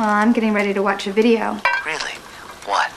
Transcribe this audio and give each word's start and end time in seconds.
Well, 0.00 0.08
I'm 0.08 0.32
getting 0.32 0.54
ready 0.54 0.72
to 0.72 0.82
watch 0.82 1.06
a 1.06 1.12
video. 1.12 1.60
Really? 1.84 2.14
What? 2.64 2.90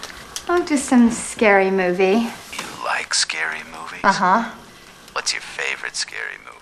Oh, 0.47 0.63
just 0.65 0.85
some 0.85 1.11
scary 1.11 1.69
movie. 1.69 2.29
You 2.55 2.85
like 2.85 3.13
scary 3.13 3.59
movies? 3.65 3.99
Uh 4.05 4.13
huh. 4.13 4.51
What's 5.11 5.33
your 5.33 5.41
favorite 5.41 5.97
scary 5.97 6.37
movie? 6.45 6.52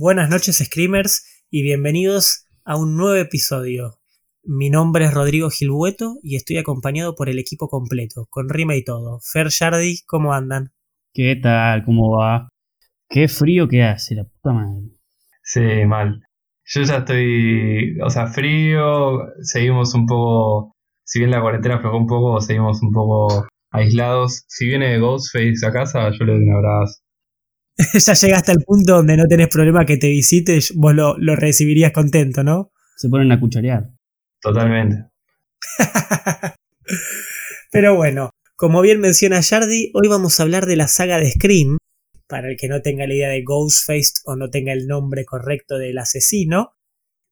Buenas 0.00 0.30
noches, 0.30 0.58
Screamers, 0.58 1.44
y 1.50 1.64
bienvenidos 1.64 2.46
a 2.64 2.76
un 2.76 2.96
nuevo 2.96 3.16
episodio. 3.16 3.98
Mi 4.44 4.70
nombre 4.70 5.06
es 5.06 5.12
Rodrigo 5.12 5.50
Gilbueto 5.50 6.18
y 6.22 6.36
estoy 6.36 6.58
acompañado 6.58 7.16
por 7.16 7.28
el 7.28 7.40
equipo 7.40 7.66
completo, 7.66 8.28
con 8.30 8.48
rima 8.48 8.76
y 8.76 8.84
todo. 8.84 9.18
Fer 9.20 9.48
Yardi, 9.48 10.04
¿cómo 10.06 10.32
andan? 10.32 10.70
¿Qué 11.12 11.34
tal? 11.42 11.84
¿Cómo 11.84 12.16
va? 12.16 12.48
Qué 13.08 13.26
frío 13.26 13.66
que 13.66 13.82
hace, 13.82 14.14
la 14.14 14.22
puta 14.22 14.52
madre. 14.52 14.86
Sí, 15.42 15.84
mal. 15.84 16.22
Yo 16.64 16.82
ya 16.82 16.98
estoy, 16.98 17.98
o 18.00 18.08
sea, 18.08 18.28
frío, 18.28 19.18
seguimos 19.42 19.94
un 19.94 20.06
poco, 20.06 20.76
si 21.02 21.18
bien 21.18 21.32
la 21.32 21.40
cuarentena 21.40 21.74
aflojó 21.74 21.96
un 21.96 22.06
poco, 22.06 22.40
seguimos 22.40 22.80
un 22.82 22.92
poco 22.92 23.48
aislados. 23.72 24.44
Si 24.46 24.64
viene 24.64 24.96
Ghostface 25.00 25.66
a 25.66 25.72
casa, 25.72 26.08
yo 26.10 26.24
le 26.24 26.34
doy 26.34 26.44
un 26.44 26.54
abrazo. 26.54 27.00
ya 27.94 28.12
llegaste 28.12 28.52
al 28.52 28.62
punto 28.64 28.96
donde 28.96 29.16
no 29.16 29.24
tenés 29.26 29.48
problema 29.48 29.86
que 29.86 29.96
te 29.96 30.08
visite, 30.08 30.58
vos 30.74 30.94
lo, 30.94 31.16
lo 31.18 31.36
recibirías 31.36 31.92
contento, 31.92 32.42
¿no? 32.42 32.72
Se 32.96 33.08
ponen 33.08 33.30
a 33.30 33.38
cucharear. 33.38 33.90
Totalmente. 34.40 35.06
Pero 37.70 37.96
bueno, 37.96 38.30
como 38.56 38.80
bien 38.80 38.98
menciona 39.00 39.40
Yardi, 39.40 39.92
hoy 39.94 40.08
vamos 40.08 40.38
a 40.38 40.42
hablar 40.42 40.66
de 40.66 40.76
la 40.76 40.88
saga 40.88 41.18
de 41.18 41.30
Scream. 41.30 41.78
Para 42.26 42.50
el 42.50 42.56
que 42.56 42.68
no 42.68 42.82
tenga 42.82 43.06
la 43.06 43.14
idea 43.14 43.28
de 43.28 43.42
Ghostface 43.42 44.14
o 44.24 44.36
no 44.36 44.50
tenga 44.50 44.72
el 44.72 44.86
nombre 44.86 45.24
correcto 45.24 45.78
del 45.78 45.98
asesino, 45.98 46.74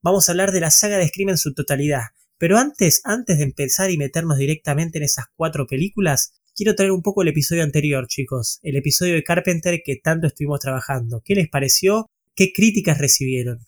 vamos 0.02 0.28
a 0.28 0.32
hablar 0.32 0.52
de 0.52 0.60
la 0.60 0.70
saga 0.70 0.98
de 0.98 1.08
Scream 1.08 1.30
en 1.30 1.38
su 1.38 1.52
totalidad. 1.52 2.02
Pero 2.38 2.58
antes, 2.58 3.00
antes 3.04 3.38
de 3.38 3.44
empezar 3.44 3.90
y 3.90 3.98
meternos 3.98 4.38
directamente 4.38 4.98
en 4.98 5.04
esas 5.04 5.26
cuatro 5.34 5.66
películas, 5.66 6.32
quiero 6.56 6.74
traer 6.74 6.90
un 6.90 7.02
poco 7.02 7.22
el 7.22 7.28
episodio 7.28 7.62
anterior, 7.62 8.06
chicos. 8.08 8.58
El 8.62 8.76
episodio 8.76 9.14
de 9.14 9.22
Carpenter 9.22 9.80
que 9.84 9.96
tanto 9.96 10.26
estuvimos 10.26 10.58
trabajando. 10.60 11.20
¿Qué 11.24 11.34
les 11.34 11.48
pareció? 11.48 12.06
¿Qué 12.34 12.50
críticas 12.52 12.98
recibieron? 12.98 13.58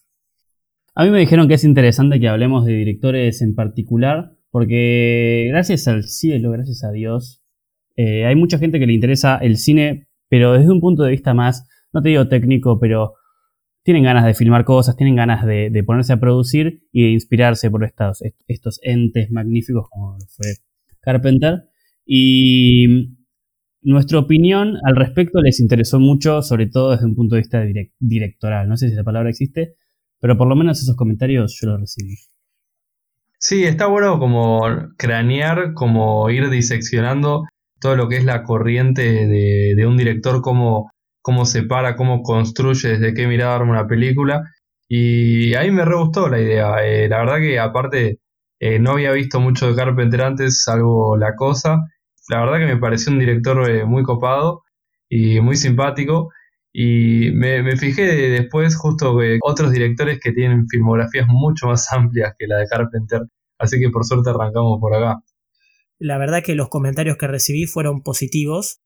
A 0.94 1.04
mí 1.04 1.10
me 1.10 1.20
dijeron 1.20 1.46
que 1.46 1.54
es 1.54 1.64
interesante 1.64 2.18
que 2.18 2.28
hablemos 2.28 2.64
de 2.64 2.72
directores 2.72 3.42
en 3.42 3.54
particular, 3.54 4.32
porque 4.50 5.46
gracias 5.50 5.86
al 5.86 6.04
cielo, 6.04 6.50
gracias 6.50 6.82
a 6.82 6.90
Dios, 6.90 7.42
eh, 7.96 8.24
hay 8.24 8.34
mucha 8.34 8.58
gente 8.58 8.80
que 8.80 8.86
le 8.86 8.94
interesa 8.94 9.36
el 9.36 9.58
cine, 9.58 10.08
pero 10.28 10.54
desde 10.54 10.72
un 10.72 10.80
punto 10.80 11.04
de 11.04 11.10
vista 11.10 11.34
más, 11.34 11.68
no 11.92 12.02
te 12.02 12.08
digo 12.08 12.26
técnico, 12.26 12.80
pero 12.80 13.14
tienen 13.84 14.02
ganas 14.02 14.24
de 14.24 14.34
filmar 14.34 14.64
cosas, 14.64 14.96
tienen 14.96 15.14
ganas 15.14 15.46
de, 15.46 15.82
ponerse 15.86 16.12
a 16.12 16.20
producir 16.20 16.82
y 16.90 17.04
de 17.04 17.10
inspirarse 17.10 17.70
por 17.70 17.84
estos, 17.84 18.22
estos 18.48 18.80
entes 18.82 19.30
magníficos 19.30 19.88
como 19.88 20.18
fue 20.28 20.46
Carpenter. 21.00 21.67
Y 22.10 23.18
nuestra 23.82 24.18
opinión 24.18 24.78
al 24.82 24.96
respecto 24.96 25.42
les 25.42 25.60
interesó 25.60 26.00
mucho, 26.00 26.40
sobre 26.40 26.66
todo 26.66 26.92
desde 26.92 27.04
un 27.04 27.14
punto 27.14 27.34
de 27.34 27.42
vista 27.42 27.60
direct 27.60 27.92
directoral. 27.98 28.66
No 28.66 28.78
sé 28.78 28.88
si 28.88 28.94
esa 28.94 29.04
palabra 29.04 29.28
existe, 29.28 29.74
pero 30.18 30.38
por 30.38 30.48
lo 30.48 30.56
menos 30.56 30.82
esos 30.82 30.96
comentarios 30.96 31.58
yo 31.60 31.68
los 31.68 31.80
recibí. 31.80 32.14
Sí, 33.38 33.64
está 33.64 33.88
bueno 33.88 34.18
como 34.18 34.62
cranear, 34.96 35.74
como 35.74 36.30
ir 36.30 36.48
diseccionando 36.48 37.44
todo 37.78 37.94
lo 37.94 38.08
que 38.08 38.16
es 38.16 38.24
la 38.24 38.42
corriente 38.42 39.02
de, 39.02 39.74
de 39.76 39.86
un 39.86 39.98
director, 39.98 40.40
cómo, 40.40 40.90
cómo 41.20 41.44
separa, 41.44 41.94
cómo 41.94 42.22
construye, 42.22 42.88
desde 42.88 43.12
qué 43.12 43.26
mirada 43.26 43.56
arma 43.56 43.72
una 43.72 43.86
película. 43.86 44.44
Y 44.88 45.54
ahí 45.54 45.70
me 45.70 45.84
re 45.84 45.94
gustó 45.96 46.28
la 46.30 46.40
idea. 46.40 46.84
Eh, 46.86 47.06
la 47.06 47.18
verdad 47.18 47.36
que 47.36 47.58
aparte 47.58 48.18
eh, 48.58 48.78
no 48.78 48.92
había 48.92 49.12
visto 49.12 49.40
mucho 49.40 49.68
de 49.68 49.76
Carpenter 49.76 50.22
antes, 50.22 50.62
salvo 50.62 51.18
La 51.18 51.36
Cosa. 51.36 51.76
La 52.28 52.40
verdad 52.40 52.58
que 52.58 52.74
me 52.74 52.80
pareció 52.80 53.12
un 53.12 53.18
director 53.18 53.68
eh, 53.70 53.84
muy 53.84 54.02
copado 54.02 54.62
y 55.08 55.40
muy 55.40 55.56
simpático. 55.56 56.30
Y 56.72 57.30
me, 57.32 57.76
fijé 57.76 58.02
después 58.02 58.76
justo 58.76 59.18
que 59.18 59.38
otros 59.42 59.72
directores 59.72 60.20
que 60.20 60.32
tienen 60.32 60.68
filmografías 60.68 61.26
mucho 61.26 61.66
más 61.66 61.90
amplias 61.92 62.34
que 62.38 62.46
la 62.46 62.58
de 62.58 62.66
Carpenter. 62.66 63.22
Así 63.58 63.80
que 63.80 63.88
por 63.90 64.04
suerte 64.04 64.30
arrancamos 64.30 64.78
por 64.80 64.94
acá. 64.94 65.22
La 65.98 66.18
verdad 66.18 66.42
que 66.44 66.54
los 66.54 66.68
comentarios 66.68 67.16
que 67.16 67.26
recibí 67.26 67.66
fueron 67.66 68.02
positivos. 68.02 68.80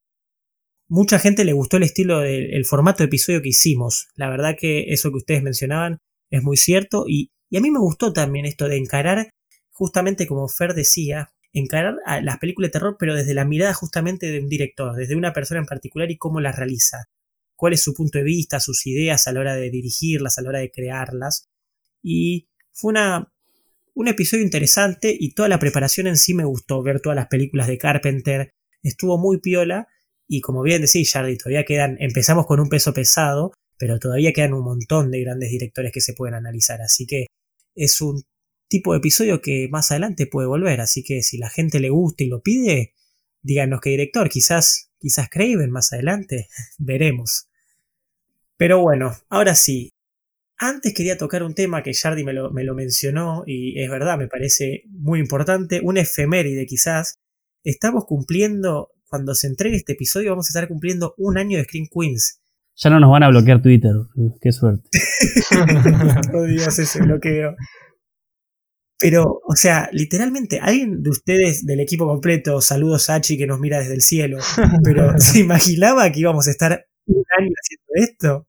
Mucha 0.88 1.18
gente 1.18 1.44
le 1.44 1.52
gustó 1.52 1.76
el 1.78 1.82
estilo 1.82 2.20
del 2.20 2.64
formato 2.64 2.98
de 2.98 3.06
episodio 3.06 3.42
que 3.42 3.48
hicimos. 3.48 4.08
La 4.14 4.30
verdad 4.30 4.56
que 4.58 4.92
eso 4.92 5.10
que 5.10 5.16
ustedes 5.16 5.42
mencionaban 5.42 5.98
es 6.30 6.42
muy 6.42 6.56
cierto. 6.56 7.04
Y, 7.08 7.30
y 7.50 7.56
a 7.58 7.60
mí 7.60 7.70
me 7.70 7.80
gustó 7.80 8.12
también 8.12 8.46
esto 8.46 8.68
de 8.68 8.78
encarar, 8.78 9.30
justamente 9.72 10.26
como 10.26 10.48
Fer 10.48 10.74
decía, 10.74 11.30
encarar 11.52 11.96
las 12.22 12.38
películas 12.38 12.68
de 12.68 12.72
terror, 12.72 12.96
pero 12.98 13.14
desde 13.14 13.34
la 13.34 13.44
mirada 13.44 13.74
justamente 13.74 14.30
de 14.30 14.40
un 14.40 14.48
director, 14.48 14.96
desde 14.96 15.16
una 15.16 15.32
persona 15.32 15.60
en 15.60 15.66
particular 15.66 16.10
y 16.10 16.16
cómo 16.16 16.40
las 16.40 16.56
realiza. 16.56 17.08
Cuál 17.56 17.74
es 17.74 17.82
su 17.82 17.94
punto 17.94 18.18
de 18.18 18.24
vista, 18.24 18.60
sus 18.60 18.86
ideas 18.86 19.26
a 19.26 19.32
la 19.32 19.40
hora 19.40 19.54
de 19.54 19.70
dirigirlas, 19.70 20.38
a 20.38 20.42
la 20.42 20.48
hora 20.48 20.58
de 20.60 20.70
crearlas. 20.70 21.48
Y 22.02 22.48
fue 22.72 22.90
una, 22.90 23.32
un 23.94 24.08
episodio 24.08 24.42
interesante 24.42 25.14
y 25.18 25.34
toda 25.34 25.48
la 25.48 25.58
preparación 25.58 26.06
en 26.06 26.16
sí 26.16 26.34
me 26.34 26.44
gustó. 26.44 26.82
Ver 26.82 27.00
todas 27.00 27.16
las 27.16 27.28
películas 27.28 27.68
de 27.68 27.78
Carpenter 27.78 28.54
estuvo 28.82 29.18
muy 29.18 29.38
piola. 29.38 29.86
Y 30.26 30.40
como 30.40 30.62
bien 30.62 30.82
decís, 30.82 31.12
Jardy, 31.12 31.36
todavía 31.36 31.64
quedan. 31.64 31.96
Empezamos 32.00 32.46
con 32.46 32.58
un 32.58 32.68
peso 32.68 32.92
pesado, 32.94 33.52
pero 33.76 33.98
todavía 33.98 34.32
quedan 34.32 34.54
un 34.54 34.64
montón 34.64 35.10
de 35.10 35.20
grandes 35.20 35.50
directores 35.50 35.92
que 35.92 36.00
se 36.00 36.14
pueden 36.14 36.34
analizar. 36.34 36.80
Así 36.80 37.06
que 37.06 37.26
es 37.74 38.00
un 38.00 38.24
tipo 38.72 38.92
de 38.92 38.98
episodio 38.98 39.42
que 39.42 39.68
más 39.70 39.90
adelante 39.90 40.26
puede 40.26 40.48
volver. 40.48 40.80
Así 40.80 41.04
que 41.04 41.22
si 41.22 41.36
la 41.36 41.50
gente 41.50 41.78
le 41.78 41.90
gusta 41.90 42.24
y 42.24 42.28
lo 42.28 42.40
pide, 42.40 42.94
díganos 43.42 43.80
qué 43.82 43.90
director. 43.90 44.30
Quizás, 44.30 44.90
quizás 44.98 45.28
Craven 45.30 45.70
más 45.70 45.92
adelante. 45.92 46.48
Veremos. 46.78 47.48
Pero 48.56 48.80
bueno, 48.80 49.12
ahora 49.28 49.54
sí. 49.54 49.90
Antes 50.56 50.94
quería 50.94 51.18
tocar 51.18 51.42
un 51.42 51.54
tema 51.54 51.82
que 51.82 51.92
Jardy 51.92 52.24
me 52.24 52.32
lo, 52.32 52.50
me 52.52 52.64
lo 52.64 52.74
mencionó 52.74 53.42
y 53.46 53.82
es 53.82 53.90
verdad, 53.90 54.16
me 54.16 54.28
parece 54.28 54.84
muy 54.88 55.18
importante. 55.20 55.80
Un 55.82 55.98
efeméride 55.98 56.66
quizás. 56.66 57.16
Estamos 57.64 58.04
cumpliendo, 58.06 58.90
cuando 59.08 59.34
se 59.34 59.48
entregue 59.48 59.76
este 59.76 59.92
episodio, 59.92 60.30
vamos 60.30 60.46
a 60.46 60.50
estar 60.50 60.68
cumpliendo 60.68 61.14
un 61.18 61.36
año 61.36 61.58
de 61.58 61.64
Screen 61.64 61.88
Queens. 61.92 62.40
Ya 62.76 62.90
no 62.90 63.00
nos 63.00 63.10
van 63.10 63.22
a 63.22 63.28
bloquear 63.28 63.60
Twitter. 63.60 63.92
Qué 64.40 64.50
suerte. 64.50 64.88
oh 66.32 66.44
Dios, 66.44 66.78
ese 66.78 67.02
bloqueo. 67.02 67.54
Pero, 69.02 69.40
o 69.44 69.56
sea, 69.56 69.88
literalmente, 69.90 70.60
alguien 70.60 71.02
de 71.02 71.10
ustedes 71.10 71.66
del 71.66 71.80
equipo 71.80 72.06
completo, 72.06 72.60
saludos 72.60 73.10
a 73.10 73.16
Hachi 73.16 73.36
que 73.36 73.48
nos 73.48 73.58
mira 73.58 73.80
desde 73.80 73.94
el 73.94 74.00
cielo, 74.00 74.38
pero 74.84 75.18
¿se 75.18 75.40
imaginaba 75.40 76.10
que 76.12 76.20
íbamos 76.20 76.46
a 76.46 76.52
estar 76.52 76.86
un 77.06 77.24
año 77.36 77.50
haciendo 77.60 78.12
esto? 78.12 78.46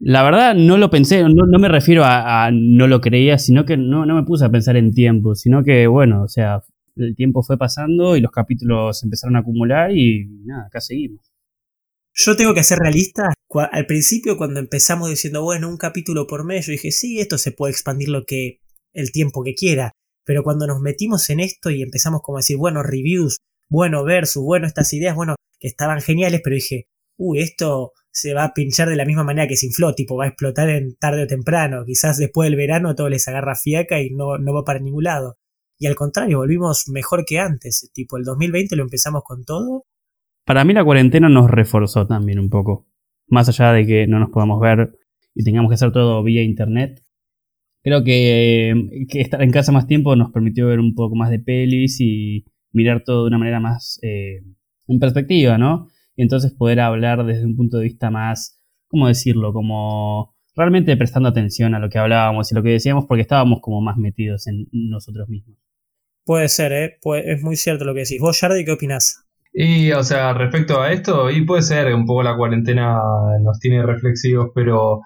La 0.00 0.24
verdad 0.24 0.56
no 0.56 0.76
lo 0.78 0.90
pensé, 0.90 1.22
no, 1.22 1.46
no 1.46 1.58
me 1.60 1.68
refiero 1.68 2.04
a, 2.04 2.46
a, 2.46 2.50
no 2.50 2.88
lo 2.88 3.00
creía, 3.00 3.38
sino 3.38 3.64
que 3.64 3.76
no, 3.76 4.04
no 4.04 4.16
me 4.16 4.24
puse 4.24 4.44
a 4.44 4.50
pensar 4.50 4.76
en 4.76 4.92
tiempo, 4.92 5.36
sino 5.36 5.62
que 5.62 5.86
bueno, 5.86 6.24
o 6.24 6.28
sea, 6.28 6.62
el 6.96 7.14
tiempo 7.14 7.44
fue 7.44 7.56
pasando 7.56 8.16
y 8.16 8.20
los 8.20 8.32
capítulos 8.32 9.04
empezaron 9.04 9.36
a 9.36 9.40
acumular 9.40 9.96
y 9.96 10.26
nada, 10.44 10.66
acá 10.66 10.80
seguimos. 10.80 11.32
Yo 12.14 12.34
tengo 12.34 12.52
que 12.52 12.64
ser 12.64 12.78
realista. 12.78 13.28
Al 13.70 13.86
principio, 13.86 14.36
cuando 14.36 14.58
empezamos 14.58 15.08
diciendo, 15.08 15.42
bueno, 15.42 15.68
un 15.68 15.76
capítulo 15.76 16.26
por 16.26 16.44
mes, 16.44 16.66
yo 16.66 16.72
dije, 16.72 16.90
sí, 16.90 17.20
esto 17.20 17.38
se 17.38 17.52
puede 17.52 17.72
expandir 17.72 18.08
lo 18.08 18.24
que 18.24 18.60
el 18.96 19.12
tiempo 19.12 19.42
que 19.44 19.54
quiera. 19.54 19.92
Pero 20.24 20.42
cuando 20.42 20.66
nos 20.66 20.80
metimos 20.80 21.30
en 21.30 21.40
esto 21.40 21.70
y 21.70 21.82
empezamos 21.82 22.20
como 22.22 22.38
a 22.38 22.40
decir, 22.40 22.56
bueno, 22.56 22.82
reviews, 22.82 23.38
bueno, 23.68 24.04
versus, 24.04 24.42
bueno, 24.42 24.66
estas 24.66 24.92
ideas, 24.92 25.14
bueno, 25.14 25.36
que 25.60 25.68
estaban 25.68 26.00
geniales, 26.00 26.40
pero 26.42 26.54
dije, 26.54 26.88
uy, 27.16 27.40
esto 27.40 27.92
se 28.10 28.34
va 28.34 28.44
a 28.44 28.54
pinchar 28.54 28.88
de 28.88 28.96
la 28.96 29.04
misma 29.04 29.24
manera 29.24 29.46
que 29.46 29.56
se 29.56 29.66
infló, 29.66 29.94
tipo, 29.94 30.16
va 30.16 30.24
a 30.24 30.28
explotar 30.28 30.70
en 30.70 30.96
tarde 30.96 31.24
o 31.24 31.26
temprano. 31.26 31.84
Quizás 31.84 32.16
después 32.16 32.48
del 32.48 32.56
verano 32.56 32.94
todo 32.94 33.08
les 33.08 33.28
agarra 33.28 33.54
fiaca 33.54 34.00
y 34.00 34.10
no, 34.10 34.38
no 34.38 34.54
va 34.54 34.64
para 34.64 34.80
ningún 34.80 35.04
lado. 35.04 35.36
Y 35.78 35.86
al 35.86 35.94
contrario, 35.94 36.38
volvimos 36.38 36.88
mejor 36.88 37.24
que 37.26 37.38
antes. 37.38 37.90
Tipo, 37.92 38.16
el 38.16 38.24
2020 38.24 38.74
lo 38.76 38.82
empezamos 38.82 39.22
con 39.22 39.44
todo. 39.44 39.84
Para 40.46 40.64
mí 40.64 40.72
la 40.72 40.84
cuarentena 40.84 41.28
nos 41.28 41.50
reforzó 41.50 42.06
también 42.06 42.38
un 42.38 42.48
poco. 42.48 42.86
Más 43.28 43.48
allá 43.48 43.72
de 43.72 43.84
que 43.84 44.06
no 44.06 44.18
nos 44.18 44.30
podamos 44.30 44.60
ver 44.60 44.98
y 45.34 45.44
tengamos 45.44 45.68
que 45.68 45.74
hacer 45.74 45.92
todo 45.92 46.22
vía 46.22 46.42
internet. 46.42 47.04
Creo 47.86 48.02
que, 48.02 49.06
que 49.08 49.20
estar 49.20 49.40
en 49.40 49.52
casa 49.52 49.70
más 49.70 49.86
tiempo 49.86 50.16
nos 50.16 50.32
permitió 50.32 50.66
ver 50.66 50.80
un 50.80 50.94
poco 50.96 51.14
más 51.14 51.30
de 51.30 51.38
pelis 51.38 52.00
y 52.00 52.44
mirar 52.72 53.04
todo 53.04 53.22
de 53.22 53.28
una 53.28 53.38
manera 53.38 53.60
más 53.60 54.00
eh, 54.02 54.42
en 54.88 54.98
perspectiva, 54.98 55.56
¿no? 55.56 55.86
Y 56.16 56.22
entonces 56.22 56.52
poder 56.52 56.80
hablar 56.80 57.24
desde 57.24 57.46
un 57.46 57.54
punto 57.56 57.76
de 57.78 57.84
vista 57.84 58.10
más 58.10 58.56
¿cómo 58.88 59.08
decirlo? 59.08 59.52
Como 59.52 60.34
realmente 60.54 60.96
prestando 60.96 61.28
atención 61.28 61.74
a 61.74 61.78
lo 61.78 61.88
que 61.88 61.98
hablábamos 61.98 62.50
y 62.50 62.54
lo 62.54 62.62
que 62.62 62.70
decíamos 62.70 63.04
porque 63.06 63.22
estábamos 63.22 63.60
como 63.60 63.80
más 63.80 63.96
metidos 63.96 64.46
en 64.46 64.66
nosotros 64.72 65.28
mismos. 65.28 65.58
Puede 66.24 66.48
ser, 66.48 66.72
¿eh? 66.72 66.98
es 67.24 67.42
muy 67.42 67.56
cierto 67.56 67.84
lo 67.84 67.94
que 67.94 68.00
decís. 68.00 68.20
¿Vos, 68.20 68.38
Jardy, 68.40 68.64
qué 68.64 68.72
opinás? 68.72 69.22
Y, 69.52 69.92
o 69.92 70.02
sea, 70.02 70.34
respecto 70.34 70.82
a 70.82 70.92
esto, 70.92 71.30
y 71.30 71.42
puede 71.46 71.62
ser 71.62 71.94
un 71.94 72.04
poco 72.04 72.22
la 72.22 72.36
cuarentena 72.36 72.98
nos 73.40 73.58
tiene 73.60 73.82
reflexivos, 73.82 74.50
pero, 74.54 75.00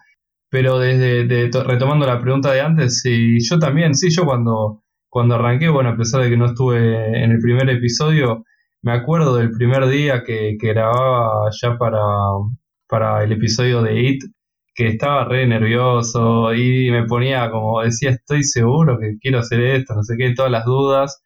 pero 0.50 0.79
desde 0.79 1.50
retomando 1.64 2.06
la 2.06 2.20
pregunta 2.20 2.52
de 2.52 2.61
antes, 2.61 3.00
sí, 3.00 3.38
yo 3.41 3.58
también, 3.58 3.94
sí, 3.94 4.11
yo 4.11 4.25
cuando, 4.25 4.82
cuando 5.08 5.37
arranqué, 5.37 5.69
bueno, 5.69 5.91
a 5.91 5.97
pesar 5.97 6.23
de 6.23 6.31
que 6.31 6.37
no 6.37 6.47
estuve 6.47 7.23
en 7.25 7.31
el 7.32 7.38
primer 7.41 7.70
episodio, 7.70 8.44
me 8.82 8.93
acuerdo 8.93 9.37
del 9.37 9.52
primer 9.52 9.87
día 9.88 10.23
que, 10.25 10.56
que 10.61 10.69
grababa 10.69 11.50
ya 11.61 11.79
para, 11.79 12.00
para 12.88 13.23
el 13.25 13.32
episodio 13.32 13.82
de 13.82 14.02
It, 14.02 14.25
que 14.75 14.88
estaba 14.88 15.25
re 15.25 15.47
nervioso 15.47 16.55
y 16.55 16.91
me 16.91 17.05
ponía 17.05 17.50
como 17.50 17.82
decía, 17.82 18.11
estoy 18.11 18.43
seguro 18.44 18.99
que 18.99 19.19
quiero 19.20 19.41
hacer 19.41 19.61
esto, 19.61 19.94
no 19.94 20.03
sé 20.03 20.17
qué, 20.19 20.35
todas 20.35 20.50
las 20.50 20.64
dudas. 20.64 21.23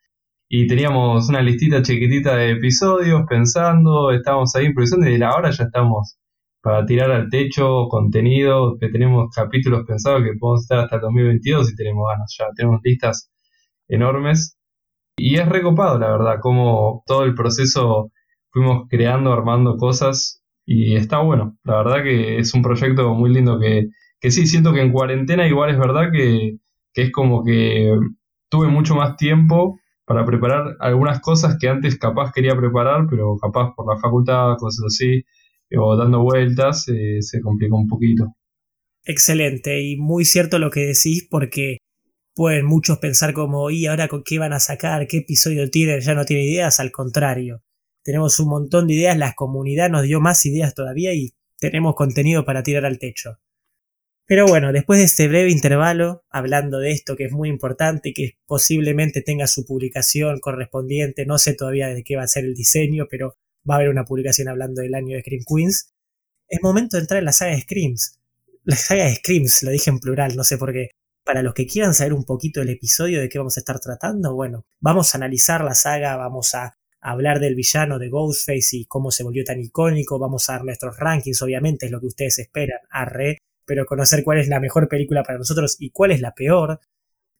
Y 0.48 0.66
teníamos 0.66 1.28
una 1.28 1.42
listita 1.42 1.82
chiquitita 1.82 2.36
de 2.36 2.52
episodios 2.52 3.22
pensando, 3.28 4.12
estábamos 4.12 4.54
ahí 4.54 4.66
improvisando 4.66 5.08
y 5.08 5.12
de 5.12 5.18
la 5.18 5.34
hora 5.34 5.50
ya 5.50 5.64
estamos 5.64 6.18
para 6.64 6.86
tirar 6.86 7.10
al 7.10 7.28
techo 7.28 7.88
contenido, 7.90 8.78
que 8.80 8.88
tenemos 8.88 9.28
capítulos 9.34 9.84
pensados 9.86 10.22
que 10.22 10.32
podemos 10.40 10.62
estar 10.62 10.78
hasta 10.78 10.96
el 10.96 11.02
2022 11.02 11.70
y 11.70 11.76
tenemos 11.76 12.08
ganas, 12.08 12.34
ya 12.38 12.46
tenemos 12.56 12.80
listas 12.82 13.30
enormes. 13.86 14.56
Y 15.18 15.36
es 15.36 15.46
recopado, 15.46 15.98
la 15.98 16.10
verdad, 16.10 16.36
como 16.40 17.02
todo 17.06 17.24
el 17.24 17.34
proceso 17.34 18.10
fuimos 18.50 18.88
creando, 18.88 19.30
armando 19.30 19.76
cosas 19.76 20.42
y 20.64 20.96
está 20.96 21.18
bueno. 21.18 21.58
La 21.64 21.76
verdad 21.76 22.02
que 22.02 22.38
es 22.38 22.54
un 22.54 22.62
proyecto 22.62 23.12
muy 23.12 23.30
lindo 23.30 23.60
que, 23.60 23.88
que 24.18 24.30
sí, 24.30 24.46
siento 24.46 24.72
que 24.72 24.80
en 24.80 24.90
cuarentena 24.90 25.46
igual 25.46 25.68
es 25.68 25.78
verdad 25.78 26.10
que, 26.10 26.56
que 26.94 27.02
es 27.02 27.12
como 27.12 27.44
que 27.44 27.94
tuve 28.48 28.68
mucho 28.68 28.94
más 28.94 29.16
tiempo 29.18 29.78
para 30.06 30.24
preparar 30.24 30.76
algunas 30.80 31.20
cosas 31.20 31.58
que 31.60 31.68
antes 31.68 31.98
capaz 31.98 32.32
quería 32.32 32.56
preparar, 32.56 33.06
pero 33.10 33.36
capaz 33.36 33.74
por 33.76 33.86
la 33.94 34.00
facultad, 34.00 34.56
cosas 34.56 34.86
así, 34.86 35.24
o 35.78 35.96
dando 35.96 36.22
vueltas, 36.22 36.86
eh, 36.88 37.20
se 37.20 37.40
complicó 37.40 37.76
un 37.76 37.88
poquito. 37.88 38.34
Excelente 39.04 39.82
y 39.82 39.96
muy 39.96 40.24
cierto 40.24 40.58
lo 40.58 40.70
que 40.70 40.86
decís 40.86 41.26
porque 41.30 41.78
pueden 42.34 42.66
muchos 42.66 42.98
pensar 42.98 43.32
como, 43.32 43.70
¿y 43.70 43.86
ahora 43.86 44.08
con 44.08 44.22
qué 44.24 44.38
van 44.38 44.52
a 44.52 44.60
sacar? 44.60 45.06
¿Qué 45.06 45.18
episodio 45.18 45.70
tienen? 45.70 46.00
Ya 46.00 46.14
no 46.14 46.24
tiene 46.24 46.44
ideas, 46.44 46.80
al 46.80 46.90
contrario. 46.90 47.62
Tenemos 48.02 48.38
un 48.40 48.48
montón 48.48 48.86
de 48.86 48.94
ideas, 48.94 49.16
la 49.16 49.34
comunidad 49.34 49.90
nos 49.90 50.02
dio 50.02 50.20
más 50.20 50.44
ideas 50.46 50.74
todavía 50.74 51.14
y 51.14 51.34
tenemos 51.58 51.94
contenido 51.94 52.44
para 52.44 52.62
tirar 52.62 52.84
al 52.84 52.98
techo. 52.98 53.38
Pero 54.26 54.46
bueno, 54.46 54.72
después 54.72 54.98
de 54.98 55.04
este 55.04 55.28
breve 55.28 55.50
intervalo, 55.50 56.24
hablando 56.30 56.78
de 56.78 56.92
esto 56.92 57.14
que 57.14 57.24
es 57.24 57.32
muy 57.32 57.50
importante 57.50 58.08
y 58.08 58.14
que 58.14 58.38
posiblemente 58.46 59.20
tenga 59.20 59.46
su 59.46 59.66
publicación 59.66 60.40
correspondiente, 60.40 61.26
no 61.26 61.36
sé 61.36 61.54
todavía 61.54 61.88
de 61.88 62.02
qué 62.02 62.16
va 62.16 62.22
a 62.22 62.28
ser 62.28 62.44
el 62.44 62.54
diseño, 62.54 63.06
pero 63.10 63.36
va 63.68 63.74
a 63.74 63.78
haber 63.78 63.88
una 63.88 64.04
publicación 64.04 64.48
hablando 64.48 64.82
del 64.82 64.94
año 64.94 65.16
de 65.16 65.22
Scream 65.22 65.44
Queens, 65.46 65.94
es 66.48 66.62
momento 66.62 66.96
de 66.96 67.02
entrar 67.02 67.18
en 67.18 67.24
la 67.24 67.32
saga 67.32 67.52
de 67.52 67.62
Screams. 67.62 68.18
La 68.64 68.76
saga 68.76 69.04
de 69.04 69.14
Screams, 69.16 69.62
lo 69.62 69.70
dije 69.70 69.90
en 69.90 69.98
plural, 69.98 70.36
no 70.36 70.44
sé 70.44 70.58
por 70.58 70.72
qué. 70.72 70.90
Para 71.24 71.42
los 71.42 71.54
que 71.54 71.66
quieran 71.66 71.94
saber 71.94 72.12
un 72.12 72.24
poquito 72.24 72.60
del 72.60 72.70
episodio 72.70 73.20
de 73.20 73.28
qué 73.28 73.38
vamos 73.38 73.56
a 73.56 73.60
estar 73.60 73.80
tratando, 73.80 74.34
bueno, 74.34 74.66
vamos 74.80 75.14
a 75.14 75.18
analizar 75.18 75.64
la 75.64 75.74
saga, 75.74 76.16
vamos 76.16 76.54
a 76.54 76.76
hablar 77.00 77.40
del 77.40 77.54
villano 77.54 77.98
de 77.98 78.08
Ghostface 78.08 78.76
y 78.76 78.84
cómo 78.86 79.10
se 79.10 79.24
volvió 79.24 79.44
tan 79.44 79.60
icónico, 79.60 80.18
vamos 80.18 80.48
a 80.48 80.54
dar 80.54 80.64
nuestros 80.64 80.98
rankings, 80.98 81.40
obviamente 81.42 81.86
es 81.86 81.92
lo 81.92 82.00
que 82.00 82.06
ustedes 82.06 82.38
esperan, 82.38 82.78
arre, 82.90 83.38
pero 83.66 83.86
conocer 83.86 84.22
cuál 84.22 84.38
es 84.38 84.48
la 84.48 84.60
mejor 84.60 84.88
película 84.88 85.22
para 85.22 85.38
nosotros 85.38 85.76
y 85.78 85.90
cuál 85.90 86.12
es 86.12 86.20
la 86.20 86.34
peor. 86.34 86.80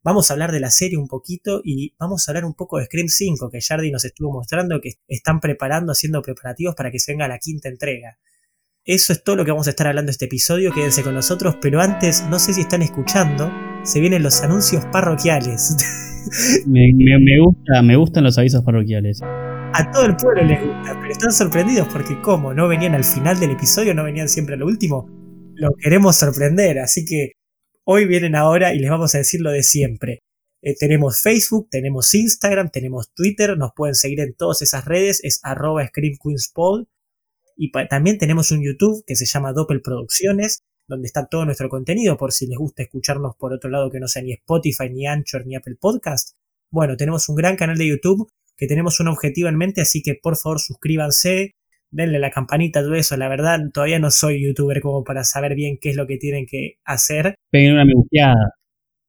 Vamos 0.05 0.31
a 0.31 0.35
hablar 0.35 0.53
de 0.53 0.61
la 0.61 0.71
serie 0.71 0.99
un 0.99 1.09
poquito 1.09 1.63
y 1.65 1.95
vamos 1.99 2.29
a 2.29 2.31
hablar 2.31 2.45
un 2.45 2.53
poco 2.53 2.77
de 2.77 2.85
Scream 2.85 3.09
5, 3.09 3.49
que 3.49 3.63
Jardy 3.63 3.91
nos 3.91 4.05
estuvo 4.05 4.31
mostrando 4.31 4.79
que 4.83 4.97
están 5.09 5.41
preparando, 5.41 5.93
haciendo 5.93 6.21
preparativos 6.21 6.75
para 6.75 6.91
que 6.91 6.99
se 6.99 7.13
venga 7.13 7.27
la 7.27 7.39
quinta 7.39 7.71
entrega. 7.71 8.19
Eso 8.85 9.15
es 9.15 9.25
todo 9.25 9.35
lo 9.35 9.47
que 9.47 9.51
vamos 9.51 9.67
a 9.67 9.71
estar 9.71 9.87
hablando 9.87 10.11
este 10.11 10.27
episodio, 10.27 10.75
quédense 10.75 11.03
con 11.03 11.15
nosotros, 11.15 11.57
pero 11.59 11.81
antes, 11.81 12.23
no 12.29 12.39
sé 12.39 12.53
si 12.53 12.61
están 12.61 12.83
escuchando, 12.83 13.51
se 13.83 13.99
vienen 13.99 14.23
los 14.23 14.43
anuncios 14.43 14.85
parroquiales. 14.93 15.75
Me, 16.67 16.91
gusta, 17.39 17.83
me 17.83 17.97
gustan 17.97 18.25
los 18.25 18.39
avisos 18.39 18.65
parroquiales. 18.65 19.21
A 19.23 19.91
todo 19.93 20.07
el 20.07 20.17
pueblo 20.17 20.43
les 20.43 20.59
gusta, 20.59 20.99
pero 20.99 21.13
están 21.13 21.33
sorprendidos 21.33 21.87
porque 21.93 22.19
como 22.23 22.55
no 22.55 22.67
venían 22.67 22.95
al 22.95 23.05
final 23.05 23.39
del 23.39 23.51
episodio, 23.51 23.95
no 23.95 24.05
venían 24.05 24.31
siempre 24.31 24.55
a 24.55 24.59
lo 24.59 24.65
último, 24.65 25.07
lo 25.55 25.69
queremos 25.79 26.17
sorprender, 26.17 26.79
así 26.79 27.05
que 27.05 27.33
hoy 27.85 28.07
vienen 28.07 28.35
ahora 28.35 28.75
y 28.75 28.79
les 28.79 28.91
vamos 28.91 29.15
a 29.15 29.19
decir 29.19 29.41
lo 29.41 29.51
de 29.51 29.63
siempre. 29.63 30.21
Eh, 30.63 30.75
tenemos 30.79 31.21
Facebook, 31.21 31.69
tenemos 31.71 32.15
Instagram, 32.15 32.71
tenemos 32.71 33.13
Twitter, 33.13 33.57
nos 33.59 33.73
pueden 33.77 33.95
seguir 33.95 34.21
en 34.21 34.35
todas 34.35 34.63
esas 34.63 34.87
redes, 34.87 35.21
es 35.23 35.41
arroba 35.43 35.89
Y 37.57 37.71
también 37.89 38.19
tenemos 38.19 38.51
un 38.51 38.65
YouTube 38.65 39.05
que 39.07 39.15
se 39.15 39.27
llama 39.27 39.53
Doppel 39.53 39.83
Producciones, 39.83 40.61
donde 40.89 41.07
está 41.07 41.27
todo 41.27 41.45
nuestro 41.45 41.69
contenido, 41.69 42.17
por 42.17 42.33
si 42.33 42.47
les 42.47 42.59
gusta 42.59 42.83
escucharnos 42.83 43.37
por 43.37 43.53
otro 43.53 43.71
lado 43.71 43.91
que 43.91 44.01
no 44.01 44.09
sea 44.09 44.23
ni 44.23 44.33
Spotify, 44.33 44.89
ni 44.91 45.07
Anchor, 45.07 45.47
ni 45.47 45.55
Apple 45.55 45.77
Podcast. 45.79 46.31
Bueno, 46.71 46.97
tenemos 46.97 47.29
un 47.29 47.37
gran 47.37 47.57
canal 47.57 47.77
de 47.77 47.89
YouTube 47.89 48.29
que 48.57 48.67
tenemos 48.67 49.01
un 49.01 49.09
objetivo 49.09 49.49
en 49.49 49.57
mente, 49.57 49.81
así 49.83 50.03
que 50.03 50.15
por 50.15 50.37
favor 50.37 50.61
suscríbanse, 50.61 51.53
denle 51.91 52.19
la 52.19 52.31
campanita, 52.31 52.83
todo 52.83 52.95
eso. 52.95 53.17
La 53.17 53.29
verdad, 53.29 53.61
todavía 53.73 53.99
no 53.99 54.11
soy 54.11 54.45
youtuber 54.45 54.81
como 54.81 55.05
para 55.05 55.25
saber 55.25 55.55
bien 55.55 55.79
qué 55.81 55.91
es 55.91 55.97
lo 55.97 56.07
que 56.07 56.17
tienen 56.17 56.47
que 56.47 56.79
hacer. 56.85 57.35
Peguen 57.51 57.75
una 57.75 57.85
me 57.85 57.95
gusteada. 57.95 58.55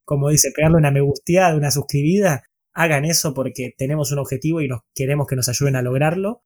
Como 0.04 0.30
dice, 0.30 0.52
pegarle 0.56 0.78
una 0.78 0.92
me 0.92 1.02
gusteada, 1.02 1.56
una 1.56 1.72
suscribida. 1.72 2.44
Hagan 2.74 3.06
eso 3.06 3.34
porque 3.34 3.74
tenemos 3.78 4.12
un 4.12 4.20
objetivo 4.20 4.62
y 4.62 4.68
nos 4.68 4.82
queremos 4.94 5.28
que 5.28 5.36
nos 5.36 5.50
ayuden 5.50 5.76
a 5.76 5.82
lograrlo. 5.82 6.44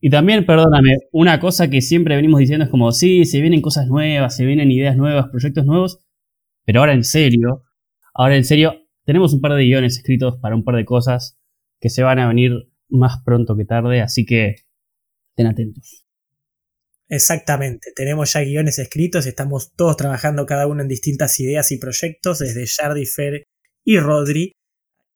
Y 0.00 0.10
también, 0.10 0.44
perdóname, 0.44 0.98
una 1.10 1.40
cosa 1.40 1.70
que 1.70 1.80
siempre 1.80 2.16
venimos 2.16 2.38
diciendo 2.38 2.66
es 2.66 2.70
como, 2.70 2.92
sí, 2.92 3.24
se 3.24 3.40
vienen 3.40 3.62
cosas 3.62 3.86
nuevas, 3.86 4.36
se 4.36 4.44
vienen 4.44 4.70
ideas 4.70 4.96
nuevas, 4.96 5.28
proyectos 5.30 5.64
nuevos, 5.64 6.06
pero 6.64 6.80
ahora 6.80 6.92
en 6.92 7.04
serio, 7.04 7.64
ahora 8.12 8.36
en 8.36 8.44
serio, 8.44 8.74
tenemos 9.04 9.32
un 9.32 9.40
par 9.40 9.54
de 9.54 9.64
guiones 9.64 9.96
escritos 9.96 10.36
para 10.36 10.54
un 10.54 10.64
par 10.64 10.76
de 10.76 10.84
cosas 10.84 11.38
que 11.80 11.88
se 11.88 12.02
van 12.02 12.18
a 12.18 12.28
venir 12.28 12.52
más 12.88 13.22
pronto 13.24 13.56
que 13.56 13.64
tarde, 13.64 14.02
así 14.02 14.26
que 14.26 14.56
estén 15.36 15.46
atentos. 15.46 16.04
Exactamente, 17.08 17.92
tenemos 17.94 18.32
ya 18.32 18.40
guiones 18.40 18.78
escritos, 18.78 19.26
estamos 19.26 19.72
todos 19.76 19.96
trabajando 19.96 20.44
cada 20.44 20.66
uno 20.66 20.82
en 20.82 20.88
distintas 20.88 21.38
ideas 21.38 21.70
y 21.70 21.78
proyectos, 21.78 22.40
desde 22.40 22.66
Jardi, 22.66 23.06
Fer 23.06 23.44
y 23.84 24.00
Rodri, 24.00 24.52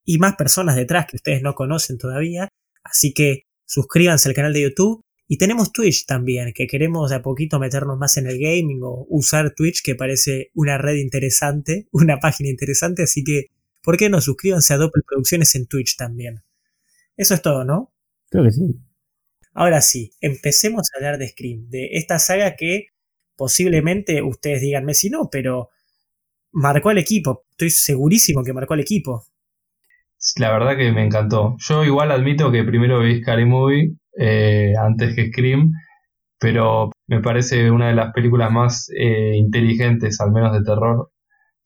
y 0.05 0.19
más 0.19 0.37
personas 0.37 0.77
detrás 0.77 1.07
que 1.07 1.17
ustedes 1.17 1.43
no 1.43 1.55
conocen 1.55 1.99
todavía, 1.99 2.49
así 2.85 3.13
que 3.13 3.43
suscríbanse 3.67 4.29
al 4.29 4.35
canal 4.35 4.53
de 4.53 4.63
YouTube 4.63 5.01
y 5.27 5.39
tenemos 5.39 5.73
Twitch 5.73 6.07
también, 6.07 6.53
que 6.55 6.69
queremos 6.69 7.11
de 7.11 7.17
a 7.17 7.23
poquito 7.23 7.59
meternos 7.59 7.99
más 7.99 8.17
en 8.17 8.27
el 8.29 8.39
gaming 8.39 8.81
o 8.83 9.07
usar 9.09 9.53
Twitch, 9.55 9.83
que 9.83 9.97
parece 9.97 10.51
una 10.55 10.79
red 10.79 10.97
interesante, 10.97 11.89
una 11.93 12.21
página 12.21 12.51
interesante, 12.51 13.03
así 13.03 13.25
que, 13.25 13.47
¿por 13.83 13.97
qué 13.97 14.11
no 14.11 14.21
suscríbanse 14.21 14.75
a 14.75 14.77
Doppel 14.77 15.03
Producciones 15.05 15.55
en 15.57 15.67
Twitch 15.67 15.97
también? 15.97 16.43
Eso 17.17 17.35
es 17.35 17.43
todo, 17.43 17.65
¿no? 17.65 17.93
Creo 18.29 18.45
que 18.45 18.53
sí. 18.53 18.90
Ahora 19.61 19.83
sí, 19.83 20.15
empecemos 20.23 20.89
a 20.89 20.97
hablar 20.97 21.19
de 21.19 21.29
Scream, 21.29 21.69
de 21.69 21.91
esta 21.93 22.19
saga 22.19 22.57
que 22.57 22.87
posiblemente 23.37 24.23
ustedes 24.23 24.63
díganme 24.63 24.95
si 24.95 25.11
no, 25.11 25.29
pero 25.31 25.69
marcó 26.51 26.89
al 26.89 26.97
equipo. 26.97 27.45
Estoy 27.51 27.69
segurísimo 27.69 28.43
que 28.43 28.55
marcó 28.55 28.73
al 28.73 28.81
equipo. 28.81 29.27
La 30.39 30.51
verdad 30.51 30.79
que 30.79 30.91
me 30.93 31.05
encantó. 31.05 31.57
Yo 31.59 31.85
igual 31.85 32.11
admito 32.11 32.51
que 32.51 32.65
primero 32.65 33.01
vi 33.01 33.21
Scary 33.21 33.45
Movie 33.45 33.97
eh, 34.19 34.73
antes 34.83 35.15
que 35.15 35.29
Scream, 35.29 35.73
pero 36.39 36.91
me 37.07 37.21
parece 37.21 37.71
una 37.71 37.89
de 37.89 37.97
las 37.97 38.15
películas 38.15 38.51
más 38.51 38.89
eh, 38.97 39.35
inteligentes, 39.37 40.23
al 40.23 40.33
menos 40.33 40.55
de 40.55 40.65
terror, 40.65 41.11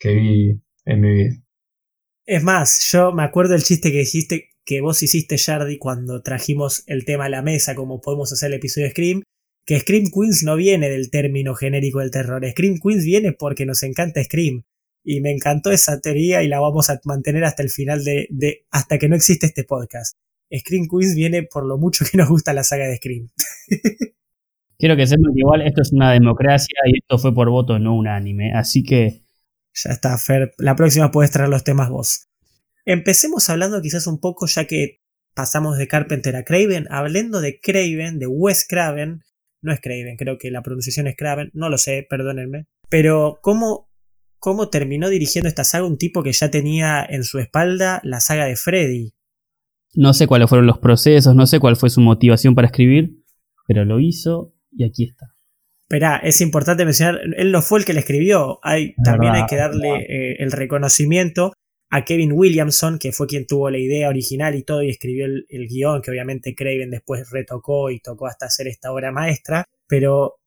que 0.01 0.15
vi 0.17 0.61
en 0.85 1.01
mi 1.01 1.15
vida. 1.15 1.35
Es 2.27 2.43
más, 2.43 2.91
yo 2.91 3.13
me 3.13 3.23
acuerdo 3.23 3.53
del 3.53 3.63
chiste 3.63 3.93
que 3.93 3.99
dijiste 3.99 4.54
que 4.65 4.81
vos 4.81 5.03
hiciste, 5.03 5.39
Jardy, 5.39 5.79
cuando 5.79 6.23
trajimos 6.23 6.85
el 6.87 7.05
tema 7.05 7.27
a 7.27 7.29
la 7.29 7.43
mesa, 7.43 7.75
como 7.75 8.01
podemos 8.01 8.33
hacer 8.33 8.49
el 8.49 8.59
episodio 8.59 8.87
de 8.87 8.91
Scream, 8.93 9.23
que 9.67 9.81
Scream 9.81 10.05
Queens 10.13 10.43
no 10.43 10.57
viene 10.57 10.91
del 10.91 11.11
término 11.11 11.55
genérico 11.55 12.01
del 12.01 12.11
terror. 12.11 12.47
Scream 12.49 12.79
Queens 12.83 13.05
viene 13.05 13.33
porque 13.33 13.67
nos 13.67 13.83
encanta 13.83 14.23
Scream 14.23 14.65
y 15.05 15.21
me 15.21 15.31
encantó 15.31 15.71
esa 15.71 16.01
teoría 16.01 16.43
y 16.43 16.49
la 16.49 16.61
vamos 16.61 16.89
a 16.91 17.01
mantener 17.05 17.45
hasta 17.45 17.63
el 17.63 17.71
final 17.71 18.03
de, 18.05 18.67
hasta 18.71 18.99
que 18.99 19.09
no 19.09 19.17
existe 19.17 19.47
este 19.47 19.65
podcast. 19.65 20.17
Scream 20.53 20.87
Quiz 20.89 21.15
viene 21.15 21.43
por 21.43 21.67
lo 21.67 21.79
mucho 21.79 22.05
que 22.11 22.17
nos 22.17 22.29
gusta 22.29 22.55
la 22.55 22.65
saga 22.65 22.87
de 22.87 22.97
Scream. 22.97 23.29
Quiero 24.79 24.97
que 24.97 25.07
sepan 25.07 25.33
que 25.35 25.41
igual 25.41 25.63
esto 25.63 25.83
es 25.83 25.93
una 25.93 26.13
democracia 26.13 26.77
y 26.87 26.99
esto 26.99 27.19
fue 27.19 27.35
por 27.35 27.49
voto 27.49 27.79
no 27.79 27.95
unánime, 27.95 28.53
así 28.53 28.83
que... 28.83 29.23
Ya 29.77 29.91
está, 29.91 30.17
Fer. 30.19 30.55
La 30.59 30.77
próxima 30.77 31.11
puedes 31.11 31.33
traer 31.33 31.49
los 31.49 31.65
temas 31.65 31.91
vos. 31.91 32.29
Empecemos 32.87 33.49
hablando 33.49 33.81
quizás 33.81 34.07
un 34.07 34.21
poco, 34.21 34.47
ya 34.47 34.67
que 34.67 35.01
pasamos 35.35 35.79
de 35.79 35.89
Carpenter 35.89 36.37
a 36.37 36.45
Craven, 36.45 36.87
hablando 36.91 37.41
de 37.41 37.59
Craven, 37.61 38.19
de 38.19 38.27
Wes 38.27 38.67
Craven, 38.69 39.23
no 39.63 39.73
es 39.73 39.81
Craven, 39.81 40.17
creo 40.17 40.39
que 40.39 40.51
la 40.51 40.63
pronunciación 40.63 41.07
es 41.07 41.17
Craven, 41.17 41.51
no 41.55 41.69
lo 41.71 41.79
sé, 41.79 42.07
perdónenme. 42.09 42.67
Pero, 42.89 43.39
¿cómo, 43.43 43.91
¿cómo 44.39 44.69
terminó 44.69 45.09
dirigiendo 45.09 45.49
esta 45.49 45.65
saga 45.65 45.87
un 45.87 45.99
tipo 45.99 46.23
que 46.23 46.33
ya 46.33 46.51
tenía 46.51 47.05
en 47.09 47.25
su 47.25 47.39
espalda 47.39 48.01
la 48.05 48.21
saga 48.21 48.45
de 48.45 48.57
Freddy? 48.57 49.15
No 49.95 50.13
sé 50.13 50.27
cuáles 50.27 50.49
fueron 50.49 50.67
los 50.67 50.79
procesos, 50.79 51.35
no 51.35 51.47
sé 51.47 51.61
cuál 51.61 51.77
fue 51.77 51.89
su 51.89 52.01
motivación 52.01 52.55
para 52.55 52.67
escribir, 52.67 53.23
pero 53.67 53.85
lo 53.85 54.01
hizo 54.01 54.55
y 54.71 54.85
aquí 54.85 55.05
está. 55.05 55.35
Esperá, 55.83 56.17
es 56.17 56.41
importante 56.41 56.85
mencionar, 56.85 57.21
él 57.37 57.53
no 57.53 57.63
fue 57.63 57.79
el 57.79 57.85
que 57.85 57.93
le 57.93 58.01
escribió, 58.01 58.59
hay, 58.63 58.95
también 59.05 59.35
hay 59.35 59.47
que 59.47 59.57
darle 59.57 60.01
eh, 60.09 60.37
el 60.41 60.51
reconocimiento 60.51 61.53
a 61.95 62.05
Kevin 62.05 62.33
Williamson, 62.33 62.99
que 62.99 63.13
fue 63.13 63.29
quien 63.29 63.47
tuvo 63.47 63.71
la 63.71 63.79
idea 63.79 64.09
original 64.09 64.57
y 64.57 64.65
todo 64.65 64.83
y 64.83 64.91
escribió 64.91 65.27
el, 65.27 65.47
el 65.49 65.69
guion, 65.69 66.03
que 66.03 66.11
obviamente 66.11 66.53
Craven 66.53 66.91
después 66.91 67.31
retocó 67.31 67.89
y 67.89 68.01
tocó 68.01 68.27
hasta 68.27 68.47
hacer 68.47 68.67
esta 68.67 68.93
obra 68.93 69.13
maestra, 69.13 69.65
pero 69.87 70.41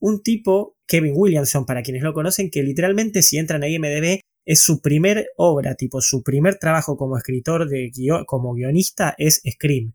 un 0.00 0.22
tipo, 0.22 0.78
Kevin 0.86 1.12
Williamson, 1.14 1.66
para 1.66 1.82
quienes 1.82 2.02
lo 2.02 2.14
conocen, 2.14 2.50
que 2.50 2.62
literalmente 2.62 3.22
si 3.22 3.36
entran 3.36 3.62
a 3.62 3.68
IMDB 3.68 4.20
es 4.46 4.62
su 4.62 4.80
primer 4.80 5.26
obra, 5.36 5.74
tipo 5.74 6.00
su 6.00 6.22
primer 6.22 6.58
trabajo 6.58 6.96
como 6.96 7.18
escritor 7.18 7.68
de 7.68 7.90
guion, 7.94 8.24
como 8.24 8.54
guionista 8.54 9.14
es 9.18 9.42
Scream. 9.46 9.92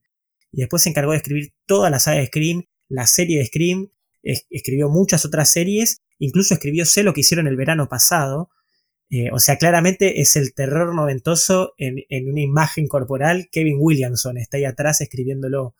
Y 0.51 0.59
después 0.59 0.83
se 0.83 0.89
encargó 0.89 1.13
de 1.13 1.17
escribir 1.17 1.53
toda 1.65 1.89
la 1.89 1.99
saga 1.99 2.19
de 2.19 2.27
Scream, 2.27 2.65
la 2.87 3.07
serie 3.07 3.39
de 3.39 3.45
Scream, 3.47 3.89
es, 4.21 4.45
escribió 4.51 4.89
muchas 4.89 5.25
otras 5.25 5.51
series, 5.51 6.01
incluso 6.19 6.53
escribió 6.53 6.85
Sé 6.85 7.01
lo 7.01 7.13
que 7.13 7.21
hicieron 7.21 7.47
el 7.47 7.55
verano 7.55 7.89
pasado. 7.89 8.51
Eh, 9.11 9.29
o 9.31 9.39
sea, 9.39 9.57
claramente 9.57 10.21
es 10.21 10.35
el 10.35 10.53
terror 10.53 10.93
noventoso 10.93 11.73
en, 11.77 12.03
en, 12.09 12.29
una 12.31 12.41
imagen 12.41 12.87
corporal. 12.87 13.49
Kevin 13.51 13.77
Williamson 13.79 14.37
está 14.37 14.57
ahí 14.57 14.65
atrás 14.65 15.01
escribiéndolo. 15.01 15.75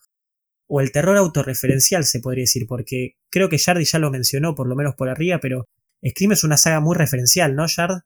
O 0.66 0.80
el 0.80 0.92
terror 0.92 1.16
autorreferencial, 1.16 2.04
se 2.04 2.20
podría 2.20 2.42
decir, 2.42 2.66
porque 2.68 3.16
creo 3.30 3.48
que 3.48 3.58
Jardy 3.58 3.84
ya 3.84 3.98
lo 3.98 4.10
mencionó, 4.10 4.54
por 4.54 4.68
lo 4.68 4.76
menos 4.76 4.94
por 4.94 5.08
arriba, 5.08 5.38
pero 5.40 5.66
Scream 6.08 6.32
es 6.32 6.44
una 6.44 6.56
saga 6.56 6.80
muy 6.80 6.96
referencial, 6.96 7.54
¿no, 7.54 7.66
Jard? 7.68 8.02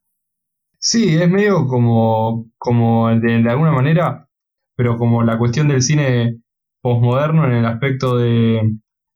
Sí, 0.78 1.16
es 1.16 1.30
medio 1.30 1.66
como, 1.66 2.50
como 2.58 3.08
de, 3.08 3.48
alguna 3.48 3.72
manera, 3.72 4.28
pero 4.76 4.98
como 4.98 5.22
la 5.22 5.38
cuestión 5.38 5.68
del 5.68 5.82
cine 5.82 6.40
posmoderno 6.82 7.46
en 7.46 7.52
el 7.52 7.66
aspecto 7.66 8.18
de, 8.18 8.60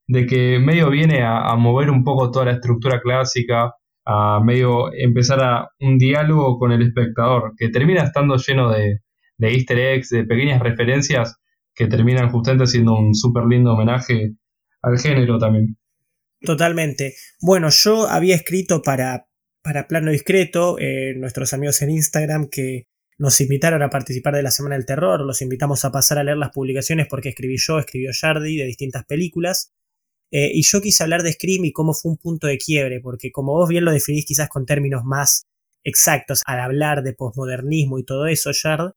de 0.06 0.26
que 0.26 0.58
medio 0.60 0.88
viene 0.88 1.22
a, 1.22 1.54
mover 1.56 1.90
un 1.90 2.04
poco 2.04 2.30
toda 2.30 2.46
la 2.46 2.52
estructura 2.52 3.00
clásica, 3.00 3.74
a 4.10 4.40
medio 4.42 4.90
empezar 4.94 5.38
a 5.42 5.68
un 5.80 5.98
diálogo 5.98 6.58
con 6.58 6.72
el 6.72 6.80
espectador, 6.80 7.52
que 7.58 7.68
termina 7.68 8.04
estando 8.04 8.38
lleno 8.38 8.70
de, 8.70 9.00
de 9.36 9.52
easter 9.52 9.78
eggs, 9.78 10.08
de 10.08 10.24
pequeñas 10.24 10.62
referencias 10.62 11.36
que 11.74 11.88
terminan 11.88 12.30
justamente 12.30 12.66
siendo 12.66 12.94
un 12.94 13.14
súper 13.14 13.44
lindo 13.44 13.74
homenaje 13.74 14.32
al 14.80 14.98
género 14.98 15.38
también. 15.38 15.76
Totalmente. 16.40 17.16
Bueno, 17.42 17.68
yo 17.68 18.08
había 18.08 18.34
escrito 18.34 18.80
para, 18.80 19.28
para 19.62 19.86
Plano 19.86 20.10
Discreto, 20.10 20.78
eh, 20.78 21.12
nuestros 21.14 21.52
amigos 21.52 21.82
en 21.82 21.90
Instagram 21.90 22.48
que 22.50 22.86
nos 23.18 23.38
invitaron 23.42 23.82
a 23.82 23.90
participar 23.90 24.34
de 24.34 24.42
la 24.42 24.50
Semana 24.50 24.76
del 24.76 24.86
Terror, 24.86 25.20
los 25.20 25.42
invitamos 25.42 25.84
a 25.84 25.92
pasar 25.92 26.16
a 26.16 26.24
leer 26.24 26.38
las 26.38 26.50
publicaciones 26.50 27.08
porque 27.10 27.28
escribí 27.28 27.56
yo, 27.58 27.78
escribió 27.78 28.10
Jardy 28.18 28.56
de 28.56 28.64
distintas 28.64 29.04
películas. 29.04 29.74
Eh, 30.30 30.50
y 30.52 30.62
yo 30.62 30.80
quise 30.80 31.02
hablar 31.02 31.22
de 31.22 31.32
Scream 31.32 31.64
y 31.64 31.72
cómo 31.72 31.94
fue 31.94 32.10
un 32.10 32.18
punto 32.18 32.46
de 32.46 32.58
quiebre, 32.58 33.00
porque 33.00 33.32
como 33.32 33.52
vos 33.52 33.68
bien 33.68 33.84
lo 33.84 33.92
definís 33.92 34.26
quizás 34.26 34.48
con 34.48 34.66
términos 34.66 35.04
más 35.04 35.46
exactos 35.84 36.42
al 36.44 36.60
hablar 36.60 37.02
de 37.02 37.14
posmodernismo 37.14 37.98
y 37.98 38.04
todo 38.04 38.26
eso, 38.26 38.50
Yard, 38.52 38.92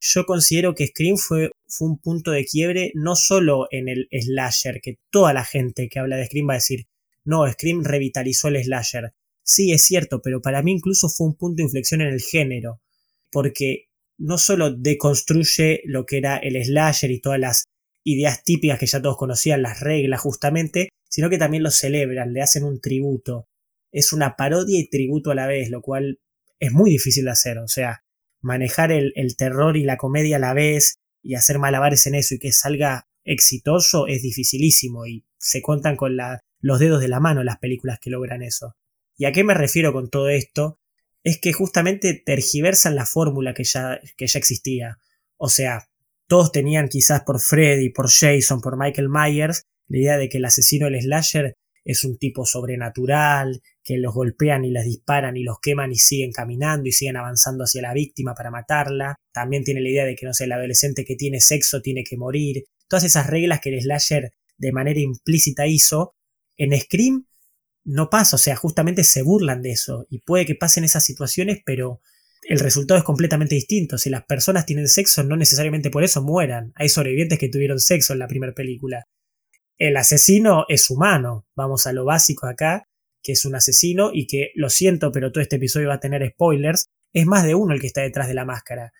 yo 0.00 0.26
considero 0.26 0.74
que 0.74 0.88
Scream 0.88 1.16
fue, 1.16 1.50
fue 1.66 1.88
un 1.88 1.98
punto 1.98 2.30
de 2.30 2.44
quiebre 2.44 2.92
no 2.94 3.16
solo 3.16 3.66
en 3.70 3.88
el 3.88 4.08
slasher, 4.12 4.80
que 4.82 4.98
toda 5.10 5.32
la 5.32 5.44
gente 5.44 5.88
que 5.88 5.98
habla 5.98 6.16
de 6.16 6.26
Scream 6.26 6.48
va 6.48 6.54
a 6.54 6.56
decir, 6.56 6.86
no, 7.24 7.50
Scream 7.50 7.82
revitalizó 7.82 8.48
el 8.48 8.62
slasher. 8.62 9.14
Sí, 9.42 9.72
es 9.72 9.86
cierto, 9.86 10.20
pero 10.20 10.42
para 10.42 10.62
mí 10.62 10.72
incluso 10.72 11.08
fue 11.08 11.28
un 11.28 11.36
punto 11.36 11.56
de 11.56 11.64
inflexión 11.64 12.02
en 12.02 12.08
el 12.08 12.20
género, 12.20 12.82
porque 13.30 13.88
no 14.18 14.36
solo 14.36 14.70
deconstruye 14.70 15.80
lo 15.86 16.04
que 16.04 16.18
era 16.18 16.36
el 16.36 16.62
slasher 16.62 17.10
y 17.10 17.20
todas 17.20 17.40
las 17.40 17.64
ideas 18.04 18.44
típicas 18.44 18.78
que 18.78 18.86
ya 18.86 19.02
todos 19.02 19.16
conocían, 19.16 19.62
las 19.62 19.80
reglas 19.80 20.20
justamente, 20.20 20.90
sino 21.08 21.30
que 21.30 21.38
también 21.38 21.62
lo 21.62 21.70
celebran, 21.70 22.32
le 22.32 22.42
hacen 22.42 22.64
un 22.64 22.80
tributo. 22.80 23.48
Es 23.90 24.12
una 24.12 24.36
parodia 24.36 24.78
y 24.78 24.88
tributo 24.88 25.30
a 25.30 25.34
la 25.34 25.46
vez, 25.46 25.70
lo 25.70 25.80
cual 25.80 26.20
es 26.60 26.72
muy 26.72 26.90
difícil 26.90 27.24
de 27.24 27.30
hacer, 27.30 27.58
o 27.58 27.68
sea, 27.68 28.04
manejar 28.40 28.92
el, 28.92 29.12
terror 29.36 29.76
y 29.76 29.84
la 29.84 29.96
comedia 29.96 30.36
a 30.36 30.40
la 30.40 30.54
vez 30.54 30.96
y 31.22 31.34
hacer 31.34 31.58
malabares 31.58 32.06
en 32.06 32.14
eso 32.14 32.34
y 32.34 32.38
que 32.38 32.52
salga 32.52 33.08
exitoso 33.24 34.06
es 34.06 34.22
dificilísimo 34.22 35.06
y 35.06 35.24
se 35.38 35.62
cuentan 35.62 35.96
con 35.96 36.16
los 36.60 36.78
dedos 36.78 37.00
de 37.00 37.08
la 37.08 37.20
mano 37.20 37.42
las 37.42 37.58
películas 37.58 37.98
que 38.00 38.10
logran 38.10 38.42
eso. 38.42 38.76
¿Y 39.16 39.24
a 39.24 39.32
qué 39.32 39.44
me 39.44 39.54
refiero 39.54 39.92
con 39.92 40.10
todo 40.10 40.28
esto? 40.28 40.78
Es 41.22 41.38
que 41.40 41.54
justamente 41.54 42.12
tergiversan 42.14 42.96
la 42.96 43.06
fórmula 43.06 43.54
que 43.54 43.64
ya, 43.64 43.98
que 44.16 44.26
ya 44.26 44.38
existía. 44.38 44.98
O 45.38 45.48
sea, 45.48 45.88
todos 46.26 46.52
tenían 46.52 46.88
quizás 46.88 47.22
por 47.22 47.40
Freddy, 47.40 47.90
por 47.90 48.08
Jason, 48.10 48.60
por 48.60 48.78
Michael 48.78 49.08
Myers, 49.08 49.62
la 49.88 49.98
idea 49.98 50.16
de 50.16 50.28
que 50.28 50.38
el 50.38 50.44
asesino 50.44 50.86
del 50.86 51.00
slasher 51.00 51.54
es 51.84 52.04
un 52.04 52.16
tipo 52.16 52.46
sobrenatural, 52.46 53.60
que 53.82 53.98
los 53.98 54.14
golpean 54.14 54.64
y 54.64 54.70
les 54.70 54.86
disparan 54.86 55.36
y 55.36 55.42
los 55.42 55.58
queman 55.60 55.92
y 55.92 55.96
siguen 55.96 56.32
caminando 56.32 56.88
y 56.88 56.92
siguen 56.92 57.18
avanzando 57.18 57.64
hacia 57.64 57.82
la 57.82 57.92
víctima 57.92 58.34
para 58.34 58.50
matarla. 58.50 59.16
También 59.32 59.64
tiene 59.64 59.82
la 59.82 59.90
idea 59.90 60.04
de 60.06 60.16
que, 60.16 60.24
no 60.24 60.32
sé, 60.32 60.44
el 60.44 60.52
adolescente 60.52 61.04
que 61.04 61.16
tiene 61.16 61.40
sexo 61.40 61.82
tiene 61.82 62.02
que 62.02 62.16
morir. 62.16 62.64
Todas 62.88 63.04
esas 63.04 63.26
reglas 63.26 63.60
que 63.60 63.70
el 63.70 63.82
slasher 63.82 64.32
de 64.56 64.72
manera 64.72 65.00
implícita 65.00 65.66
hizo, 65.66 66.14
en 66.56 66.78
Scream 66.78 67.26
no 67.84 68.08
pasa, 68.08 68.36
o 68.36 68.38
sea, 68.38 68.56
justamente 68.56 69.04
se 69.04 69.22
burlan 69.22 69.60
de 69.60 69.72
eso. 69.72 70.06
Y 70.08 70.20
puede 70.20 70.46
que 70.46 70.54
pasen 70.54 70.84
esas 70.84 71.04
situaciones, 71.04 71.58
pero 71.66 72.00
el 72.46 72.60
resultado 72.60 72.98
es 72.98 73.04
completamente 73.04 73.54
distinto. 73.54 73.98
Si 73.98 74.10
las 74.10 74.24
personas 74.24 74.66
tienen 74.66 74.88
sexo, 74.88 75.22
no 75.22 75.36
necesariamente 75.36 75.90
por 75.90 76.04
eso 76.04 76.22
mueran. 76.22 76.72
Hay 76.74 76.88
sobrevivientes 76.88 77.38
que 77.38 77.48
tuvieron 77.48 77.80
sexo 77.80 78.12
en 78.12 78.18
la 78.18 78.28
primera 78.28 78.52
película. 78.52 79.06
El 79.78 79.96
asesino 79.96 80.66
es 80.68 80.90
humano. 80.90 81.46
Vamos 81.56 81.86
a 81.86 81.92
lo 81.92 82.04
básico 82.04 82.46
acá, 82.46 82.86
que 83.22 83.32
es 83.32 83.44
un 83.44 83.54
asesino 83.54 84.10
y 84.12 84.26
que, 84.26 84.50
lo 84.54 84.70
siento, 84.70 85.10
pero 85.10 85.32
todo 85.32 85.42
este 85.42 85.56
episodio 85.56 85.88
va 85.88 85.94
a 85.94 86.00
tener 86.00 86.26
spoilers. 86.32 86.86
Es 87.12 87.26
más 87.26 87.44
de 87.44 87.54
uno 87.54 87.74
el 87.74 87.80
que 87.80 87.86
está 87.86 88.02
detrás 88.02 88.28
de 88.28 88.34
la 88.34 88.44
máscara. 88.44 88.92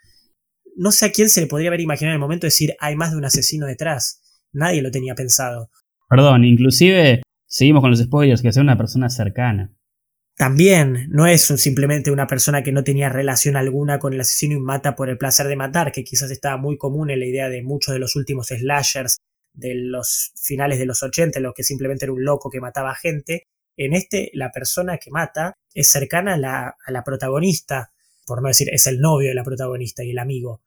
No 0.77 0.91
sé 0.91 1.07
a 1.07 1.13
quién 1.13 1.29
se 1.29 1.41
le 1.41 1.47
podría 1.47 1.69
haber 1.69 1.81
imaginado 1.81 2.13
en 2.13 2.17
el 2.17 2.21
momento 2.21 2.47
de 2.47 2.49
decir 2.49 2.75
hay 2.81 2.97
más 2.97 3.13
de 3.13 3.19
un 3.19 3.25
asesino 3.25 3.67
detrás. 3.67 4.21
Nadie 4.53 4.83
lo 4.83 4.91
tenía 4.91 5.15
pensado. 5.15 5.71
Perdón, 6.09 6.45
inclusive 6.45 7.23
seguimos 7.47 7.83
con 7.83 7.91
los 7.91 8.01
spoilers, 8.01 8.43
que 8.43 8.53
sea 8.53 8.63
una 8.63 8.79
persona 8.79 9.11
cercana. 9.11 9.73
También 10.37 11.07
no 11.11 11.27
es 11.27 11.49
un, 11.51 11.59
simplemente 11.59 12.11
una 12.11 12.27
persona 12.27 12.63
que 12.65 12.73
no 12.73 12.83
tenía 12.83 13.09
relación 13.09 13.57
alguna 13.57 14.01
con 14.01 14.15
el 14.15 14.21
asesino 14.21 14.57
y 14.57 14.61
mata 14.61 14.97
por 14.97 15.09
el 15.09 15.17
placer 15.17 15.47
de 15.47 15.57
matar, 15.57 15.93
que 15.93 16.03
quizás 16.03 16.31
estaba 16.31 16.57
muy 16.57 16.77
común 16.77 17.11
en 17.11 17.21
la 17.21 17.27
idea 17.27 17.49
de 17.49 17.63
muchos 17.63 17.95
de 17.95 18.01
los 18.01 18.17
últimos 18.17 18.49
slashers 18.49 19.19
de 19.53 19.75
los 19.77 20.33
finales 20.35 20.81
de 20.81 20.87
los 20.87 21.03
80, 21.03 21.39
los 21.39 21.55
que 21.55 21.63
simplemente 21.63 22.05
era 22.05 22.13
un 22.13 22.25
loco 22.25 22.51
que 22.51 22.61
mataba 22.61 22.95
gente. 22.97 23.47
En 23.77 23.95
este, 23.95 24.31
la 24.35 24.51
persona 24.51 24.99
que 24.99 25.11
mata 25.11 25.55
es 25.73 25.91
cercana 25.91 26.35
a 26.35 26.91
la, 26.91 27.05
protagonista, 27.05 27.93
por 28.27 28.43
no 28.43 28.49
decir 28.49 28.69
es 28.73 28.87
el 28.89 29.01
novio 29.01 29.29
de 29.29 29.35
la 29.35 29.45
protagonista 29.45 30.03
y 30.03 30.11
el 30.11 30.19
amigo. 30.19 30.63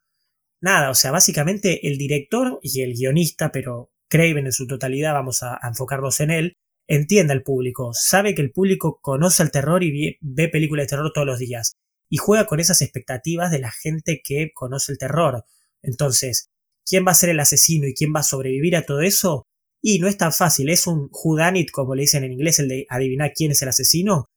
Nada, 0.62 0.90
o 0.90 0.96
sea, 0.96 1.12
básicamente 1.12 1.88
el 1.88 1.98
director 1.98 2.60
y 2.64 2.82
el 2.82 2.94
guionista, 2.94 3.52
pero 3.52 3.92
Craven 4.10 4.46
en 4.46 4.54
su 4.54 4.66
totalidad, 4.68 5.14
vamos 5.14 5.44
a 5.44 5.60
enfocarnos 5.62 6.22
en 6.22 6.32
él, 6.32 6.58
entiende 6.88 7.34
al 7.34 7.44
público, 7.44 7.91
sabe 7.94 8.34
que 8.34 8.41
el 8.41 8.51
público 8.51 9.00
conoce 9.01 9.44
el 9.44 9.51
terror 9.51 9.84
y 9.84 10.17
ve 10.22 10.50
películas 10.50 10.86
de 10.86 10.89
terror 10.89 11.12
todos 11.13 11.27
los 11.27 11.39
días, 11.39 11.75
y 12.10 12.17
juega 12.17 12.46
con 12.46 12.60
esas 12.60 12.82
expectativas 12.82 13.51
de 13.51 13.60
la 13.60 13.72
gente 13.72 14.22
que 14.24 14.51
conoce 14.53 14.94
el 14.94 14.98
terror. 14.98 15.44
Entonces, 15.82 16.50
¿quién 16.86 17.06
va 17.06 17.12
a 17.12 17.15
ser 17.15 17.29
el 17.29 17.39
asesino 17.39 17.88
y 17.88 17.94
quién 17.94 18.13
va 18.15 18.22
a 18.22 18.24
sobrevivir 18.24 18.75
a 18.75 18.86
todo 18.86 19.01
eso? 19.01 19.46
Y 19.82 20.00
no 20.00 20.08
es 20.08 20.17
tan 20.17 20.34
fácil, 20.34 20.70
es 20.70 20.88
un 20.88 21.10
whodunit, 21.12 21.70
como 21.72 21.94
le 21.94 22.01
dicen 22.01 22.24
en 22.24 22.32
inglés, 22.32 22.60
el 22.60 22.70
de 22.70 22.88
adivinar 22.89 23.34
quién 23.36 23.51
es 23.51 23.62
el 23.62 23.70
asesino, 23.70 24.29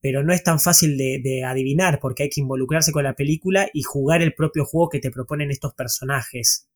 pero 0.00 0.22
no 0.22 0.32
es 0.32 0.42
tan 0.42 0.60
fácil 0.60 0.98
de, 0.98 1.20
de, 1.22 1.44
adivinar 1.44 1.98
porque 2.00 2.24
hay 2.24 2.28
que 2.28 2.40
involucrarse 2.40 2.92
con 2.92 3.04
la 3.04 3.14
película 3.14 3.68
y 3.72 3.82
jugar 3.82 4.22
el 4.22 4.34
propio 4.34 4.64
juego 4.64 4.90
que 4.90 5.00
te 5.00 5.10
proponen 5.10 5.50
estos 5.50 5.74
personajes. 5.74 6.68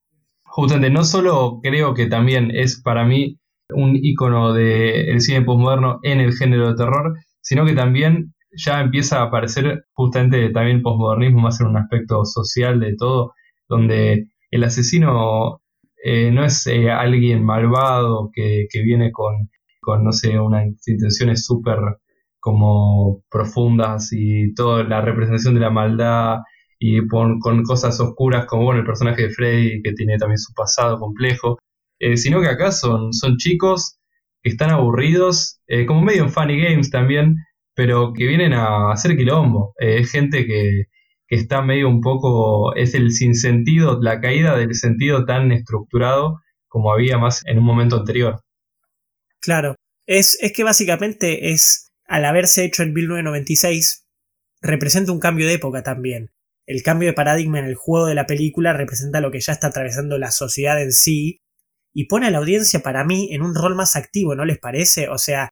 Justamente, 0.42 0.90
no 0.90 1.04
solo 1.04 1.60
creo 1.62 1.94
que 1.94 2.06
también 2.06 2.50
es 2.50 2.80
para 2.80 3.04
mí 3.04 3.38
un 3.74 3.96
icono 3.96 4.52
del 4.52 5.20
cine 5.20 5.42
postmoderno 5.42 6.00
en 6.02 6.20
el 6.20 6.32
género 6.32 6.68
de 6.68 6.76
terror, 6.76 7.14
sino 7.40 7.64
que 7.64 7.74
también 7.74 8.34
ya 8.52 8.80
empieza 8.80 9.20
a 9.20 9.24
aparecer 9.24 9.84
justamente 9.92 10.50
también 10.50 10.78
el 10.78 10.82
postmodernismo 10.82 11.40
más 11.40 11.60
en 11.60 11.68
un 11.68 11.76
aspecto 11.76 12.24
social 12.24 12.80
de 12.80 12.96
todo, 12.96 13.32
donde 13.68 14.26
el 14.50 14.64
asesino 14.64 15.60
eh, 16.02 16.30
no 16.32 16.44
es 16.44 16.66
eh, 16.66 16.90
alguien 16.90 17.44
malvado 17.44 18.30
que, 18.32 18.66
que 18.70 18.82
viene 18.82 19.12
con, 19.12 19.50
con, 19.80 20.04
no 20.04 20.12
sé, 20.12 20.38
unas 20.38 20.66
intenciones 20.86 21.44
súper 21.44 21.78
como 22.40 23.22
profundas 23.30 24.10
y 24.12 24.54
toda 24.54 24.82
la 24.84 25.02
representación 25.02 25.54
de 25.54 25.60
la 25.60 25.70
maldad 25.70 26.38
y 26.78 27.06
con, 27.06 27.38
cosas 27.62 28.00
oscuras 28.00 28.46
como 28.46 28.64
bueno, 28.64 28.80
el 28.80 28.86
personaje 28.86 29.24
de 29.24 29.30
Freddy 29.30 29.82
que 29.82 29.92
tiene 29.92 30.16
también 30.16 30.38
su 30.38 30.54
pasado 30.54 30.98
complejo, 30.98 31.58
eh, 32.00 32.16
sino 32.16 32.40
que 32.40 32.48
acá 32.48 32.72
son, 32.72 33.12
son 33.12 33.36
chicos 33.36 33.98
que 34.42 34.50
están 34.50 34.70
aburridos, 34.70 35.60
eh, 35.66 35.84
como 35.86 36.00
medio 36.00 36.24
en 36.24 36.30
funny 36.30 36.60
games 36.60 36.90
también, 36.90 37.36
pero 37.74 38.12
que 38.14 38.26
vienen 38.26 38.54
a 38.54 38.90
hacer 38.90 39.16
quilombo. 39.16 39.74
Eh, 39.78 39.98
es 40.00 40.10
gente 40.10 40.46
que, 40.46 40.84
que 41.28 41.36
está 41.36 41.62
medio 41.62 41.88
un 41.88 42.00
poco, 42.00 42.74
es 42.74 42.94
el 42.94 43.12
sinsentido, 43.12 44.00
la 44.00 44.20
caída 44.20 44.56
del 44.56 44.74
sentido 44.74 45.26
tan 45.26 45.52
estructurado 45.52 46.40
como 46.68 46.92
había 46.92 47.18
más 47.18 47.42
en 47.46 47.58
un 47.58 47.64
momento 47.64 47.96
anterior. 47.96 48.40
Claro, 49.40 49.76
es, 50.06 50.38
es 50.40 50.52
que 50.52 50.64
básicamente 50.64 51.52
es, 51.52 51.92
al 52.06 52.24
haberse 52.24 52.64
hecho 52.64 52.82
en 52.82 52.94
1996, 52.94 54.06
representa 54.62 55.12
un 55.12 55.20
cambio 55.20 55.46
de 55.46 55.54
época 55.54 55.82
también. 55.82 56.30
El 56.66 56.82
cambio 56.82 57.08
de 57.08 57.14
paradigma 57.14 57.58
en 57.58 57.64
el 57.64 57.74
juego 57.74 58.06
de 58.06 58.14
la 58.14 58.26
película 58.26 58.72
representa 58.72 59.20
lo 59.20 59.30
que 59.30 59.40
ya 59.40 59.52
está 59.52 59.66
atravesando 59.66 60.16
la 60.18 60.30
sociedad 60.30 60.80
en 60.80 60.92
sí 60.92 61.40
y 61.92 62.06
pone 62.06 62.26
a 62.26 62.30
la 62.30 62.38
audiencia 62.38 62.80
para 62.80 63.04
mí 63.04 63.28
en 63.32 63.42
un 63.42 63.54
rol 63.54 63.74
más 63.74 63.96
activo, 63.96 64.34
¿no 64.34 64.44
les 64.44 64.58
parece? 64.58 65.08
O 65.08 65.18
sea, 65.18 65.50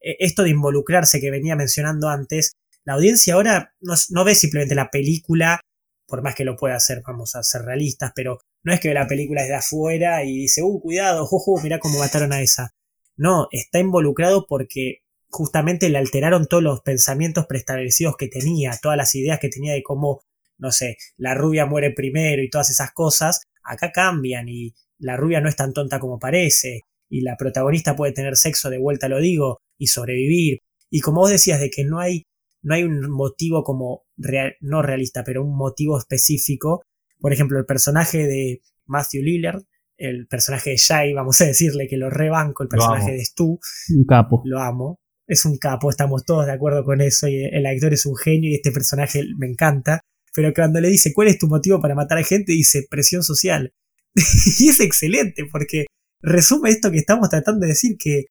e, 0.00 0.16
esto 0.20 0.42
de 0.42 0.50
involucrarse 0.50 1.20
que 1.20 1.30
venía 1.30 1.56
mencionando 1.56 2.08
antes, 2.08 2.52
la 2.84 2.94
audiencia 2.94 3.34
ahora 3.34 3.74
no, 3.80 3.94
no, 4.10 4.24
ve 4.24 4.34
simplemente 4.34 4.74
la 4.74 4.90
película, 4.90 5.60
por 6.06 6.22
más 6.22 6.34
que 6.34 6.44
lo 6.44 6.56
pueda 6.56 6.76
hacer, 6.76 7.02
vamos 7.06 7.34
a 7.34 7.42
ser 7.42 7.62
realistas, 7.62 8.12
pero 8.14 8.38
no 8.62 8.72
es 8.72 8.80
que 8.80 8.88
ve 8.88 8.94
la 8.94 9.06
película 9.06 9.42
desde 9.42 9.54
afuera 9.54 10.24
y 10.24 10.36
dice, 10.36 10.62
uh, 10.62 10.80
cuidado, 10.80 11.26
jojo, 11.26 11.60
mira 11.62 11.78
cómo 11.78 11.98
mataron 11.98 12.32
a 12.32 12.42
esa. 12.42 12.70
No, 13.16 13.48
está 13.50 13.78
involucrado 13.78 14.46
porque 14.46 14.98
justamente 15.28 15.88
le 15.88 15.98
alteraron 15.98 16.46
todos 16.46 16.62
los 16.62 16.80
pensamientos 16.82 17.46
preestablecidos 17.46 18.16
que 18.16 18.28
tenía, 18.28 18.78
todas 18.80 18.96
las 18.96 19.14
ideas 19.14 19.38
que 19.40 19.48
tenía 19.48 19.72
de 19.72 19.82
cómo, 19.82 20.22
no 20.58 20.70
sé, 20.70 20.96
la 21.16 21.34
rubia 21.34 21.66
muere 21.66 21.90
primero 21.90 22.42
y 22.42 22.50
todas 22.50 22.70
esas 22.70 22.92
cosas, 22.92 23.42
acá 23.62 23.92
cambian 23.92 24.48
y 24.48 24.74
la 24.98 25.16
rubia 25.16 25.40
no 25.40 25.48
es 25.48 25.56
tan 25.56 25.72
tonta 25.72 25.98
como 26.00 26.18
parece, 26.18 26.82
y 27.08 27.20
la 27.20 27.36
protagonista 27.36 27.96
puede 27.96 28.12
tener 28.12 28.36
sexo, 28.36 28.70
de 28.70 28.78
vuelta 28.78 29.08
lo 29.08 29.20
digo, 29.20 29.58
y 29.78 29.88
sobrevivir. 29.88 30.60
Y 30.90 31.00
como 31.00 31.20
vos 31.20 31.30
decías 31.30 31.60
de 31.60 31.70
que 31.70 31.84
no 31.84 32.00
hay, 32.00 32.24
no 32.62 32.74
hay 32.74 32.84
un 32.84 33.10
motivo 33.10 33.62
como 33.62 34.04
real, 34.16 34.54
no 34.60 34.82
realista, 34.82 35.24
pero 35.24 35.44
un 35.44 35.56
motivo 35.56 35.98
específico. 35.98 36.82
Por 37.18 37.32
ejemplo, 37.32 37.58
el 37.58 37.66
personaje 37.66 38.26
de 38.26 38.62
Matthew 38.86 39.22
Lillard, 39.22 39.62
el 39.96 40.26
personaje 40.26 40.70
de 40.70 40.76
Shai, 40.76 41.12
vamos 41.12 41.40
a 41.40 41.46
decirle 41.46 41.86
que 41.88 41.96
lo 41.96 42.10
rebanco, 42.10 42.62
el 42.62 42.68
personaje 42.68 43.12
de 43.12 43.24
Stu. 43.24 43.58
Un 43.94 44.04
capo. 44.04 44.42
Lo 44.44 44.60
amo. 44.60 44.98
Es 45.26 45.44
un 45.46 45.56
capo, 45.56 45.88
estamos 45.88 46.24
todos 46.24 46.46
de 46.46 46.52
acuerdo 46.52 46.84
con 46.84 47.00
eso. 47.00 47.28
Y 47.28 47.44
el 47.44 47.66
actor 47.66 47.92
es 47.92 48.06
un 48.06 48.16
genio 48.16 48.50
y 48.50 48.54
este 48.54 48.72
personaje 48.72 49.22
me 49.38 49.46
encanta. 49.46 50.00
Pero 50.34 50.52
cuando 50.52 50.80
le 50.80 50.88
dice, 50.88 51.12
¿cuál 51.14 51.28
es 51.28 51.38
tu 51.38 51.46
motivo 51.46 51.80
para 51.80 51.94
matar 51.94 52.18
a 52.18 52.24
gente? 52.24 52.52
Dice, 52.52 52.86
presión 52.90 53.22
social. 53.22 53.72
y 54.60 54.68
es 54.68 54.80
excelente 54.80 55.44
porque 55.50 55.86
resume 56.22 56.70
esto 56.70 56.90
que 56.90 56.98
estamos 56.98 57.28
tratando 57.28 57.60
de 57.60 57.68
decir 57.68 57.96
que 57.98 58.26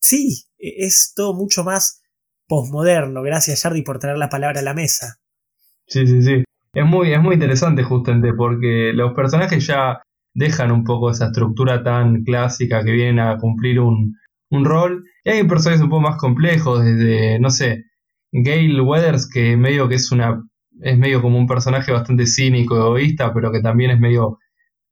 sí, 0.00 0.44
e-, 0.58 0.86
es 0.86 1.12
todo 1.14 1.34
mucho 1.34 1.64
más 1.64 2.02
posmoderno. 2.46 3.22
Gracias 3.22 3.62
Jardy 3.62 3.82
por 3.82 3.98
traer 3.98 4.18
la 4.18 4.28
palabra 4.28 4.60
a 4.60 4.64
la 4.64 4.74
mesa. 4.74 5.16
Sí, 5.86 6.06
sí, 6.06 6.22
sí. 6.22 6.44
Es 6.74 6.84
muy, 6.86 7.12
es 7.12 7.20
muy 7.20 7.34
interesante 7.34 7.82
justamente 7.82 8.32
porque 8.32 8.92
los 8.94 9.12
personajes 9.14 9.66
ya 9.66 10.02
dejan 10.34 10.72
un 10.72 10.84
poco 10.84 11.10
esa 11.10 11.26
estructura 11.26 11.82
tan 11.82 12.22
clásica 12.24 12.82
que 12.82 12.92
vienen 12.92 13.20
a 13.20 13.36
cumplir 13.38 13.80
un, 13.80 14.16
un 14.50 14.64
rol. 14.64 15.04
Y 15.24 15.30
hay 15.30 15.44
personajes 15.44 15.82
un 15.82 15.90
poco 15.90 16.02
más 16.02 16.16
complejos, 16.16 16.84
desde, 16.84 17.38
no 17.40 17.50
sé, 17.50 17.84
Gail 18.32 18.80
Weathers, 18.80 19.28
que 19.28 19.56
medio 19.56 19.88
que 19.88 19.96
es 19.96 20.10
una. 20.12 20.42
es 20.80 20.96
medio 20.98 21.20
como 21.20 21.38
un 21.38 21.46
personaje 21.46 21.92
bastante 21.92 22.26
cínico, 22.26 22.76
egoísta, 22.76 23.32
pero 23.34 23.52
que 23.52 23.60
también 23.60 23.90
es 23.90 24.00
medio 24.00 24.38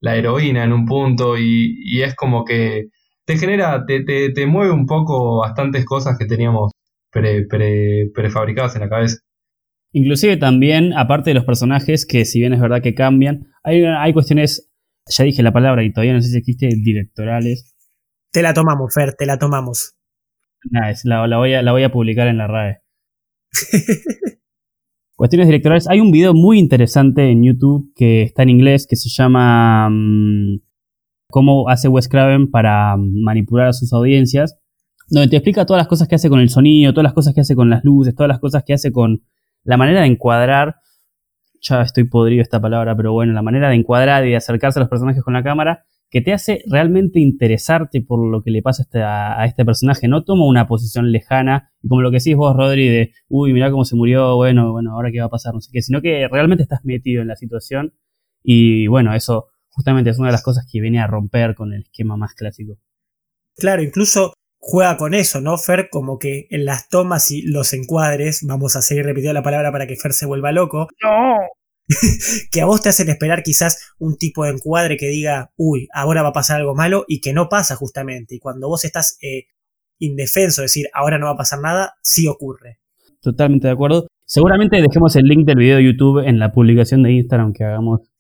la 0.01 0.17
heroína 0.17 0.65
en 0.65 0.73
un 0.73 0.87
punto. 0.87 1.39
Y, 1.39 1.77
y 1.85 2.03
es 2.03 2.15
como 2.15 2.45
que 2.45 2.89
te 3.25 3.39
genera, 3.39 3.85
te, 3.87 4.03
te, 4.03 4.31
te, 4.31 4.47
mueve 4.47 4.73
un 4.73 4.87
poco 4.87 5.41
bastantes 5.41 5.85
cosas 5.85 6.17
que 6.19 6.27
teníamos 6.27 6.73
pre, 7.11 7.47
pre, 7.47 8.11
prefabricadas 8.15 8.75
en 8.75 8.83
la 8.83 8.89
cabeza. 8.89 9.19
Inclusive 9.93 10.37
también, 10.37 10.93
aparte 10.95 11.31
de 11.31 11.35
los 11.35 11.45
personajes, 11.45 12.07
que 12.07 12.25
si 12.25 12.41
bien 12.41 12.53
es 12.53 12.61
verdad 12.61 12.83
que 12.83 12.95
cambian, 12.95 13.49
hay, 13.63 13.85
hay 13.85 14.13
cuestiones, 14.13 14.71
ya 15.07 15.25
dije 15.25 15.43
la 15.43 15.53
palabra 15.53 15.83
y 15.83 15.93
todavía 15.93 16.15
no 16.15 16.23
sé 16.23 16.31
si 16.31 16.39
existe, 16.39 16.69
directorales. 16.69 17.75
Te 18.33 18.43
la 18.43 18.55
tomamos, 18.55 18.95
Fer, 18.95 19.15
te 19.15 19.27
la 19.27 19.39
tomamos. 19.39 19.97
Nice, 20.65 21.09
la, 21.09 21.27
la, 21.27 21.39
voy, 21.39 21.55
a, 21.55 21.63
la 21.63 21.73
voy 21.73 21.83
a 21.83 21.91
publicar 21.91 22.29
en 22.29 22.39
la 22.39 22.47
RAE. 22.47 22.79
cuestiones 25.21 25.49
directorales. 25.49 25.87
Hay 25.87 26.01
un 26.01 26.11
video 26.11 26.33
muy 26.33 26.59
interesante 26.59 27.31
en 27.31 27.45
YouTube 27.45 27.93
que 27.95 28.23
está 28.23 28.43
en 28.43 28.49
inglés 28.49 28.87
que 28.89 28.97
se 28.97 29.11
llama 29.11 29.87
um, 29.87 30.61
Cómo 31.27 31.69
hace 31.69 31.89
Wes 31.89 32.09
Craven 32.09 32.51
para 32.51 32.97
manipular 32.97 33.69
a 33.69 33.73
sus 33.75 33.93
audiencias. 33.93 34.57
Donde 35.11 35.29
te 35.29 35.37
explica 35.37 35.67
todas 35.67 35.81
las 35.81 35.89
cosas 35.89 36.09
que 36.09 36.15
hace 36.15 36.31
con 36.31 36.41
el 36.41 36.49
sonido, 36.49 36.95
todas 36.95 37.05
las 37.05 37.13
cosas 37.13 37.35
que 37.35 37.43
hace 37.43 37.55
con 37.55 37.69
las 37.69 37.85
luces, 37.85 38.15
todas 38.15 38.29
las 38.29 38.39
cosas 38.39 38.65
que 38.65 38.73
hace 38.73 38.93
con 38.93 39.23
la 39.63 39.77
manera 39.77 40.01
de 40.01 40.07
encuadrar, 40.07 40.77
ya 41.61 41.83
estoy 41.83 42.05
podrido 42.05 42.41
esta 42.41 42.59
palabra, 42.59 42.97
pero 42.97 43.13
bueno, 43.13 43.35
la 43.35 43.43
manera 43.43 43.69
de 43.69 43.75
encuadrar 43.75 44.27
y 44.27 44.31
de 44.31 44.37
acercarse 44.37 44.79
a 44.79 44.81
los 44.81 44.89
personajes 44.89 45.23
con 45.23 45.35
la 45.35 45.43
cámara, 45.43 45.85
que 46.11 46.21
te 46.21 46.33
hace 46.33 46.63
realmente 46.67 47.21
interesarte 47.21 48.01
por 48.03 48.27
lo 48.27 48.43
que 48.43 48.51
le 48.51 48.63
pasa 48.63 48.83
a 48.83 48.85
este, 48.85 49.03
a 49.03 49.45
este 49.45 49.65
personaje. 49.65 50.09
No 50.09 50.25
toma 50.25 50.47
una 50.47 50.67
posición 50.67 51.13
lejana 51.13 51.73
y 51.83 51.89
como 51.89 52.03
lo 52.03 52.11
que 52.11 52.19
decís 52.19 52.37
vos, 52.37 52.57
Rodri, 52.57 52.89
de, 52.89 53.13
uy, 53.29 53.53
mira 53.53 53.71
cómo 53.71 53.85
se 53.85 53.97
murió, 53.97 54.35
bueno, 54.37 54.73
bueno, 54.73 54.93
ahora 54.93 55.11
qué 55.13 55.21
va 55.21 55.27
a 55.27 55.31
pasar, 55.31 55.55
no 55.55 55.61
sé 55.61 55.71
qué, 55.73 55.83
sino 55.83 56.03
que 56.03 56.27
realmente 56.29 56.65
estás 56.65 56.81
metido 56.85 57.23
en 57.23 57.29
la 57.29 57.37
situación 57.37 57.95
y 58.43 58.89
bueno, 58.89 59.15
eso 59.15 59.49
justamente 59.69 60.11
es 60.11 60.19
una 60.19 60.29
de 60.29 60.33
las 60.33 60.43
cosas 60.43 60.67
que 60.71 60.81
viene 60.81 61.01
a 61.01 61.07
romper 61.07 61.55
con 61.55 61.73
el 61.73 61.83
esquema 61.83 62.17
más 62.17 62.35
clásico. 62.35 62.79
Claro, 63.57 63.83
incluso 63.83 64.35
juega 64.59 64.97
con 64.97 65.15
eso, 65.15 65.41
¿no, 65.41 65.57
Fer? 65.59 65.89
Como 65.91 66.19
que 66.19 66.47
en 66.51 66.65
las 66.65 66.89
tomas 66.89 67.31
y 67.31 67.43
los 67.43 67.73
encuadres, 67.73 68.41
vamos 68.47 68.75
a 68.75 68.83
seguir 68.83 69.05
repitiendo 69.05 69.35
la 69.35 69.43
palabra 69.43 69.71
para 69.71 69.87
que 69.87 69.97
Fer 69.97 70.13
se 70.13 70.27
vuelva 70.27 70.51
loco. 70.51 70.89
¡No! 71.03 71.37
que 72.53 72.61
a 72.61 72.67
vos 72.67 72.81
te 72.83 72.89
hacen 72.89 73.09
esperar 73.09 73.43
quizás 73.43 73.93
un 73.99 74.17
tipo 74.17 74.45
de 74.45 74.53
encuadre 74.53 74.97
que 74.97 75.09
diga, 75.09 75.53
uy, 75.57 75.89
ahora 75.93 76.23
va 76.23 76.29
a 76.29 76.33
pasar 76.33 76.61
algo 76.61 76.75
malo 76.75 77.05
y 77.09 77.21
que 77.21 77.33
no 77.33 77.49
pasa 77.49 77.77
justamente. 77.77 78.37
Y 78.37 78.39
cuando 78.39 78.69
vos 78.69 78.85
estás 78.85 79.19
eh, 79.23 79.47
indefenso, 79.99 80.63
decir, 80.63 80.87
ahora 80.93 81.19
no 81.19 81.27
va 81.27 81.33
a 81.33 81.37
pasar 81.37 81.61
nada, 81.61 81.95
sí 82.03 82.27
ocurre. 82.27 82.79
Totalmente 83.21 83.67
de 83.67 83.73
acuerdo. 83.73 84.07
Seguramente 84.25 84.81
dejemos 84.81 85.17
el 85.17 85.25
link 85.25 85.47
del 85.47 85.59
video 85.59 85.77
de 85.77 85.85
YouTube 85.85 86.27
en 86.27 86.39
la 86.39 86.53
publicación 86.53 87.03
de 87.03 87.13
Instagram 87.13 87.53
que 87.53 87.65
hagamos. 87.65 88.11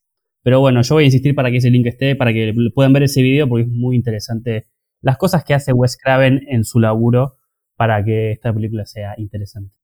Pero 0.42 0.60
bueno, 0.60 0.82
yo 0.82 0.94
voy 0.94 1.04
a 1.04 1.06
insistir 1.06 1.34
para 1.34 1.50
que 1.50 1.58
ese 1.58 1.70
link 1.70 1.86
esté, 1.86 2.16
para 2.16 2.32
que 2.32 2.52
puedan 2.74 2.92
ver 2.92 3.04
ese 3.04 3.22
video 3.22 3.48
porque 3.48 3.64
es 3.64 3.68
muy 3.68 3.96
interesante 3.96 4.66
las 5.02 5.16
cosas 5.16 5.44
que 5.44 5.54
hace 5.54 5.72
Wes 5.72 5.96
Craven 5.96 6.40
en 6.48 6.64
su 6.64 6.80
laburo 6.80 7.36
para 7.76 8.04
que 8.04 8.32
esta 8.32 8.52
película 8.52 8.84
sea 8.86 9.14
interesante. 9.16 9.79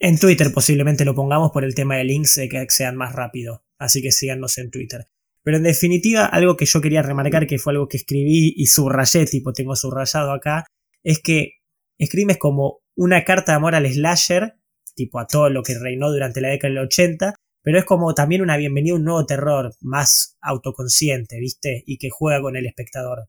En 0.00 0.18
Twitter 0.18 0.52
posiblemente 0.52 1.04
lo 1.04 1.14
pongamos 1.14 1.50
por 1.50 1.64
el 1.64 1.74
tema 1.74 1.96
de 1.96 2.04
links 2.04 2.36
de 2.36 2.48
que 2.48 2.64
sean 2.68 2.96
más 2.96 3.14
rápido, 3.14 3.64
así 3.78 4.00
que 4.00 4.12
síganos 4.12 4.56
en 4.58 4.70
Twitter. 4.70 5.06
Pero 5.42 5.56
en 5.56 5.64
definitiva, 5.64 6.26
algo 6.26 6.56
que 6.56 6.66
yo 6.66 6.80
quería 6.80 7.02
remarcar, 7.02 7.46
que 7.46 7.58
fue 7.58 7.72
algo 7.72 7.88
que 7.88 7.96
escribí 7.96 8.52
y 8.56 8.66
subrayé, 8.66 9.26
tipo 9.26 9.52
tengo 9.52 9.74
subrayado 9.74 10.32
acá, 10.32 10.66
es 11.02 11.20
que 11.20 11.54
Scream 12.00 12.30
es 12.30 12.38
como 12.38 12.80
una 12.96 13.24
carta 13.24 13.52
de 13.52 13.56
amor 13.56 13.74
al 13.74 13.90
slasher, 13.90 14.54
tipo 14.94 15.18
a 15.18 15.26
todo 15.26 15.50
lo 15.50 15.62
que 15.62 15.78
reinó 15.78 16.10
durante 16.10 16.40
la 16.40 16.48
década 16.48 16.74
del 16.74 16.84
80, 16.84 17.34
pero 17.62 17.78
es 17.78 17.84
como 17.84 18.14
también 18.14 18.42
una 18.42 18.56
bienvenida 18.56 18.92
a 18.92 18.96
un 18.96 19.04
nuevo 19.04 19.26
terror, 19.26 19.74
más 19.80 20.36
autoconsciente, 20.40 21.40
¿viste? 21.40 21.82
Y 21.86 21.98
que 21.98 22.10
juega 22.10 22.40
con 22.40 22.56
el 22.56 22.66
espectador. 22.66 23.26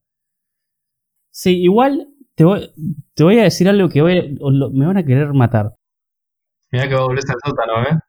Sí, 1.32 1.62
igual 1.62 2.14
te 2.36 2.44
voy, 2.44 2.70
te 3.16 3.24
voy 3.24 3.40
a 3.40 3.44
decir 3.44 3.68
algo 3.70 3.90
que 3.90 4.02
me 4.02 4.86
van 4.86 4.98
a 4.98 5.06
querer 5.06 5.34
matar. 5.34 5.79
Mira 6.72 6.88
que 6.88 6.96
volvés 6.96 7.26
al 7.30 7.38
sótano, 7.44 7.84
¿eh? 7.84 8.00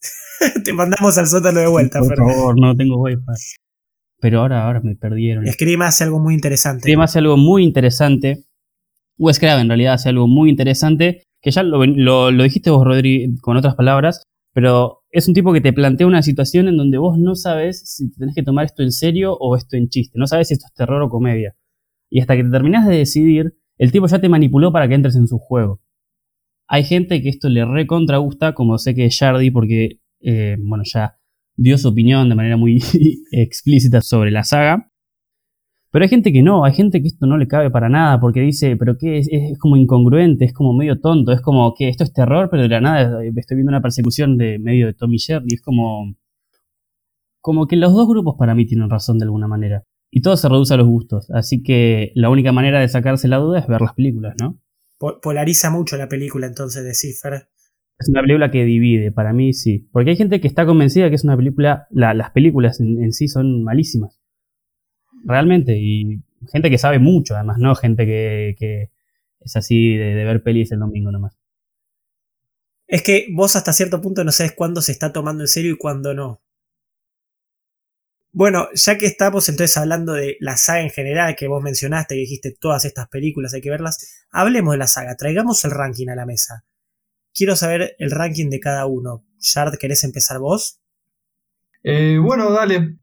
te 0.64 0.72
mandamos 0.72 1.18
al 1.18 1.26
sótano 1.26 1.60
de 1.60 1.68
vuelta, 1.68 2.00
Por 2.00 2.16
favor, 2.16 2.54
no 2.58 2.74
tengo 2.74 2.96
wifi. 2.98 3.20
Pero 4.20 4.40
ahora, 4.40 4.64
ahora 4.64 4.80
me 4.80 4.96
perdieron. 4.96 5.46
Scream 5.46 5.82
hace 5.82 6.04
algo 6.04 6.18
muy 6.18 6.34
interesante. 6.34 6.80
Scream 6.80 7.00
hace 7.00 7.18
algo 7.18 7.36
muy 7.36 7.64
interesante. 7.64 8.44
Wes 9.18 9.38
Craven 9.38 9.62
en 9.62 9.68
realidad 9.68 9.94
hace 9.94 10.08
algo 10.08 10.26
muy 10.26 10.50
interesante. 10.50 11.22
Que 11.40 11.50
ya 11.50 11.62
lo, 11.62 11.84
lo, 11.84 12.30
lo 12.30 12.42
dijiste 12.42 12.70
vos, 12.70 12.84
Rodri, 12.84 13.36
con 13.42 13.56
otras 13.56 13.74
palabras. 13.74 14.22
Pero 14.54 15.02
es 15.10 15.28
un 15.28 15.34
tipo 15.34 15.52
que 15.52 15.60
te 15.60 15.74
plantea 15.74 16.06
una 16.06 16.22
situación 16.22 16.68
en 16.68 16.78
donde 16.78 16.96
vos 16.96 17.18
no 17.18 17.34
sabes 17.34 17.82
si 17.84 18.10
tenés 18.10 18.34
que 18.34 18.42
tomar 18.42 18.64
esto 18.64 18.82
en 18.82 18.90
serio 18.90 19.36
o 19.38 19.54
esto 19.54 19.76
en 19.76 19.88
chiste. 19.88 20.18
No 20.18 20.26
sabes 20.26 20.48
si 20.48 20.54
esto 20.54 20.66
es 20.66 20.72
terror 20.72 21.02
o 21.02 21.10
comedia. 21.10 21.54
Y 22.08 22.20
hasta 22.20 22.36
que 22.36 22.44
te 22.44 22.50
terminás 22.50 22.86
de 22.86 22.96
decidir, 22.96 23.54
el 23.76 23.92
tipo 23.92 24.06
ya 24.06 24.18
te 24.18 24.30
manipuló 24.30 24.72
para 24.72 24.88
que 24.88 24.94
entres 24.94 25.16
en 25.16 25.28
su 25.28 25.38
juego. 25.38 25.82
Hay 26.68 26.84
gente 26.84 27.22
que 27.22 27.28
esto 27.28 27.48
le 27.48 27.64
recontra 27.64 28.18
gusta, 28.18 28.54
como 28.54 28.78
sé 28.78 28.94
que 28.94 29.06
es 29.06 29.18
Jardy, 29.18 29.50
porque, 29.50 30.00
eh, 30.20 30.56
bueno, 30.58 30.84
ya 30.84 31.18
dio 31.56 31.78
su 31.78 31.88
opinión 31.88 32.28
de 32.28 32.34
manera 32.34 32.56
muy 32.56 32.82
explícita 33.30 34.00
sobre 34.00 34.30
la 34.30 34.44
saga. 34.44 34.90
Pero 35.90 36.02
hay 36.02 36.08
gente 36.08 36.32
que 36.32 36.42
no, 36.42 36.64
hay 36.64 36.74
gente 36.74 37.00
que 37.00 37.08
esto 37.08 37.26
no 37.26 37.38
le 37.38 37.48
cabe 37.48 37.70
para 37.70 37.88
nada, 37.88 38.20
porque 38.20 38.40
dice, 38.40 38.76
pero 38.76 38.98
qué 38.98 39.18
es, 39.18 39.58
como 39.58 39.76
incongruente, 39.76 40.44
es 40.44 40.52
como 40.52 40.74
medio 40.74 41.00
tonto, 41.00 41.32
es 41.32 41.40
como 41.40 41.74
que 41.74 41.88
esto 41.88 42.04
es 42.04 42.12
terror, 42.12 42.48
pero 42.50 42.64
de 42.64 42.68
la 42.68 42.80
nada 42.80 43.24
estoy 43.24 43.56
viendo 43.56 43.70
una 43.70 43.80
persecución 43.80 44.36
de 44.36 44.58
medio 44.58 44.86
de 44.86 44.94
Tommy 44.94 45.18
Jerry, 45.18 45.48
es 45.54 45.62
como... 45.62 46.14
Como 47.40 47.68
que 47.68 47.76
los 47.76 47.94
dos 47.94 48.08
grupos 48.08 48.34
para 48.36 48.56
mí 48.56 48.66
tienen 48.66 48.90
razón 48.90 49.18
de 49.18 49.24
alguna 49.24 49.46
manera. 49.46 49.84
y 50.10 50.20
todo 50.20 50.36
se 50.36 50.48
reduce 50.48 50.74
a 50.74 50.76
los 50.76 50.86
gustos. 50.88 51.30
Así 51.30 51.62
que 51.62 52.10
la 52.14 52.28
única 52.28 52.50
manera 52.52 52.80
de 52.80 52.88
sacarse 52.88 53.28
la 53.28 53.38
duda 53.38 53.60
es 53.60 53.66
ver 53.68 53.80
las 53.80 53.94
películas, 53.94 54.34
¿no? 54.40 54.58
Po- 54.98 55.20
polariza 55.20 55.70
mucho 55.70 55.96
la 55.96 56.08
película 56.08 56.46
entonces 56.46 56.84
de 56.84 56.94
Cipher. 56.94 57.48
Es 57.98 58.08
una 58.08 58.20
película 58.20 58.50
que 58.50 58.64
divide, 58.64 59.10
para 59.12 59.32
mí 59.32 59.52
sí. 59.52 59.88
Porque 59.92 60.10
hay 60.10 60.16
gente 60.16 60.40
que 60.40 60.48
está 60.48 60.66
convencida 60.66 61.08
que 61.08 61.14
es 61.16 61.24
una 61.24 61.36
película, 61.36 61.86
la- 61.90 62.14
las 62.14 62.30
películas 62.30 62.80
en, 62.80 63.02
en 63.02 63.12
sí 63.12 63.28
son 63.28 63.62
malísimas. 63.64 64.20
Realmente. 65.24 65.76
Y 65.78 66.22
gente 66.52 66.70
que 66.70 66.78
sabe 66.78 66.98
mucho, 66.98 67.34
además, 67.34 67.58
no 67.58 67.74
gente 67.74 68.06
que, 68.06 68.54
que 68.58 68.90
es 69.40 69.56
así 69.56 69.94
de, 69.96 70.14
de 70.14 70.24
ver 70.24 70.42
pelis 70.42 70.72
el 70.72 70.78
domingo 70.80 71.10
nomás. 71.10 71.38
Es 72.88 73.02
que 73.02 73.26
vos 73.32 73.56
hasta 73.56 73.72
cierto 73.72 74.00
punto 74.00 74.22
no 74.24 74.30
sabes 74.30 74.52
cuándo 74.52 74.80
se 74.80 74.92
está 74.92 75.12
tomando 75.12 75.42
en 75.42 75.48
serio 75.48 75.72
y 75.72 75.76
cuándo 75.76 76.14
no. 76.14 76.40
Bueno, 78.38 78.68
ya 78.74 78.98
que 78.98 79.06
estamos 79.06 79.48
entonces 79.48 79.78
hablando 79.78 80.12
de 80.12 80.36
la 80.40 80.58
saga 80.58 80.82
en 80.82 80.90
general 80.90 81.34
que 81.36 81.48
vos 81.48 81.62
mencionaste 81.62 82.16
y 82.16 82.20
dijiste 82.20 82.54
todas 82.60 82.84
estas 82.84 83.08
películas 83.08 83.54
hay 83.54 83.62
que 83.62 83.70
verlas, 83.70 84.26
hablemos 84.30 84.72
de 84.72 84.78
la 84.78 84.86
saga, 84.88 85.16
traigamos 85.16 85.64
el 85.64 85.70
ranking 85.70 86.08
a 86.08 86.16
la 86.16 86.26
mesa. 86.26 86.62
Quiero 87.32 87.56
saber 87.56 87.96
el 87.98 88.10
ranking 88.10 88.50
de 88.50 88.60
cada 88.60 88.84
uno. 88.84 89.24
Shard, 89.40 89.78
¿querés 89.78 90.04
empezar 90.04 90.38
vos? 90.38 90.82
Eh, 91.82 92.18
bueno, 92.22 92.52
dale. 92.52 92.98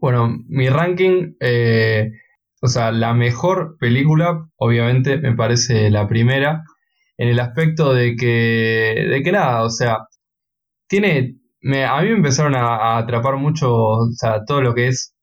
Bueno, 0.00 0.34
mi 0.48 0.70
ranking, 0.70 1.34
eh, 1.40 2.12
o 2.62 2.66
sea, 2.66 2.90
la 2.90 3.12
mejor 3.12 3.76
película, 3.78 4.48
obviamente, 4.56 5.18
me 5.18 5.36
parece 5.36 5.90
la 5.90 6.08
primera, 6.08 6.64
en 7.18 7.28
el 7.28 7.40
aspecto 7.40 7.92
de 7.92 8.16
que, 8.16 9.08
de 9.10 9.22
que 9.22 9.30
nada, 9.30 9.62
o 9.62 9.68
sea, 9.68 10.06
tiene, 10.86 11.36
me, 11.62 11.84
a 11.84 12.00
mí 12.02 12.08
me 12.10 12.16
empezaron 12.16 12.54
a, 12.54 12.98
atrapar 12.98 13.36
mucho, 13.36 13.72
o 13.74 14.10
sea, 14.12 14.44
todo 14.44 14.60
lo 14.62 14.74
que 14.74 14.88
es 14.88 15.14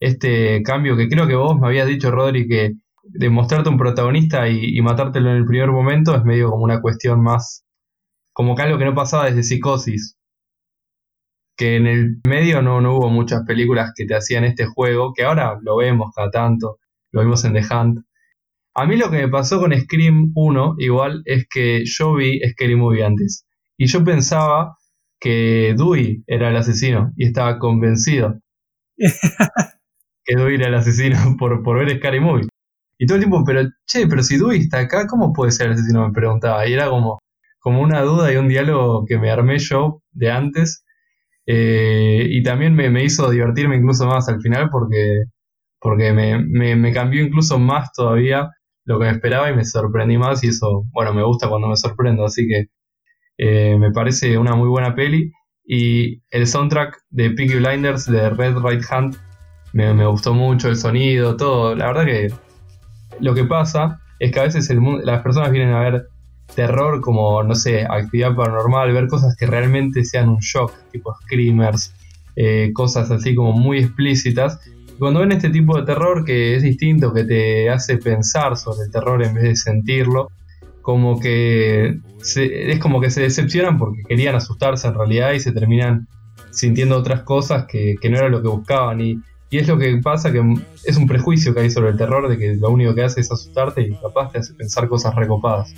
este 0.00 0.62
cambio 0.62 0.96
que 0.96 1.08
creo 1.08 1.26
que 1.26 1.34
vos 1.34 1.58
me 1.58 1.68
habías 1.68 1.86
dicho, 1.88 2.10
Rodri, 2.10 2.48
que 2.48 2.72
de 3.04 3.30
mostrarte 3.30 3.68
un 3.68 3.78
protagonista 3.78 4.48
y, 4.48 4.76
y 4.76 4.82
matártelo 4.82 5.30
en 5.30 5.36
el 5.36 5.46
primer 5.46 5.70
momento 5.70 6.14
es 6.14 6.24
medio 6.24 6.50
como 6.50 6.64
una 6.64 6.80
cuestión 6.80 7.22
más, 7.22 7.64
como 8.32 8.54
que 8.56 8.62
algo 8.62 8.78
que 8.78 8.84
no 8.84 8.94
pasaba 8.94 9.26
desde 9.26 9.42
Psicosis 9.42 10.16
que 11.56 11.76
en 11.76 11.86
el 11.86 12.20
medio 12.26 12.62
no, 12.62 12.80
no 12.80 12.96
hubo 12.96 13.08
muchas 13.08 13.42
películas 13.46 13.92
que 13.96 14.04
te 14.04 14.14
hacían 14.14 14.44
este 14.44 14.66
juego, 14.66 15.12
que 15.14 15.24
ahora 15.24 15.58
lo 15.62 15.76
vemos 15.76 16.12
cada 16.14 16.30
tanto, 16.30 16.78
lo 17.12 17.22
vimos 17.22 17.44
en 17.44 17.54
The 17.54 17.62
Hunt. 17.74 18.00
A 18.74 18.86
mí 18.86 18.96
lo 18.96 19.10
que 19.10 19.18
me 19.18 19.28
pasó 19.28 19.58
con 19.58 19.72
Scream 19.72 20.32
1 20.34 20.74
igual 20.78 21.22
es 21.24 21.46
que 21.48 21.82
yo 21.86 22.14
vi 22.14 22.40
Scary 22.50 22.76
Movie 22.76 23.04
antes 23.04 23.46
y 23.78 23.86
yo 23.86 24.04
pensaba 24.04 24.76
que 25.26 25.74
Dewey 25.76 26.22
era 26.28 26.50
el 26.50 26.56
asesino 26.56 27.12
y 27.16 27.26
estaba 27.26 27.58
convencido 27.58 28.38
que 28.96 30.36
Dewey 30.36 30.54
era 30.54 30.68
el 30.68 30.74
asesino 30.76 31.16
por, 31.38 31.64
por 31.64 31.78
ver 31.78 31.96
Scary 31.98 32.20
Movie. 32.20 32.46
Y 32.96 33.06
todo 33.06 33.16
el 33.16 33.24
tiempo, 33.24 33.42
pero 33.44 33.62
che, 33.86 34.06
pero 34.06 34.22
si 34.22 34.38
Dewey 34.38 34.60
está 34.60 34.78
acá, 34.78 35.08
¿cómo 35.08 35.32
puede 35.32 35.50
ser 35.50 35.66
el 35.66 35.72
asesino? 35.72 36.06
Me 36.06 36.12
preguntaba. 36.12 36.66
Y 36.68 36.74
era 36.74 36.88
como, 36.88 37.18
como 37.58 37.82
una 37.82 38.02
duda 38.02 38.32
y 38.32 38.36
un 38.36 38.46
diálogo 38.46 39.04
que 39.04 39.18
me 39.18 39.32
armé 39.32 39.58
yo 39.58 40.00
de 40.12 40.30
antes 40.30 40.84
eh, 41.46 42.24
y 42.30 42.42
también 42.44 42.74
me, 42.76 42.88
me, 42.88 43.02
hizo 43.02 43.28
divertirme 43.28 43.76
incluso 43.76 44.06
más 44.06 44.28
al 44.28 44.40
final 44.40 44.70
porque, 44.70 45.24
porque 45.80 46.12
me, 46.12 46.38
me, 46.38 46.76
me, 46.76 46.92
cambió 46.92 47.22
incluso 47.22 47.58
más 47.58 47.92
todavía 47.92 48.50
lo 48.84 48.98
que 49.00 49.06
me 49.06 49.10
esperaba 49.12 49.50
y 49.50 49.56
me 49.56 49.64
sorprendí 49.64 50.18
más 50.18 50.42
y 50.44 50.48
eso, 50.48 50.84
bueno, 50.92 51.12
me 51.14 51.24
gusta 51.24 51.48
cuando 51.48 51.68
me 51.68 51.76
sorprendo, 51.76 52.24
así 52.24 52.46
que 52.48 52.66
eh, 53.38 53.76
me 53.78 53.90
parece 53.92 54.38
una 54.38 54.54
muy 54.54 54.68
buena 54.68 54.94
peli 54.94 55.32
y 55.64 56.22
el 56.30 56.46
soundtrack 56.46 57.02
de 57.10 57.30
Peaky 57.30 57.56
Blinders 57.56 58.06
de 58.06 58.30
Red 58.30 58.56
Right 58.58 58.84
Hand 58.88 59.16
me, 59.72 60.06
gustó 60.06 60.32
mucho, 60.32 60.68
el 60.68 60.76
sonido, 60.76 61.36
todo, 61.36 61.74
la 61.74 61.88
verdad 61.88 62.06
que 62.06 62.32
lo 63.20 63.34
que 63.34 63.44
pasa 63.44 64.00
es 64.18 64.32
que 64.32 64.40
a 64.40 64.44
veces 64.44 64.70
el 64.70 64.80
mundo, 64.80 65.04
las 65.04 65.22
personas 65.22 65.50
vienen 65.50 65.74
a 65.74 65.80
ver 65.80 66.06
terror 66.54 67.00
como, 67.00 67.42
no 67.42 67.54
sé, 67.54 67.84
actividad 67.84 68.34
paranormal, 68.34 68.92
ver 68.92 69.08
cosas 69.08 69.36
que 69.36 69.46
realmente 69.46 70.04
sean 70.04 70.28
un 70.28 70.38
shock, 70.38 70.72
tipo 70.92 71.14
screamers, 71.22 71.92
eh, 72.36 72.70
cosas 72.72 73.10
así 73.10 73.34
como 73.34 73.52
muy 73.52 73.78
explícitas. 73.78 74.60
Cuando 74.98 75.20
ven 75.20 75.32
este 75.32 75.50
tipo 75.50 75.76
de 75.76 75.84
terror 75.84 76.24
que 76.24 76.56
es 76.56 76.62
distinto, 76.62 77.12
que 77.12 77.24
te 77.24 77.68
hace 77.68 77.98
pensar 77.98 78.56
sobre 78.56 78.86
el 78.86 78.90
terror 78.90 79.22
en 79.22 79.34
vez 79.34 79.44
de 79.44 79.56
sentirlo, 79.56 80.30
como 80.86 81.18
que 81.18 81.98
es 82.20 82.78
como 82.78 83.00
que 83.00 83.10
se 83.10 83.22
decepcionan 83.22 83.76
porque 83.76 84.02
querían 84.08 84.36
asustarse 84.36 84.86
en 84.86 84.94
realidad 84.94 85.32
y 85.32 85.40
se 85.40 85.50
terminan 85.50 86.06
sintiendo 86.52 86.96
otras 86.96 87.22
cosas 87.22 87.66
que, 87.66 87.96
que 88.00 88.08
no 88.08 88.18
era 88.18 88.28
lo 88.28 88.40
que 88.40 88.46
buscaban. 88.46 89.00
Y, 89.00 89.18
y 89.50 89.58
es 89.58 89.66
lo 89.66 89.78
que 89.78 89.98
pasa, 90.00 90.30
que 90.30 90.40
es 90.84 90.96
un 90.96 91.08
prejuicio 91.08 91.52
que 91.52 91.62
hay 91.62 91.70
sobre 91.70 91.90
el 91.90 91.96
terror, 91.96 92.28
de 92.28 92.38
que 92.38 92.54
lo 92.54 92.70
único 92.70 92.94
que 92.94 93.02
hace 93.02 93.20
es 93.20 93.32
asustarte 93.32 93.82
y 93.82 93.96
capaz 93.96 94.30
te 94.30 94.38
hace 94.38 94.54
pensar 94.54 94.86
cosas 94.86 95.12
recopadas. 95.16 95.74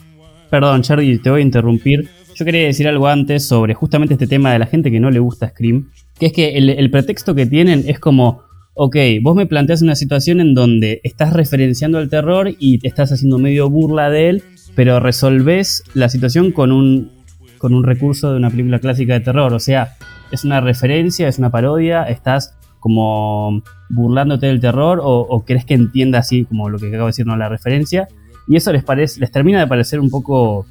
Perdón, 0.50 0.82
Charlie, 0.82 1.20
te 1.20 1.30
voy 1.30 1.40
a 1.40 1.44
interrumpir. 1.44 2.06
Yo 2.34 2.44
quería 2.44 2.66
decir 2.66 2.86
algo 2.86 3.06
antes 3.06 3.48
sobre 3.48 3.72
justamente 3.72 4.12
este 4.12 4.26
tema 4.26 4.52
de 4.52 4.58
la 4.58 4.66
gente 4.66 4.90
que 4.90 5.00
no 5.00 5.10
le 5.10 5.20
gusta 5.20 5.48
Scream. 5.48 5.88
Que 6.20 6.26
es 6.26 6.32
que 6.34 6.58
el, 6.58 6.68
el, 6.68 6.90
pretexto 6.90 7.34
que 7.34 7.46
tienen 7.46 7.84
es 7.86 7.98
como, 7.98 8.42
ok, 8.74 8.96
vos 9.22 9.34
me 9.34 9.46
planteas 9.46 9.80
una 9.80 9.96
situación 9.96 10.40
en 10.40 10.52
donde 10.52 11.00
estás 11.02 11.32
referenciando 11.32 11.96
al 11.96 12.10
terror 12.10 12.50
y 12.58 12.78
te 12.78 12.88
estás 12.88 13.10
haciendo 13.10 13.38
medio 13.38 13.70
burla 13.70 14.10
de 14.10 14.28
él, 14.28 14.42
pero 14.78 15.00
resolvés 15.00 15.82
la 15.94 16.08
situación 16.08 16.52
con 16.52 16.70
un, 16.70 17.10
con 17.58 17.74
un 17.74 17.82
recurso 17.82 18.30
de 18.30 18.36
una 18.36 18.48
película 18.48 18.78
clásica 18.78 19.14
de 19.14 19.18
terror. 19.18 19.52
O 19.52 19.58
sea, 19.58 19.96
es 20.30 20.44
una 20.44 20.60
referencia, 20.60 21.26
es 21.26 21.40
una 21.40 21.50
parodia, 21.50 22.04
estás 22.04 22.56
como 22.78 23.64
burlándote 23.90 24.46
del 24.46 24.60
terror 24.60 25.00
o, 25.02 25.18
o 25.18 25.44
crees 25.44 25.64
que 25.64 25.74
entienda 25.74 26.20
así 26.20 26.44
como 26.44 26.68
lo 26.68 26.78
que 26.78 26.86
acabo 26.86 27.06
de 27.06 27.08
decir, 27.08 27.26
no 27.26 27.36
la 27.36 27.48
referencia. 27.48 28.06
Y 28.46 28.54
eso 28.54 28.72
les, 28.72 28.84
parece, 28.84 29.18
les 29.18 29.32
termina 29.32 29.58
de 29.58 29.66
parecer 29.66 29.98
un 29.98 30.10
poco, 30.10 30.64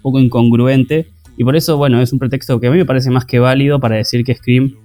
poco 0.00 0.18
incongruente. 0.18 1.10
Y 1.36 1.44
por 1.44 1.54
eso, 1.54 1.76
bueno, 1.76 2.00
es 2.00 2.10
un 2.10 2.18
pretexto 2.18 2.58
que 2.58 2.68
a 2.68 2.70
mí 2.70 2.78
me 2.78 2.86
parece 2.86 3.10
más 3.10 3.26
que 3.26 3.38
válido 3.38 3.80
para 3.80 3.96
decir 3.96 4.24
que 4.24 4.34
Scream 4.34 4.76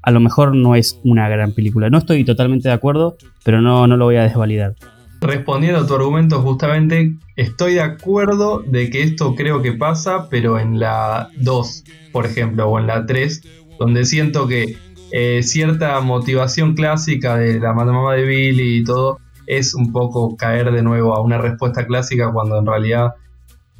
a 0.00 0.12
lo 0.12 0.20
mejor 0.20 0.54
no 0.54 0.76
es 0.76 1.00
una 1.02 1.28
gran 1.28 1.54
película. 1.54 1.90
No 1.90 1.98
estoy 1.98 2.22
totalmente 2.22 2.68
de 2.68 2.74
acuerdo, 2.74 3.16
pero 3.44 3.60
no, 3.60 3.88
no 3.88 3.96
lo 3.96 4.04
voy 4.04 4.14
a 4.14 4.22
desvalidar. 4.22 4.76
Respondiendo 5.22 5.78
a 5.78 5.86
tu 5.86 5.94
argumento, 5.94 6.42
justamente 6.42 7.14
estoy 7.36 7.74
de 7.74 7.80
acuerdo 7.80 8.58
de 8.66 8.90
que 8.90 9.04
esto 9.04 9.36
creo 9.36 9.62
que 9.62 9.72
pasa, 9.72 10.28
pero 10.28 10.58
en 10.58 10.80
la 10.80 11.30
2, 11.36 11.84
por 12.10 12.26
ejemplo, 12.26 12.66
o 12.68 12.80
en 12.80 12.88
la 12.88 13.06
3, 13.06 13.40
donde 13.78 14.04
siento 14.04 14.48
que 14.48 14.76
eh, 15.12 15.44
cierta 15.44 16.00
motivación 16.00 16.74
clásica 16.74 17.36
de 17.36 17.60
la 17.60 17.72
mamá 17.72 18.14
de 18.14 18.24
Billy 18.24 18.78
y 18.78 18.84
todo 18.84 19.20
es 19.46 19.74
un 19.74 19.92
poco 19.92 20.36
caer 20.36 20.72
de 20.72 20.82
nuevo 20.82 21.14
a 21.14 21.20
una 21.20 21.38
respuesta 21.38 21.86
clásica 21.86 22.32
cuando 22.32 22.58
en 22.58 22.66
realidad... 22.66 23.14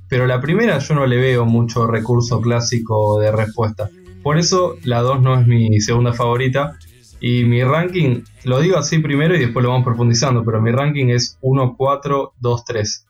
Pero 0.08 0.28
la 0.28 0.40
primera 0.40 0.78
yo 0.78 0.94
no 0.94 1.06
le 1.06 1.16
veo 1.16 1.44
mucho 1.44 1.88
recurso 1.88 2.40
clásico 2.40 3.18
de 3.18 3.32
respuesta. 3.32 3.90
Por 4.22 4.38
eso 4.38 4.76
la 4.84 5.00
2 5.00 5.22
no 5.22 5.40
es 5.40 5.46
mi 5.48 5.80
segunda 5.80 6.12
favorita. 6.12 6.78
Y 7.22 7.44
mi 7.44 7.62
ranking, 7.62 8.22
lo 8.44 8.60
digo 8.60 8.76
así 8.76 8.98
primero 8.98 9.36
y 9.36 9.38
después 9.38 9.62
lo 9.62 9.70
vamos 9.70 9.84
profundizando, 9.84 10.44
pero 10.44 10.60
mi 10.60 10.72
ranking 10.72 11.06
es 11.06 11.38
1, 11.40 11.76
4, 11.78 12.34
2, 12.40 12.64
3. 12.64 13.06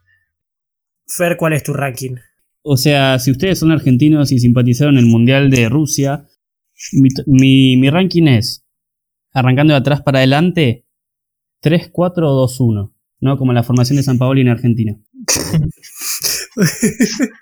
Fer, 1.07 1.37
¿cuál 1.38 1.55
es 1.55 1.62
tu 1.62 1.72
ranking? 1.72 2.16
O 2.62 2.77
sea, 2.77 3.18
si 3.18 3.31
ustedes 3.31 3.59
son 3.59 3.72
argentinos 3.72 4.31
y 4.31 4.38
simpatizaron 4.38 4.98
el 4.98 5.07
Mundial 5.07 5.51
de 5.51 5.70
Rusia, 5.70 6.27
mi, 6.92 7.09
mi, 7.27 7.79
mi 7.79 7.88
ranking 7.88 8.29
es, 8.29 8.66
arrancando 9.33 9.72
de 9.72 9.79
atrás 9.79 10.03
para 10.03 10.18
adelante, 10.18 10.85
3, 11.61 11.88
4 11.90 12.31
o 12.31 12.35
2, 12.35 12.61
1. 12.61 12.94
¿no? 13.22 13.38
Como 13.38 13.55
la 13.55 13.62
formación 13.62 13.96
de 13.96 14.03
San 14.03 14.18
Paoli 14.18 14.42
en 14.42 14.48
Argentina. 14.48 14.94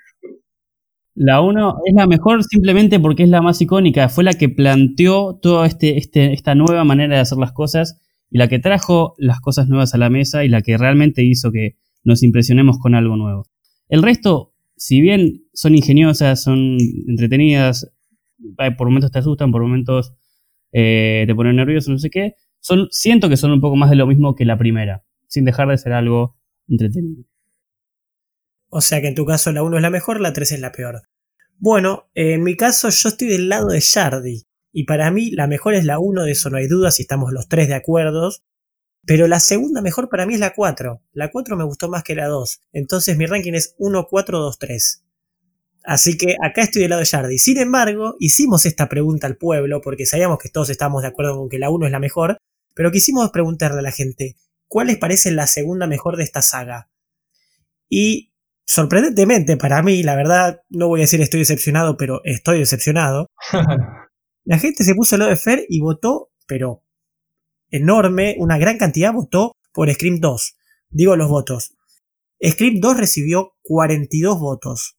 La 1.13 1.41
1 1.41 1.77
es 1.85 1.93
la 1.93 2.07
mejor 2.07 2.43
simplemente 2.43 2.99
porque 2.99 3.23
es 3.23 3.29
la 3.29 3.41
más 3.41 3.61
icónica, 3.61 4.07
fue 4.07 4.23
la 4.23 4.33
que 4.33 4.47
planteó 4.47 5.35
toda 5.41 5.67
este, 5.67 5.97
este, 5.97 6.33
esta 6.33 6.55
nueva 6.55 6.83
manera 6.85 7.15
de 7.15 7.21
hacer 7.21 7.37
las 7.37 7.51
cosas 7.51 7.99
y 8.29 8.37
la 8.37 8.47
que 8.47 8.59
trajo 8.59 9.13
las 9.17 9.41
cosas 9.41 9.67
nuevas 9.67 9.93
a 9.93 9.97
la 9.97 10.09
mesa 10.09 10.45
y 10.45 10.49
la 10.49 10.61
que 10.61 10.77
realmente 10.77 11.23
hizo 11.23 11.51
que 11.51 11.75
nos 12.03 12.23
impresionemos 12.23 12.79
con 12.79 12.95
algo 12.95 13.17
nuevo. 13.17 13.45
El 13.89 14.03
resto, 14.03 14.53
si 14.77 15.01
bien 15.01 15.43
son 15.53 15.75
ingeniosas, 15.75 16.41
son 16.41 16.77
entretenidas, 17.07 17.91
por 18.77 18.87
momentos 18.87 19.11
te 19.11 19.19
asustan, 19.19 19.51
por 19.51 19.61
momentos 19.61 20.13
eh, 20.71 21.25
te 21.27 21.35
ponen 21.35 21.57
nervioso, 21.57 21.91
no 21.91 21.99
sé 21.99 22.09
qué, 22.09 22.35
son, 22.61 22.87
siento 22.89 23.27
que 23.27 23.37
son 23.37 23.51
un 23.51 23.59
poco 23.59 23.75
más 23.75 23.89
de 23.89 23.97
lo 23.97 24.07
mismo 24.07 24.33
que 24.33 24.45
la 24.45 24.57
primera, 24.57 25.03
sin 25.27 25.43
dejar 25.43 25.67
de 25.67 25.77
ser 25.77 25.91
algo 25.91 26.37
entretenido. 26.69 27.25
O 28.73 28.79
sea 28.79 29.01
que 29.01 29.07
en 29.07 29.15
tu 29.15 29.25
caso 29.25 29.51
la 29.51 29.63
1 29.63 29.75
es 29.75 29.81
la 29.81 29.89
mejor, 29.89 30.21
la 30.21 30.31
3 30.31 30.53
es 30.53 30.59
la 30.61 30.71
peor. 30.71 31.01
Bueno, 31.57 32.09
en 32.15 32.41
mi 32.41 32.55
caso 32.55 32.89
yo 32.89 33.09
estoy 33.09 33.27
del 33.27 33.49
lado 33.49 33.67
de 33.67 33.81
Shardy. 33.81 34.47
Y 34.71 34.85
para 34.85 35.11
mí 35.11 35.29
la 35.31 35.45
mejor 35.45 35.73
es 35.73 35.83
la 35.83 35.99
1, 35.99 36.23
de 36.23 36.31
eso 36.31 36.49
no 36.49 36.57
hay 36.57 36.67
duda 36.67 36.89
si 36.89 37.01
estamos 37.01 37.33
los 37.33 37.49
tres 37.49 37.67
de 37.67 37.75
acuerdo. 37.75 38.31
Pero 39.05 39.27
la 39.27 39.41
segunda 39.41 39.81
mejor 39.81 40.07
para 40.07 40.25
mí 40.25 40.35
es 40.35 40.39
la 40.39 40.53
4. 40.55 41.03
La 41.11 41.29
4 41.29 41.57
me 41.57 41.65
gustó 41.65 41.89
más 41.89 42.03
que 42.03 42.15
la 42.15 42.27
2. 42.27 42.61
Entonces 42.71 43.17
mi 43.17 43.25
ranking 43.25 43.53
es 43.53 43.75
1, 43.77 44.07
4, 44.09 44.39
2, 44.39 44.57
3. 44.57 45.03
Así 45.83 46.17
que 46.17 46.37
acá 46.41 46.61
estoy 46.61 46.83
del 46.83 46.91
lado 46.91 47.01
de 47.01 47.05
Shardy. 47.05 47.37
Sin 47.39 47.57
embargo, 47.57 48.15
hicimos 48.19 48.65
esta 48.65 48.87
pregunta 48.87 49.27
al 49.27 49.35
pueblo 49.35 49.81
porque 49.81 50.05
sabíamos 50.05 50.37
que 50.37 50.47
todos 50.47 50.69
estábamos 50.69 51.01
de 51.01 51.09
acuerdo 51.09 51.35
con 51.35 51.49
que 51.49 51.59
la 51.59 51.69
1 51.69 51.87
es 51.87 51.91
la 51.91 51.99
mejor. 51.99 52.37
Pero 52.73 52.89
quisimos 52.89 53.29
preguntarle 53.31 53.79
a 53.79 53.83
la 53.83 53.91
gente, 53.91 54.37
¿cuál 54.69 54.87
les 54.87 54.97
parece 54.97 55.29
la 55.31 55.45
segunda 55.45 55.87
mejor 55.87 56.15
de 56.15 56.23
esta 56.23 56.41
saga? 56.41 56.89
Y 57.89 58.30
sorprendentemente 58.71 59.57
para 59.57 59.83
mí, 59.83 60.01
la 60.01 60.15
verdad, 60.15 60.61
no 60.69 60.87
voy 60.87 61.01
a 61.01 61.03
decir 61.03 61.19
estoy 61.19 61.41
decepcionado, 61.41 61.97
pero 61.97 62.21
estoy 62.23 62.59
decepcionado. 62.59 63.27
la 64.45 64.59
gente 64.59 64.83
se 64.83 64.95
puso 64.95 65.15
al 65.15 65.19
lado 65.19 65.31
de 65.31 65.37
Fer 65.37 65.65
y 65.67 65.81
votó, 65.81 66.31
pero 66.47 66.83
enorme, 67.69 68.35
una 68.39 68.57
gran 68.57 68.77
cantidad 68.77 69.13
votó 69.13 69.53
por 69.73 69.91
Scream 69.91 70.19
2. 70.19 70.55
Digo 70.89 71.15
los 71.17 71.29
votos. 71.29 71.75
Scream 72.43 72.79
2 72.79 72.97
recibió 72.97 73.53
42 73.63 74.39
votos. 74.39 74.97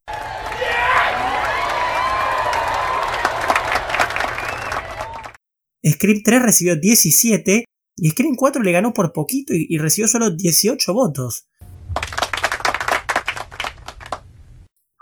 Scream 5.85 6.23
3 6.23 6.43
recibió 6.43 6.77
17 6.77 7.65
y 7.97 8.11
Scream 8.11 8.37
4 8.37 8.63
le 8.63 8.73
ganó 8.73 8.93
por 8.93 9.13
poquito 9.13 9.55
y, 9.55 9.67
y 9.69 9.79
recibió 9.79 10.09
solo 10.09 10.31
18 10.31 10.93
votos. 10.93 11.49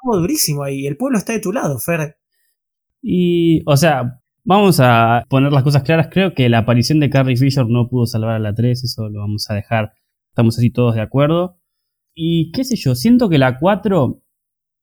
Durísimo 0.03 0.65
ahí, 0.65 0.87
el 0.87 0.97
pueblo 0.97 1.19
está 1.19 1.33
de 1.33 1.41
tu 1.41 1.53
lado, 1.53 1.79
Fer. 1.79 2.17
Y, 3.03 3.63
o 3.67 3.77
sea, 3.77 4.21
vamos 4.45 4.81
a 4.81 5.25
poner 5.29 5.53
las 5.53 5.63
cosas 5.63 5.83
claras. 5.83 6.09
Creo 6.11 6.35
que 6.35 6.49
la 6.49 6.59
aparición 6.59 7.01
de 7.01 7.11
Carrie 7.11 7.37
Fisher 7.37 7.67
no 7.67 7.89
pudo 7.89 8.07
salvar 8.07 8.37
a 8.37 8.39
la 8.39 8.55
3, 8.55 8.85
eso 8.85 9.09
lo 9.09 9.21
vamos 9.21 9.51
a 9.51 9.55
dejar. 9.55 9.93
Estamos 10.31 10.59
así 10.59 10.71
todos 10.71 10.95
de 10.95 11.01
acuerdo. 11.01 11.59
Y 12.15 12.51
qué 12.53 12.65
sé 12.65 12.77
yo, 12.77 12.95
siento 12.95 13.29
que 13.29 13.39
la 13.39 13.59
4 13.59 14.23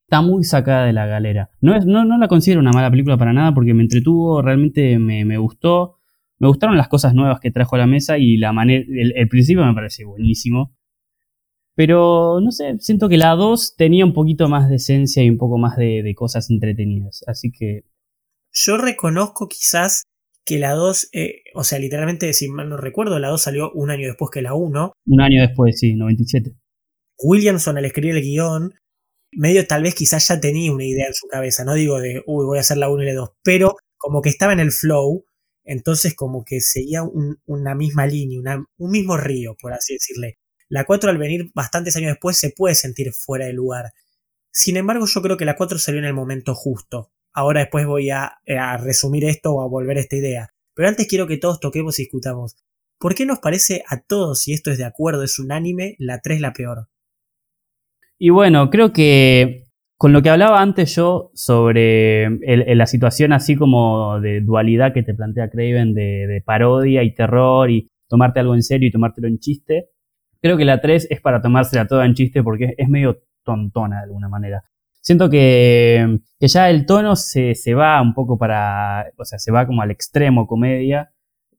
está 0.07 0.21
muy 0.21 0.43
sacada 0.43 0.85
de 0.85 0.93
la 0.93 1.05
galera. 1.05 1.49
No, 1.61 1.75
es, 1.75 1.85
no, 1.85 2.05
no 2.05 2.17
la 2.17 2.27
considero 2.27 2.61
una 2.61 2.71
mala 2.71 2.89
película 2.89 3.17
para 3.17 3.33
nada 3.33 3.53
porque 3.53 3.73
me 3.73 3.83
entretuvo, 3.83 4.41
realmente 4.41 4.99
me, 4.99 5.25
me 5.25 5.37
gustó. 5.37 5.97
Me 6.39 6.47
gustaron 6.47 6.77
las 6.77 6.87
cosas 6.87 7.13
nuevas 7.15 7.39
que 7.39 7.51
trajo 7.51 7.75
a 7.75 7.79
la 7.79 7.87
mesa 7.87 8.17
y 8.17 8.37
la 8.37 8.53
manera, 8.53 8.85
el, 8.87 9.13
el 9.15 9.27
principio 9.27 9.65
me 9.65 9.73
parece 9.73 10.05
buenísimo. 10.05 10.76
Pero 11.77 12.41
no 12.41 12.51
sé, 12.51 12.75
siento 12.79 13.07
que 13.07 13.17
la 13.17 13.35
2 13.35 13.75
tenía 13.77 14.03
un 14.03 14.13
poquito 14.13 14.49
más 14.49 14.67
de 14.67 14.77
esencia 14.77 15.23
y 15.23 15.29
un 15.29 15.37
poco 15.37 15.59
más 15.59 15.77
de, 15.77 16.01
de 16.03 16.15
cosas 16.15 16.49
entretenidas. 16.49 17.23
Así 17.27 17.51
que 17.51 17.83
Yo 18.51 18.77
reconozco 18.77 19.47
quizás 19.47 20.01
que 20.43 20.57
la 20.57 20.71
2, 20.73 21.09
eh, 21.13 21.43
o 21.53 21.63
sea, 21.63 21.77
literalmente, 21.77 22.33
si 22.33 22.47
mal 22.49 22.67
no 22.69 22.77
recuerdo, 22.77 23.19
la 23.19 23.27
2 23.29 23.43
salió 23.43 23.71
un 23.73 23.91
año 23.91 24.07
después 24.07 24.31
que 24.31 24.41
la 24.41 24.55
1. 24.55 24.91
un 25.05 25.21
año 25.21 25.41
después, 25.43 25.79
sí, 25.79 25.93
97. 25.93 26.55
Williamson 27.19 27.77
al 27.77 27.85
escribir 27.85 28.15
el 28.15 28.23
guion, 28.23 28.73
medio 29.33 29.67
tal 29.67 29.83
vez 29.83 29.93
quizás 29.93 30.27
ya 30.29 30.39
tenía 30.39 30.71
una 30.71 30.85
idea 30.85 31.05
en 31.07 31.13
su 31.13 31.27
cabeza, 31.27 31.63
no 31.63 31.75
digo 31.75 31.99
de, 31.99 32.23
uy, 32.25 32.45
voy 32.45 32.57
a 32.57 32.61
hacer 32.61 32.77
la 32.77 32.89
1 32.89 33.03
y 33.03 33.05
la 33.07 33.13
2, 33.13 33.31
pero 33.43 33.75
como 33.97 34.21
que 34.21 34.29
estaba 34.29 34.53
en 34.53 34.61
el 34.61 34.71
flow, 34.71 35.25
entonces 35.63 36.15
como 36.15 36.43
que 36.43 36.59
seguía 36.61 37.03
un- 37.03 37.37
una 37.45 37.75
misma 37.75 38.07
línea, 38.07 38.39
una- 38.39 38.65
un 38.79 38.91
mismo 38.91 39.15
río, 39.17 39.55
por 39.61 39.73
así 39.73 39.93
decirle. 39.93 40.37
La 40.69 40.85
4 40.85 41.09
al 41.09 41.17
venir 41.17 41.51
bastantes 41.53 41.95
años 41.95 42.11
después 42.11 42.37
se 42.37 42.51
puede 42.51 42.75
sentir 42.75 43.11
fuera 43.13 43.45
de 43.45 43.53
lugar. 43.53 43.93
Sin 44.51 44.75
embargo, 44.77 45.05
yo 45.05 45.21
creo 45.21 45.37
que 45.37 45.45
la 45.45 45.55
4 45.55 45.77
salió 45.79 45.99
en 45.99 46.05
el 46.05 46.13
momento 46.13 46.55
justo. 46.55 47.11
Ahora 47.33 47.61
después 47.61 47.85
voy 47.85 48.09
a, 48.09 48.39
eh, 48.45 48.57
a 48.57 48.77
resumir 48.77 49.23
esto 49.25 49.53
o 49.53 49.61
a 49.61 49.67
volver 49.67 49.97
a 49.97 50.01
esta 50.01 50.15
idea. 50.15 50.49
Pero 50.73 50.89
antes 50.89 51.07
quiero 51.07 51.27
que 51.27 51.37
todos 51.37 51.59
toquemos 51.59 51.99
y 51.99 52.03
discutamos. 52.03 52.55
¿Por 52.99 53.13
qué 53.13 53.25
nos 53.25 53.39
parece 53.39 53.83
a 53.87 54.01
todos, 54.01 54.39
si 54.39 54.53
esto 54.53 54.71
es 54.71 54.77
de 54.77 54.85
acuerdo, 54.85 55.23
es 55.23 55.37
unánime, 55.37 55.95
la 55.99 56.19
3 56.21 56.41
la 56.41 56.53
peor? 56.53 56.87
Y 58.17 58.31
bueno, 58.31 58.69
creo 58.71 58.91
que 58.91 59.65
con 59.97 60.13
lo 60.13 60.21
que 60.21 60.29
hablaba 60.29 60.61
antes 60.61 60.95
yo 60.95 61.31
sobre 61.33 62.29
la 62.75 62.85
situación 62.87 63.33
así 63.33 63.55
como 63.55 64.19
de 64.19 64.41
dualidad 64.41 64.93
que 64.93 65.03
te 65.03 65.13
plantea 65.13 65.49
Craven 65.49 65.93
de, 65.93 66.27
de 66.27 66.41
parodia 66.41 67.03
y 67.03 67.13
terror 67.13 67.69
y 67.69 67.87
tomarte 68.07 68.39
algo 68.39 68.55
en 68.55 68.63
serio 68.63 68.87
y 68.87 68.91
tomártelo 68.91 69.27
en 69.27 69.39
chiste, 69.39 69.89
creo 70.41 70.57
que 70.57 70.65
la 70.65 70.81
3 70.81 71.07
es 71.09 71.21
para 71.21 71.41
tomársela 71.41 71.87
toda 71.87 72.05
en 72.05 72.13
chiste 72.13 72.43
porque 72.43 72.73
es, 72.77 72.89
medio 72.89 73.21
tontona 73.43 73.97
de 73.97 74.03
alguna 74.03 74.29
manera. 74.29 74.63
Siento 75.01 75.29
que, 75.29 76.19
que 76.39 76.47
ya 76.47 76.69
el 76.69 76.85
tono 76.85 77.15
se, 77.15 77.55
se 77.55 77.73
va 77.73 78.01
un 78.01 78.13
poco 78.13 78.37
para, 78.37 79.05
o 79.17 79.25
sea, 79.25 79.39
se 79.39 79.51
va 79.51 79.65
como 79.65 79.81
al 79.81 79.91
extremo 79.91 80.47
comedia. 80.47 81.11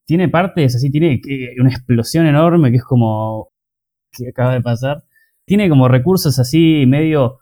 Tiene 0.05 0.29
partes 0.29 0.75
así, 0.75 0.91
tiene 0.91 1.19
que- 1.21 1.55
una 1.59 1.69
explosión 1.69 2.25
enorme 2.27 2.71
que 2.71 2.77
es 2.77 2.83
como, 2.83 3.49
que 4.11 4.29
acaba 4.29 4.53
de 4.53 4.61
pasar 4.61 5.03
tiene 5.49 5.67
como 5.67 5.87
recursos 5.87 6.37
así 6.37 6.85
medio, 6.87 7.39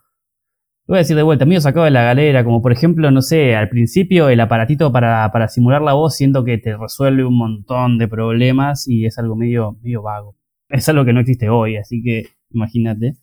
voy 0.86 0.96
a 0.96 1.00
decir 1.00 1.14
de 1.14 1.22
vuelta, 1.22 1.44
medio 1.44 1.60
sacado 1.60 1.84
de 1.84 1.90
la 1.90 2.04
galera, 2.04 2.42
como 2.42 2.62
por 2.62 2.72
ejemplo, 2.72 3.10
no 3.10 3.20
sé, 3.20 3.54
al 3.54 3.68
principio 3.68 4.30
el 4.30 4.40
aparatito 4.40 4.90
para, 4.90 5.30
para 5.30 5.48
simular 5.48 5.82
la 5.82 5.92
voz 5.92 6.16
siento 6.16 6.42
que 6.42 6.56
te 6.56 6.74
resuelve 6.74 7.26
un 7.26 7.36
montón 7.36 7.98
de 7.98 8.08
problemas 8.08 8.88
y 8.88 9.04
es 9.04 9.18
algo 9.18 9.36
medio, 9.36 9.76
medio 9.82 10.00
vago. 10.00 10.37
Es 10.68 10.88
algo 10.88 11.04
que 11.04 11.12
no 11.12 11.20
existe 11.20 11.48
hoy, 11.48 11.76
así 11.76 12.02
que 12.02 12.28
imagínate. 12.50 13.14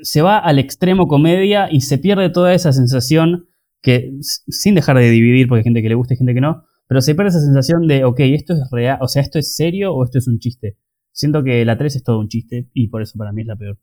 Se 0.00 0.22
va 0.22 0.38
al 0.38 0.58
extremo 0.58 1.08
comedia 1.08 1.68
y 1.70 1.80
se 1.80 1.98
pierde 1.98 2.30
toda 2.30 2.54
esa 2.54 2.72
sensación 2.72 3.48
que, 3.82 4.12
sin 4.20 4.74
dejar 4.74 4.98
de 4.98 5.10
dividir, 5.10 5.48
porque 5.48 5.60
hay 5.60 5.64
gente 5.64 5.82
que 5.82 5.88
le 5.88 5.94
gusta 5.94 6.14
y 6.14 6.16
gente 6.16 6.34
que 6.34 6.40
no, 6.40 6.64
pero 6.86 7.00
se 7.00 7.14
pierde 7.14 7.30
esa 7.30 7.40
sensación 7.40 7.86
de, 7.86 8.04
ok, 8.04 8.20
esto 8.20 8.54
es 8.54 8.60
real, 8.70 8.98
o 9.00 9.08
sea, 9.08 9.22
esto 9.22 9.38
es 9.38 9.54
serio 9.54 9.92
o 9.94 10.04
esto 10.04 10.18
es 10.18 10.26
un 10.28 10.38
chiste. 10.38 10.78
Siento 11.12 11.42
que 11.42 11.64
la 11.64 11.76
3 11.76 11.96
es 11.96 12.02
todo 12.04 12.20
un 12.20 12.28
chiste 12.28 12.68
y 12.72 12.88
por 12.88 13.02
eso 13.02 13.18
para 13.18 13.32
mí 13.32 13.42
es 13.42 13.48
la 13.48 13.56
peor. 13.56 13.78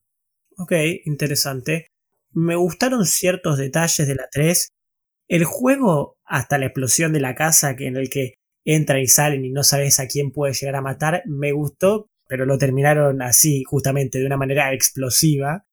Ok, 0.58 0.72
interesante. 1.06 1.88
Me 2.32 2.56
gustaron 2.56 3.06
ciertos 3.06 3.58
detalles 3.58 4.08
de 4.08 4.16
la 4.16 4.28
3. 4.32 4.70
El 5.28 5.44
juego, 5.44 6.18
hasta 6.24 6.58
la 6.58 6.68
explosión 6.68 7.12
de 7.12 7.20
la 7.20 7.36
casa, 7.36 7.76
que 7.76 7.88
en 7.88 7.98
el 7.98 8.10
que 8.10 8.36
entran 8.64 9.00
y 9.02 9.08
salen 9.08 9.44
y 9.46 9.52
no 9.52 9.64
sabes 9.64 10.00
a 10.00 10.08
quién 10.08 10.32
puede 10.32 10.54
llegar 10.54 10.76
a 10.76 10.82
matar, 10.82 11.24
me 11.26 11.52
gustó, 11.52 12.10
pero 12.28 12.46
lo 12.46 12.58
terminaron 12.58 13.22
así, 13.22 13.64
justamente, 13.64 14.20
de 14.20 14.26
una 14.26 14.38
manera 14.38 14.74
explosiva. 14.74 15.66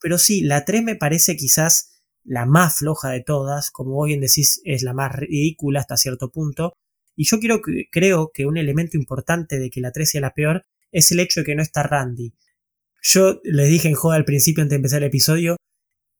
Pero 0.00 0.18
sí, 0.18 0.42
la 0.42 0.64
3 0.64 0.82
me 0.82 0.96
parece 0.96 1.36
quizás 1.36 1.92
la 2.24 2.46
más 2.46 2.78
floja 2.78 3.10
de 3.10 3.22
todas, 3.22 3.70
como 3.70 3.94
vos 3.94 4.06
bien 4.06 4.20
decís, 4.20 4.60
es 4.64 4.82
la 4.82 4.94
más 4.94 5.14
ridícula 5.14 5.80
hasta 5.80 5.96
cierto 5.96 6.30
punto. 6.30 6.72
Y 7.16 7.24
yo 7.24 7.38
quiero 7.38 7.60
creo 7.92 8.30
que 8.32 8.46
un 8.46 8.56
elemento 8.56 8.96
importante 8.96 9.58
de 9.58 9.70
que 9.70 9.80
la 9.80 9.92
3 9.92 10.10
sea 10.10 10.20
la 10.20 10.34
peor 10.34 10.64
es 10.90 11.12
el 11.12 11.20
hecho 11.20 11.40
de 11.40 11.46
que 11.46 11.54
no 11.54 11.62
está 11.62 11.82
Randy. 11.82 12.34
Yo 13.02 13.40
les 13.44 13.68
dije 13.68 13.88
en 13.88 13.94
joda 13.94 14.16
al 14.16 14.24
principio 14.24 14.62
antes 14.62 14.70
de 14.70 14.76
empezar 14.76 15.02
el 15.02 15.08
episodio, 15.08 15.56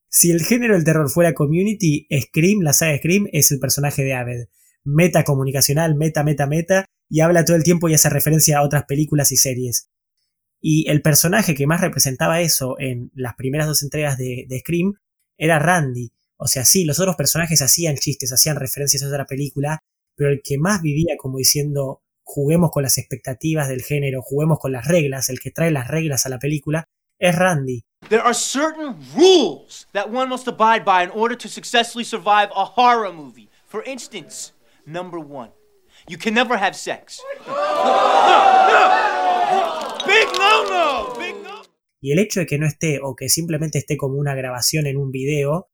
si 0.07 0.31
el 0.31 0.43
género 0.43 0.75
del 0.75 0.85
terror 0.85 1.09
fuera 1.09 1.33
community, 1.33 2.07
Scream, 2.09 2.61
la 2.61 2.73
saga 2.73 2.97
Scream, 2.97 3.27
es 3.33 3.51
el 3.51 3.59
personaje 3.59 4.03
de 4.03 4.13
Aved. 4.13 4.47
Meta 4.85 5.23
comunicacional, 5.23 5.95
meta, 5.95 6.23
meta, 6.23 6.47
meta, 6.47 6.85
y 7.09 7.19
habla 7.19 7.43
todo 7.43 7.57
el 7.57 7.63
tiempo 7.63 7.89
y 7.89 7.93
hace 7.93 8.09
referencia 8.09 8.59
a 8.59 8.63
otras 8.63 8.85
películas 8.85 9.31
y 9.31 9.37
series. 9.37 9.89
Y 10.61 10.89
el 10.89 11.01
personaje 11.01 11.53
que 11.53 11.67
más 11.67 11.81
representaba 11.81 12.41
eso 12.41 12.75
en 12.79 13.11
las 13.13 13.35
primeras 13.35 13.67
dos 13.67 13.83
entregas 13.83 14.17
de, 14.17 14.47
Scream 14.61 14.93
era 15.37 15.59
Randy. 15.59 16.11
O 16.37 16.47
sea, 16.47 16.65
sí, 16.65 16.85
los 16.85 16.99
otros 16.99 17.15
personajes 17.15 17.61
hacían 17.61 17.97
chistes, 17.97 18.31
hacían 18.31 18.55
referencias 18.55 19.03
a 19.03 19.07
otra 19.07 19.25
película, 19.25 19.83
pero 20.15 20.31
el 20.31 20.41
que 20.43 20.57
más 20.57 20.81
vivía 20.81 21.17
como 21.17 21.37
diciendo 21.37 22.01
juguemos 22.23 22.71
con 22.71 22.83
las 22.83 22.97
expectativas 22.97 23.67
del 23.67 23.83
género, 23.83 24.21
juguemos 24.21 24.57
con 24.59 24.71
las 24.71 24.87
reglas, 24.87 25.29
el 25.29 25.39
que 25.39 25.51
trae 25.51 25.69
las 25.69 25.87
reglas 25.87 26.25
a 26.25 26.29
la 26.29 26.39
película, 26.39 26.85
es 27.19 27.35
Randy. 27.35 27.83
There 28.09 28.21
are 28.21 28.33
certain 28.33 28.95
rules 29.15 29.87
that 29.93 30.09
one 30.09 30.27
must 30.27 30.47
abide 30.47 30.83
by 30.83 31.03
in 31.03 31.11
order 31.11 31.37
to 31.37 31.47
successfully 31.47 32.03
survive 32.03 32.49
a 32.55 32.65
horror 32.65 33.13
movie. 33.13 33.49
For 33.67 33.83
instance, 33.85 34.54
number 34.85 35.19
one, 35.19 35.51
you 36.07 36.17
can 36.17 36.33
never 36.33 36.57
have 36.57 36.73
sex. 36.73 37.21
Big 40.05 40.27
no 40.37 40.63
no! 40.69 41.15
Y 42.01 42.11
el 42.11 42.19
hecho 42.19 42.39
de 42.39 42.45
que 42.45 42.59
no 42.59 42.67
esté 42.67 42.99
o 43.01 43.15
que 43.15 43.29
simplemente 43.29 43.79
esté 43.79 43.97
como 43.97 44.17
una 44.17 44.35
grabación 44.35 44.85
en 44.85 44.97
un 44.97 45.09
video, 45.09 45.71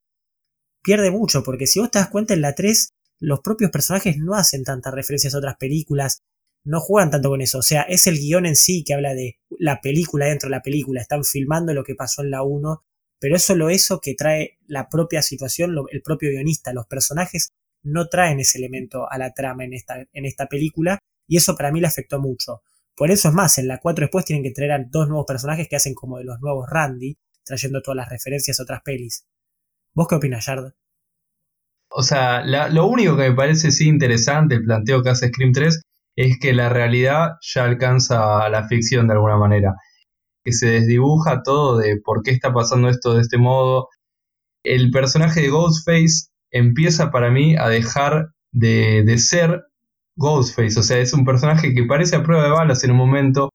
pierde 0.82 1.12
mucho, 1.12 1.43
porque 1.43 1.67
si 1.67 1.82
vos 1.82 1.91
te 1.91 2.00
das 2.00 2.08
cuenta 2.08 2.34
en 2.34 2.39
la 2.41 2.56
3, 2.56 2.93
los 3.19 3.41
propios 3.41 3.69
personajes 3.69 4.15
no 4.17 4.36
hacen 4.36 4.63
tantas 4.63 4.93
referencias 4.93 5.36
a 5.36 5.39
otras 5.39 5.58
películas, 5.58 6.21
no 6.63 6.80
juegan 6.80 7.12
tanto 7.12 7.28
con 7.28 7.41
eso, 7.41 7.58
o 7.58 7.63
sea, 7.63 7.82
es 7.82 8.08
el 8.08 8.17
guion 8.17 8.45
en 8.45 8.56
sí 8.56 8.86
que 8.86 8.93
habla 8.93 9.13
de 9.13 9.39
la 9.60 9.82
película 9.82 10.28
dentro 10.28 10.47
de 10.47 10.56
la 10.56 10.62
película, 10.62 11.02
están 11.02 11.26
filmando 11.26 11.74
lo 11.74 11.84
que 11.84 11.95
pasó 11.95 12.21
en 12.21 12.32
la 12.32 12.43
1, 12.43 12.82
pero 13.19 13.36
es 13.36 13.43
solo 13.43 13.69
eso 13.69 14.00
que 14.00 14.15
trae 14.15 14.58
la 14.67 14.88
propia 14.88 15.21
situación, 15.21 15.76
el 15.91 16.02
propio 16.02 16.30
guionista, 16.30 16.71
los 16.71 16.88
personajes 16.88 17.52
no 17.84 18.08
traen 18.08 18.39
ese 18.39 18.58
elemento 18.58 19.10
a 19.10 19.17
la 19.17 19.32
trama 19.34 19.65
en 19.65 19.74
esta, 19.74 20.06
en 20.12 20.26
esta 20.26 20.48
película, 20.48 21.00
y 21.28 21.38
eso 21.38 21.56
para 21.56 21.72
mí 21.72 21.80
le 21.80 21.88
afectó 21.88 22.20
mucho. 22.20 22.62
Por 22.96 23.10
eso 23.10 23.30
es 23.30 23.34
más, 23.34 23.58
en 23.58 23.67
la 23.67 23.80
4 23.80 24.06
después 24.06 24.26
tienen 24.26 24.44
que 24.44 24.52
traer 24.52 24.72
a 24.74 24.86
dos 24.89 25.08
nuevos 25.08 25.26
personajes 25.26 25.67
que 25.70 25.76
hacen 25.76 25.94
como 25.94 26.17
de 26.17 26.26
los 26.26 26.39
nuevos 26.39 26.67
Randy, 26.70 27.17
trayendo 27.44 27.82
todas 27.82 27.96
las 27.98 28.10
referencias 28.10 28.60
a 28.60 28.63
otras 28.63 28.82
pelis. 28.84 29.26
¿Vos 29.94 30.08
qué 30.08 30.15
opinas, 30.15 30.46
Yard? 30.46 30.74
O 31.89 32.04
sea, 32.04 32.44
lo 32.70 32.88
único 32.88 33.17
que 33.17 33.30
me 33.30 33.36
parece 33.36 33.72
sí 33.72 33.88
interesante 33.88 34.56
el 34.56 34.63
planteo 34.63 35.04
que 35.04 35.10
hace 35.10 35.28
Scream 35.28 35.52
3 35.52 35.82
es 36.15 36.39
que 36.39 36.54
la 36.54 36.70
realidad 36.70 37.32
ya 37.41 37.65
alcanza 37.65 38.46
a 38.46 38.50
la 38.50 38.67
ficción 38.67 39.08
de 39.08 39.13
alguna 39.13 39.38
manera. 39.38 39.76
Que 40.44 40.54
se 40.54 40.67
desdibuja 40.67 41.44
todo 41.44 41.78
de 41.78 42.00
por 42.04 42.24
qué 42.24 42.32
está 42.32 42.54
pasando 42.54 42.88
esto 42.88 43.13
de 43.13 43.22
este 43.22 43.38
modo. 43.38 43.89
El 44.63 44.91
personaje 44.91 45.41
de 45.41 45.50
Ghostface 45.50 46.31
empieza 46.52 47.12
para 47.12 47.32
mí 47.32 47.56
a 47.58 47.70
dejar 47.70 48.30
de, 48.52 49.04
de 49.06 49.18
ser 49.18 49.64
Ghostface, 50.16 50.80
o 50.80 50.84
sea, 50.84 51.00
es 51.00 51.14
un 51.14 51.26
personaje 51.26 51.74
que 51.74 51.84
parece 51.86 52.16
a 52.16 52.24
prueba 52.24 52.44
de 52.44 52.50
balas 52.52 52.84
en 52.84 52.92
un 52.92 52.98
momento, 52.98 53.50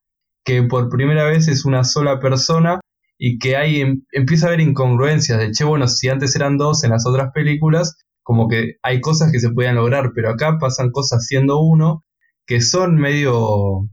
que 0.44 0.62
por 0.62 0.88
primera 0.88 1.24
vez 1.24 1.48
es 1.48 1.64
una 1.64 1.84
sola 1.84 2.18
persona 2.20 2.80
y 3.18 3.38
que 3.38 3.56
hay 3.56 3.80
em- 3.80 4.02
empieza 4.12 4.46
a 4.46 4.48
haber 4.50 4.60
incongruencias 4.60 5.38
de 5.38 5.50
che, 5.52 5.64
bueno, 5.64 5.86
si 5.88 6.08
antes 6.08 6.34
eran 6.36 6.56
dos 6.58 6.84
en 6.84 6.90
las 6.90 7.06
otras 7.06 7.32
películas, 7.32 7.96
como 8.22 8.48
que 8.48 8.76
hay 8.82 9.00
cosas 9.00 9.30
que 9.32 9.40
se 9.40 9.50
podían 9.50 9.76
lograr, 9.76 10.12
pero 10.14 10.30
acá 10.30 10.58
pasan 10.58 10.90
cosas 10.90 11.26
siendo 11.26 11.60
uno 11.60 12.04
que 12.46 12.60
son 12.60 12.96
medio 12.96 13.88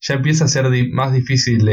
ya 0.00 0.14
empieza 0.14 0.44
a 0.44 0.48
ser 0.48 0.66
más 0.92 1.12
difícil 1.12 1.64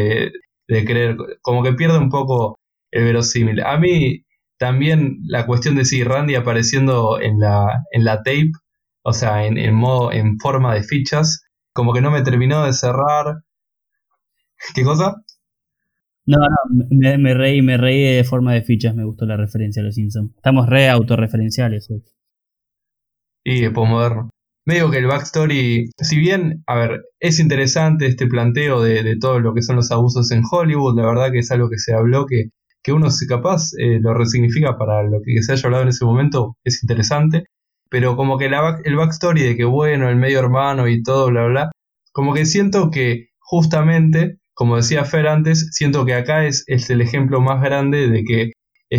de 0.68 0.86
creer, 0.86 1.18
como 1.42 1.63
que 1.63 1.74
pierde 1.74 1.98
un 1.98 2.10
poco 2.10 2.60
el 2.92 3.06
verosímil. 3.06 3.62
A 3.62 3.78
mí 3.78 4.24
también 4.58 5.20
la 5.26 5.46
cuestión 5.46 5.76
de 5.76 5.86
si 5.86 6.04
Randy 6.04 6.36
apareciendo 6.36 7.20
en 7.22 7.39
la, 7.39 7.84
en 7.91 8.04
la 8.04 8.17
tape, 8.17 8.52
o 9.04 9.13
sea, 9.13 9.46
en, 9.46 9.58
en 9.58 9.76
modo, 9.76 10.12
en 10.12 10.38
forma 10.39 10.74
de 10.74 10.84
fichas, 10.84 11.43
como 11.74 11.93
que 11.93 12.02
no 12.02 12.12
me 12.12 12.24
terminó 12.24 12.65
de 12.65 12.74
cerrar. 12.74 13.43
¿Qué 14.74 14.84
cosa? 14.84 15.15
No, 16.26 16.38
no, 16.39 16.86
me, 16.89 17.17
me 17.17 17.34
reí, 17.34 17.62
me 17.62 17.78
reí 17.78 18.15
de 18.15 18.24
forma 18.24 18.54
de 18.54 18.63
fichas, 18.63 18.96
me 18.96 19.06
gustó 19.06 19.26
la 19.26 19.38
referencia 19.38 19.82
a 19.82 19.86
los 19.86 19.96
Simpsons. 19.96 20.36
Estamos 20.36 20.67
re 20.67 20.89
autorreferenciales. 20.89 21.89
hoy. 21.89 22.04
Y 23.43 23.62
de 23.62 23.72
posmoderno. 23.72 24.30
Medio 24.65 24.91
que 24.91 24.98
el 24.98 25.08
backstory, 25.08 25.91
si 25.98 26.17
bien, 26.17 26.63
a 26.67 26.76
ver, 26.76 27.04
es 27.22 27.39
interesante 27.39 28.08
este 28.08 28.28
planteo 28.28 28.82
de, 28.82 29.04
de 29.04 29.17
todo 29.17 29.39
lo 29.39 29.54
que 29.54 29.62
son 29.62 29.78
los 29.78 29.89
abusos 29.91 30.30
en 30.32 30.43
Hollywood, 30.52 31.00
la 31.00 31.06
verdad 31.06 31.32
que 31.32 31.39
es 31.39 31.52
algo 31.52 31.70
que 31.70 31.78
se 31.78 31.93
habló, 31.93 32.26
que, 32.26 32.50
que 32.84 32.94
uno 32.94 33.10
si 33.12 33.28
capaz 33.28 33.72
eh, 33.80 34.00
lo 34.02 34.13
resignifica 34.13 34.78
para 34.78 35.04
lo 35.04 35.20
que 35.24 35.42
se 35.44 35.54
haya 35.54 35.63
hablado 35.66 35.84
en 35.84 35.90
ese 35.90 36.06
momento, 36.06 36.58
es 36.63 36.84
interesante, 36.84 37.46
pero 37.90 38.16
como 38.16 38.38
que 38.38 38.50
la 38.50 38.62
back- 38.62 38.82
el 38.86 38.96
backstory 38.96 39.44
de 39.44 39.56
que 39.58 39.66
bueno, 39.66 40.10
el 40.10 40.16
medio 40.18 40.40
hermano 40.40 40.88
y 40.88 41.04
todo, 41.04 41.28
bla, 41.28 41.46
bla, 41.46 41.72
como 42.12 42.34
que 42.34 42.46
siento 42.46 42.92
que 42.92 43.28
justamente, 43.40 44.38
como 44.54 44.78
decía 44.78 45.06
Fer 45.06 45.28
antes, 45.28 45.70
siento 45.72 46.06
que 46.06 46.13
acá 46.16 46.46
es, 46.46 46.63
es 46.68 46.90
el 46.90 47.02
ejemplo 47.02 47.42
más 47.42 47.62
grande 47.62 48.08
de 48.10 48.24
que 48.24 48.52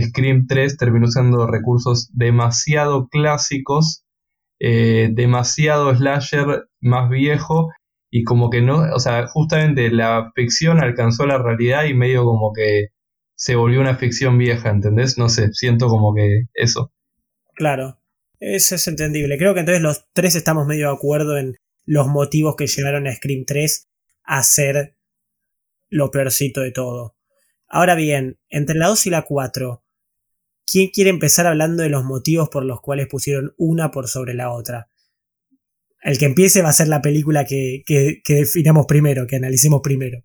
Scream 0.08 0.46
3 0.46 0.76
terminó 0.76 1.06
usando 1.06 1.46
recursos 1.46 2.10
demasiado 2.12 3.08
clásicos 3.08 4.04
eh, 4.60 5.10
demasiado 5.12 5.94
slasher 5.94 6.66
más 6.80 7.08
viejo 7.10 7.70
y 8.10 8.24
como 8.24 8.50
que 8.50 8.62
no, 8.62 8.78
o 8.94 8.98
sea, 9.00 9.26
justamente 9.28 9.90
la 9.90 10.30
ficción 10.34 10.80
alcanzó 10.82 11.26
la 11.26 11.38
realidad 11.38 11.84
y 11.84 11.94
medio 11.94 12.24
como 12.24 12.52
que 12.52 12.88
se 13.38 13.54
volvió 13.54 13.80
una 13.80 13.96
ficción 13.96 14.36
vieja, 14.36 14.68
¿entendés? 14.68 15.16
No 15.16 15.28
sé, 15.28 15.52
siento 15.52 15.86
como 15.86 16.12
que 16.12 16.46
eso. 16.54 16.92
Claro, 17.54 18.00
eso 18.40 18.74
es 18.74 18.88
entendible. 18.88 19.38
Creo 19.38 19.54
que 19.54 19.60
entonces 19.60 19.80
los 19.80 20.06
tres 20.12 20.34
estamos 20.34 20.66
medio 20.66 20.88
de 20.88 20.94
acuerdo 20.94 21.38
en 21.38 21.54
los 21.84 22.08
motivos 22.08 22.56
que 22.56 22.66
llevaron 22.66 23.06
a 23.06 23.14
Scream 23.14 23.44
3 23.46 23.88
a 24.24 24.42
ser 24.42 24.96
lo 25.88 26.10
peorcito 26.10 26.62
de 26.62 26.72
todo. 26.72 27.16
Ahora 27.68 27.94
bien, 27.94 28.40
entre 28.48 28.76
la 28.76 28.88
2 28.88 29.06
y 29.06 29.10
la 29.10 29.22
4, 29.22 29.84
¿quién 30.66 30.88
quiere 30.88 31.10
empezar 31.10 31.46
hablando 31.46 31.84
de 31.84 31.90
los 31.90 32.04
motivos 32.04 32.48
por 32.48 32.64
los 32.64 32.80
cuales 32.80 33.06
pusieron 33.06 33.54
una 33.56 33.92
por 33.92 34.08
sobre 34.08 34.34
la 34.34 34.50
otra? 34.50 34.90
El 36.02 36.18
que 36.18 36.26
empiece 36.26 36.60
va 36.60 36.70
a 36.70 36.72
ser 36.72 36.88
la 36.88 37.02
película 37.02 37.44
que, 37.44 37.84
que, 37.86 38.20
que 38.24 38.34
definamos 38.34 38.86
primero, 38.86 39.28
que 39.28 39.36
analicemos 39.36 39.80
primero. 39.80 40.24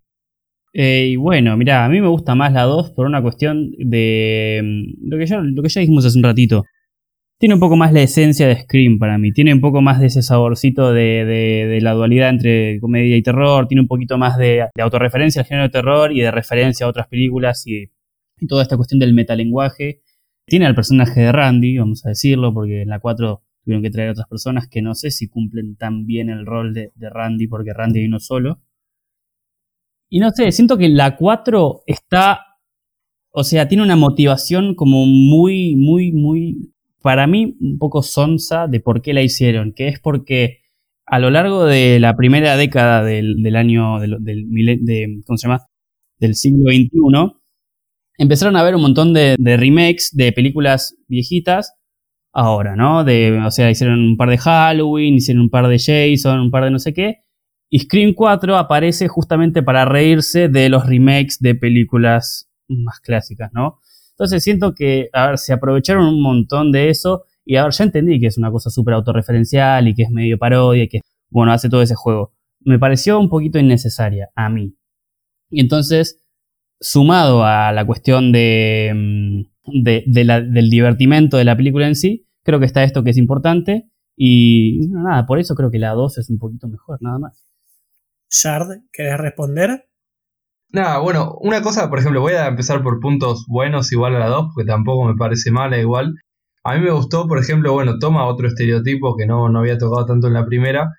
Eh, 0.74 1.10
y 1.12 1.16
bueno, 1.18 1.56
mira, 1.56 1.86
a 1.86 1.90
mí 1.90 2.02
me 2.02 2.08
gusta 2.08 2.34
más 2.36 2.52
la 2.52 2.64
2 2.64 2.92
por 2.92 3.06
una 3.06 3.22
cuestión 3.22 3.72
de 3.78 4.62
mm, 4.64 5.10
lo 5.10 5.18
que, 5.18 5.26
ya, 5.28 5.40
lo 5.42 5.62
que 5.62 5.70
ya 5.70 5.82
dijimos 5.82 6.06
hace 6.06 6.18
un 6.18 6.24
ratito. 6.24 6.64
Tiene 7.40 7.56
un 7.56 7.60
poco 7.60 7.76
más 7.76 7.92
la 7.94 8.02
esencia 8.02 8.48
de 8.48 8.56
Scream 8.62 9.00
para 9.00 9.18
mí. 9.18 9.32
Tiene 9.34 9.54
un 9.54 9.62
poco 9.62 9.82
más 9.82 10.00
de 10.00 10.08
ese 10.08 10.22
saborcito 10.24 10.94
de, 10.94 11.26
de- 11.26 11.82
la 11.82 11.92
dualidad 11.94 12.30
entre 12.30 12.80
comedia 12.80 13.18
y 13.18 13.22
terror. 13.24 13.68
Tiene 13.68 13.82
un 13.82 13.88
poquito 13.88 14.18
más 14.18 14.38
de, 14.38 14.66
autorreferencia 14.80 15.42
al 15.42 15.48
género 15.48 15.64
de 15.68 15.72
terror 15.72 16.12
y 16.14 16.22
de 16.22 16.32
referencia 16.32 16.86
a 16.86 16.90
otras 16.90 17.08
películas 17.08 17.68
y, 17.68 17.92
y 18.40 18.48
toda 18.48 18.64
esta 18.64 18.78
cuestión 18.78 19.00
del 19.00 19.14
metalenguaje. 19.14 20.02
Tiene 20.48 20.66
al 20.66 20.76
personaje 20.76 21.22
de 21.22 21.32
Randy, 21.32 21.78
vamos 21.78 22.06
a 22.06 22.10
decirlo, 22.10 22.54
porque 22.54 22.84
en 22.84 22.90
la 22.90 23.00
4 23.00 23.42
tuvieron 23.64 23.84
que 23.84 23.92
traer 23.92 24.10
a 24.10 24.12
otras 24.14 24.28
personas 24.28 24.68
que 24.70 24.82
no 24.82 24.96
sé 24.96 25.12
si 25.12 25.28
cumplen 25.28 25.76
tan 25.76 26.06
bien 26.06 26.30
el 26.30 26.46
rol 26.46 26.74
de, 26.74 26.92
de 26.96 27.10
Randy, 27.10 27.48
porque 27.48 27.74
Randy 27.74 28.02
vino 28.02 28.20
solo. 28.20 28.62
Y 30.14 30.20
no 30.20 30.30
sé, 30.30 30.52
siento 30.52 30.78
que 30.78 30.90
la 30.90 31.16
4 31.16 31.86
está. 31.88 32.42
O 33.32 33.44
sea, 33.44 33.68
tiene 33.68 33.82
una 33.82 33.96
motivación 33.96 34.76
como 34.76 35.08
muy, 35.08 35.76
muy, 35.76 36.12
muy. 36.12 36.72
Para 37.02 37.26
mí, 37.26 37.58
un 37.60 37.80
poco 37.80 38.04
sonsa 38.04 38.68
de 38.68 38.80
por 38.80 39.02
qué 39.02 39.12
la 39.14 39.24
hicieron. 39.24 39.74
Que 39.74 39.88
es 39.88 40.00
porque 40.00 40.60
a 41.08 41.18
lo 41.18 41.32
largo 41.32 41.66
de 41.66 42.00
la 42.00 42.16
primera 42.16 42.56
década 42.58 43.04
del, 43.04 43.42
del 43.42 43.56
año. 43.56 44.00
Del, 44.00 44.18
del 44.20 45.24
¿Cómo 45.26 45.38
se 45.38 45.48
llama? 45.48 45.66
Del 46.20 46.36
siglo 46.36 46.72
XXI. 46.72 46.92
Empezaron 48.20 48.56
a 48.56 48.60
haber 48.60 48.76
un 48.76 48.84
montón 48.84 49.14
de, 49.16 49.36
de 49.40 49.58
remakes 49.58 50.12
de 50.14 50.32
películas 50.32 50.96
viejitas. 51.08 51.74
Ahora, 52.32 52.76
¿no? 52.76 53.04
De, 53.04 53.42
o 53.44 53.50
sea, 53.50 53.72
hicieron 53.72 54.00
un 54.00 54.16
par 54.16 54.30
de 54.30 54.38
Halloween, 54.38 55.16
hicieron 55.16 55.42
un 55.42 55.50
par 55.50 55.68
de 55.68 55.80
Jason, 55.80 56.40
un 56.40 56.52
par 56.52 56.66
de 56.66 56.70
no 56.70 56.78
sé 56.78 56.94
qué. 56.94 57.24
Y 57.76 57.80
Scream 57.80 58.14
4 58.14 58.56
aparece 58.56 59.08
justamente 59.08 59.64
para 59.64 59.84
reírse 59.84 60.48
de 60.48 60.70
los 60.70 60.86
remakes 60.86 61.40
de 61.40 61.56
películas 61.56 62.48
más 62.68 63.00
clásicas, 63.00 63.52
¿no? 63.52 63.80
Entonces 64.12 64.44
siento 64.44 64.76
que, 64.76 65.10
a 65.12 65.30
ver, 65.30 65.40
se 65.40 65.54
aprovecharon 65.54 66.06
un 66.06 66.22
montón 66.22 66.72
de 66.72 66.90
eso 66.90 67.24
y 67.44 67.56
a 67.56 67.64
ver, 67.64 67.74
ya 67.74 67.86
entendí 67.86 68.20
que 68.20 68.28
es 68.28 68.38
una 68.38 68.52
cosa 68.52 68.70
súper 68.70 68.94
autorreferencial 68.94 69.88
y 69.88 69.96
que 69.96 70.04
es 70.04 70.12
medio 70.12 70.38
parodia 70.38 70.84
y 70.84 70.88
que, 70.88 71.02
bueno, 71.32 71.52
hace 71.52 71.68
todo 71.68 71.82
ese 71.82 71.96
juego. 71.96 72.36
Me 72.60 72.78
pareció 72.78 73.20
un 73.20 73.28
poquito 73.28 73.58
innecesaria 73.58 74.30
a 74.36 74.50
mí. 74.50 74.76
Y 75.50 75.60
entonces, 75.60 76.22
sumado 76.80 77.44
a 77.44 77.72
la 77.72 77.88
cuestión 77.88 78.32
de, 78.32 78.92
mm, 78.94 79.82
del 79.82 80.70
divertimento 80.70 81.38
de 81.38 81.46
la 81.46 81.58
película 81.58 81.88
en 81.88 81.96
sí, 81.96 82.28
creo 82.44 82.60
que 82.60 82.68
está 82.68 82.84
esto 82.84 83.04
que 83.04 83.10
es 83.10 83.18
importante 83.18 83.90
y 84.16 84.90
nada, 84.92 85.26
por 85.26 85.40
eso 85.40 85.56
creo 85.56 85.72
que 85.72 85.80
la 85.80 85.94
2 85.94 86.20
es 86.20 86.30
un 86.30 86.38
poquito 86.38 86.68
mejor, 86.68 87.02
nada 87.02 87.18
más. 87.18 87.44
Shard, 88.38 88.82
¿querés 88.92 89.18
responder? 89.18 89.88
Nada, 90.74 90.98
bueno, 91.00 91.36
una 91.40 91.62
cosa, 91.62 91.90
por 91.90 92.00
ejemplo, 92.00 92.20
voy 92.20 92.34
a 92.34 92.48
empezar 92.48 92.84
por 92.84 93.00
puntos 93.00 93.46
buenos 93.48 93.92
igual 93.94 94.16
a 94.18 94.20
la 94.20 94.28
2, 94.28 94.52
porque 94.54 94.68
tampoco 94.68 95.06
me 95.06 95.16
parece 95.16 95.52
mala 95.52 95.78
igual. 95.78 96.16
A 96.66 96.76
mí 96.76 96.82
me 96.82 96.92
gustó, 96.92 97.28
por 97.30 97.40
ejemplo, 97.40 97.72
bueno, 97.74 97.98
toma 98.00 98.26
otro 98.26 98.48
estereotipo 98.50 99.16
que 99.16 99.26
no, 99.26 99.48
no 99.50 99.60
había 99.60 99.78
tocado 99.78 100.06
tanto 100.06 100.28
en 100.28 100.34
la 100.34 100.46
primera. 100.46 100.90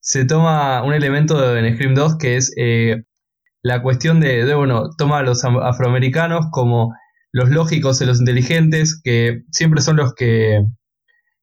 Se 0.00 0.24
toma 0.24 0.82
un 0.84 0.92
elemento 0.94 1.40
de, 1.40 1.60
en 1.60 1.74
Scream 1.74 1.94
2 1.94 2.16
que 2.18 2.36
es 2.36 2.52
eh, 2.56 3.02
la 3.62 3.82
cuestión 3.82 4.20
de, 4.20 4.44
de, 4.46 4.54
bueno, 4.56 4.90
toma 4.98 5.20
a 5.20 5.24
los 5.24 5.44
am- 5.44 5.58
afroamericanos 5.58 6.46
como 6.52 6.94
los 7.32 7.50
lógicos 7.50 8.00
y 8.02 8.06
los 8.06 8.20
inteligentes, 8.20 9.00
que 9.04 9.42
siempre 9.52 9.82
son 9.82 9.96
los 9.98 10.14
que, 10.14 10.62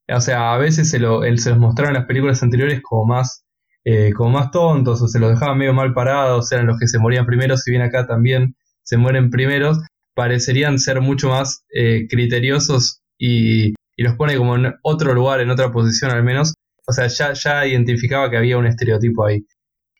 o 0.08 0.22
sea, 0.22 0.54
a 0.54 0.58
veces 0.58 0.90
se, 0.90 1.00
lo, 1.00 1.22
se 1.38 1.50
los 1.50 1.60
mostraron 1.60 1.96
en 1.96 2.00
las 2.02 2.08
películas 2.08 2.42
anteriores 2.44 2.82
como 2.82 3.06
más, 3.06 3.45
eh, 3.88 4.12
como 4.12 4.30
más 4.30 4.50
tontos 4.50 5.00
o 5.00 5.06
se 5.06 5.20
los 5.20 5.30
dejaban 5.30 5.58
medio 5.58 5.72
mal 5.72 5.94
parados, 5.94 6.50
eran 6.50 6.66
los 6.66 6.76
que 6.76 6.88
se 6.88 6.98
morían 6.98 7.24
primero, 7.24 7.56
si 7.56 7.70
bien 7.70 7.82
acá 7.82 8.04
también 8.04 8.56
se 8.82 8.96
mueren 8.96 9.30
primeros, 9.30 9.78
parecerían 10.12 10.80
ser 10.80 11.00
mucho 11.00 11.28
más 11.28 11.64
eh, 11.72 12.08
criteriosos 12.10 13.00
y, 13.16 13.74
y 13.96 14.02
los 14.02 14.16
pone 14.16 14.36
como 14.36 14.56
en 14.56 14.74
otro 14.82 15.14
lugar, 15.14 15.40
en 15.40 15.50
otra 15.50 15.70
posición 15.70 16.10
al 16.10 16.24
menos. 16.24 16.54
O 16.88 16.92
sea, 16.92 17.06
ya, 17.06 17.32
ya 17.32 17.64
identificaba 17.64 18.28
que 18.28 18.36
había 18.36 18.58
un 18.58 18.66
estereotipo 18.66 19.24
ahí. 19.24 19.46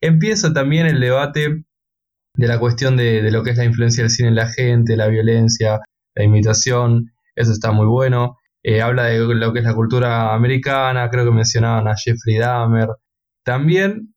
Empieza 0.01 0.53
también 0.53 0.87
el 0.87 1.01
debate 1.01 1.65
de 2.35 2.49
la 2.49 2.59
cuestión 2.59 2.97
de, 2.97 3.23
de 3.23 3.31
lo 3.31 3.45
que 3.45 3.51
es 3.51 3.57
la 3.57 3.65
influencia 3.65 4.03
del 4.03 4.11
cine 4.11 4.31
en 4.31 4.35
la 4.35 4.49
gente, 4.49 4.97
la 4.97 5.07
violencia, 5.07 5.79
la 6.17 6.25
imitación, 6.25 7.13
eso 7.37 7.53
está 7.53 7.71
muy 7.71 7.87
bueno. 7.87 8.37
Eh, 8.65 8.83
habla 8.83 9.05
de 9.05 9.19
lo 9.21 9.53
que 9.53 9.61
es 9.61 9.65
la 9.65 9.75
cultura 9.75 10.35
americana, 10.35 11.09
creo 11.09 11.25
que 11.25 11.31
mencionaban 11.31 11.87
a 11.87 11.95
Jeffrey 11.95 12.37
Dahmer. 12.37 12.89
También 13.47 14.13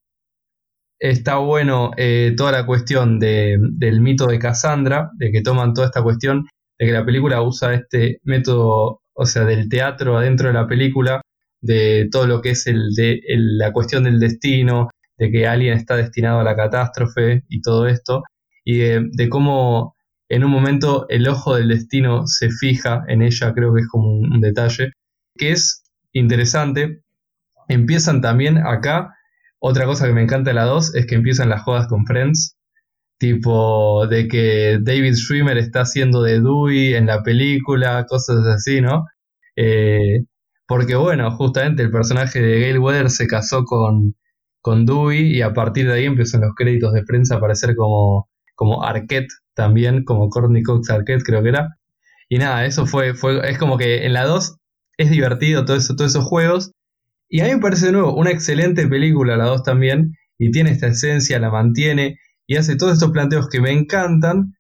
está 1.00 1.38
bueno 1.38 1.92
eh, 1.98 2.34
toda 2.36 2.52
la 2.52 2.66
cuestión 2.66 3.20
de- 3.20 3.58
del 3.74 4.02
mito 4.02 4.28
de 4.28 4.40
Cassandra, 4.40 5.12
de 5.18 5.32
que 5.32 5.42
toman 5.42 5.74
toda 5.74 5.88
esta 5.88 6.04
cuestión 6.04 6.48
de 6.80 6.86
que 6.88 6.92
la 6.92 7.06
película 7.06 7.42
usa 7.42 7.74
este 7.74 8.20
método, 8.24 9.02
o 9.14 9.26
sea, 9.26 9.46
del 9.46 9.70
teatro 9.70 10.18
adentro 10.18 10.48
de 10.48 10.54
la 10.54 10.68
película, 10.68 11.22
de 11.62 12.08
todo 12.12 12.26
lo 12.28 12.42
que 12.42 12.52
es 12.52 12.68
el 12.68 12.94
de, 12.96 13.22
la 13.28 13.72
cuestión 13.74 14.04
del 14.06 14.20
destino, 14.20 14.90
de 15.18 15.32
que 15.32 15.48
alguien 15.48 15.74
está 15.74 15.96
destinado 15.96 16.40
a 16.40 16.44
la 16.44 16.56
catástrofe 16.56 17.44
y 17.50 17.62
todo 17.62 17.88
esto, 17.88 18.24
y 18.66 18.78
de, 18.80 19.30
cómo 19.30 19.96
en 20.30 20.44
un 20.44 20.52
momento 20.52 21.06
el 21.10 21.28
ojo 21.28 21.56
del 21.56 21.68
destino 21.70 22.26
se 22.28 22.50
fija 22.50 23.04
en 23.08 23.22
ella, 23.22 23.54
creo 23.54 23.74
que 23.74 23.82
es 23.82 23.88
como 23.88 24.10
un 24.12 24.42
detalle, 24.42 24.92
que 25.38 25.52
es 25.52 25.84
interesante. 26.14 27.02
Empiezan 27.68 28.22
también 28.22 28.58
acá, 28.58 29.16
otra 29.60 29.86
cosa 29.86 30.08
que 30.08 30.14
me 30.14 30.22
encanta 30.24 30.52
de 30.52 30.56
la 30.56 30.66
2 30.66 30.96
es 30.96 31.06
que 31.06 31.16
empiezan 31.16 31.50
las 31.50 31.64
jodas 31.64 31.88
con 31.88 32.06
Friends, 32.06 32.58
tipo 33.20 34.08
de 34.08 34.28
que 34.28 34.80
David 34.82 35.16
Schwimmer 35.16 35.58
está 35.58 35.82
haciendo 35.82 36.24
de 36.24 36.40
Dewey 36.42 36.96
en 36.96 37.06
la 37.08 37.22
película, 37.24 38.06
cosas 38.08 38.46
así, 38.48 38.82
¿no? 38.82 39.06
Eh, 39.56 40.22
porque 40.68 40.96
bueno, 40.96 41.32
justamente 41.32 41.84
el 41.84 41.92
personaje 41.92 42.42
de 42.42 42.60
Gail 42.62 42.80
Weather 42.80 43.10
se 43.10 43.28
casó 43.28 43.66
con, 43.66 44.16
con 44.62 44.86
Dewey 44.86 45.36
y 45.36 45.42
a 45.42 45.54
partir 45.54 45.88
de 45.88 45.94
ahí 45.94 46.06
empezaron 46.06 46.48
los 46.48 46.56
créditos 46.56 46.94
de 46.94 47.04
prensa 47.04 47.36
a 47.36 47.38
aparecer 47.40 47.76
como, 47.76 48.30
como 48.56 48.84
Arquette 48.84 49.34
también, 49.54 50.04
como 50.06 50.30
Courtney 50.30 50.64
Cox 50.64 50.90
Arquette 50.90 51.24
creo 51.24 51.44
que 51.44 51.50
era. 51.50 51.76
Y 52.30 52.38
nada, 52.38 52.66
eso 52.66 52.86
fue, 52.86 53.14
fue 53.16 53.50
es 53.50 53.58
como 53.58 53.78
que 53.78 54.06
en 54.06 54.14
la 54.14 54.26
2 54.26 54.58
es 54.98 55.10
divertido 55.10 55.66
todo 55.66 55.78
eso, 55.78 55.96
todos 55.96 56.12
esos 56.12 56.26
juegos. 56.26 56.72
Y 57.30 57.42
a 57.42 57.46
mí 57.46 57.52
me 57.52 57.62
parece 57.62 57.88
de 57.88 57.92
nuevo 57.94 58.16
una 58.16 58.32
excelente 58.32 58.88
película, 58.88 59.38
la 59.38 59.46
2 59.46 59.64
también, 59.64 60.16
y 60.38 60.52
tiene 60.52 60.72
esta 60.72 60.88
esencia, 60.88 61.40
la 61.40 61.52
mantiene 61.52 62.18
y 62.50 62.56
hace 62.58 62.76
todos 62.76 62.94
estos 62.94 63.12
planteos 63.12 63.48
que 63.48 63.62
me 63.62 63.72
encantan, 63.72 64.56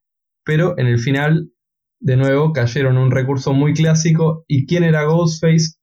pero 0.45 0.77
en 0.77 0.85
el 0.85 0.99
final, 0.99 1.49
de 1.99 2.17
nuevo, 2.17 2.53
cayeron 2.53 2.97
un 2.99 3.09
recurso 3.09 3.51
muy 3.53 3.73
clásico. 3.73 4.45
¿Y 4.47 4.67
quién 4.67 4.83
era 4.83 5.05
Ghostface? 5.05 5.77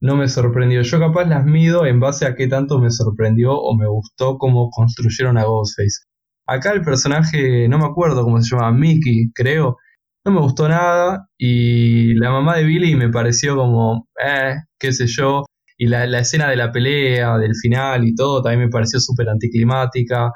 No 0.00 0.16
me 0.16 0.28
sorprendió. 0.28 0.80
Yo 0.80 0.98
capaz 0.98 1.26
las 1.26 1.44
mido 1.44 1.84
en 1.84 2.00
base 2.00 2.24
a 2.26 2.34
qué 2.36 2.48
tanto 2.48 2.78
me 2.78 2.90
sorprendió 2.90 3.52
o 3.52 3.76
me 3.76 3.86
gustó 3.86 4.38
cómo 4.38 4.70
construyeron 4.70 5.36
a 5.36 5.44
Ghostface. 5.44 6.06
Acá 6.46 6.72
el 6.72 6.80
personaje, 6.82 7.68
no 7.68 7.78
me 7.78 7.84
acuerdo 7.84 8.24
cómo 8.24 8.40
se 8.40 8.56
llama, 8.56 8.72
Mickey, 8.72 9.30
creo, 9.34 9.76
no 10.24 10.32
me 10.32 10.40
gustó 10.40 10.68
nada. 10.68 11.28
Y 11.36 12.14
la 12.14 12.30
mamá 12.30 12.56
de 12.56 12.64
Billy 12.64 12.96
me 12.96 13.10
pareció 13.10 13.56
como, 13.56 14.08
eh, 14.24 14.54
qué 14.78 14.92
sé 14.92 15.06
yo. 15.06 15.44
Y 15.82 15.86
la, 15.86 16.04
escena 16.20 16.48
de 16.48 16.54
la 16.54 16.70
pelea, 16.70 17.38
del 17.38 17.56
final 17.60 18.06
y 18.06 18.14
todo, 18.14 18.40
también 18.40 18.66
me 18.66 18.70
pareció 18.70 19.00
súper 19.00 19.28
anticlimática. 19.28 20.30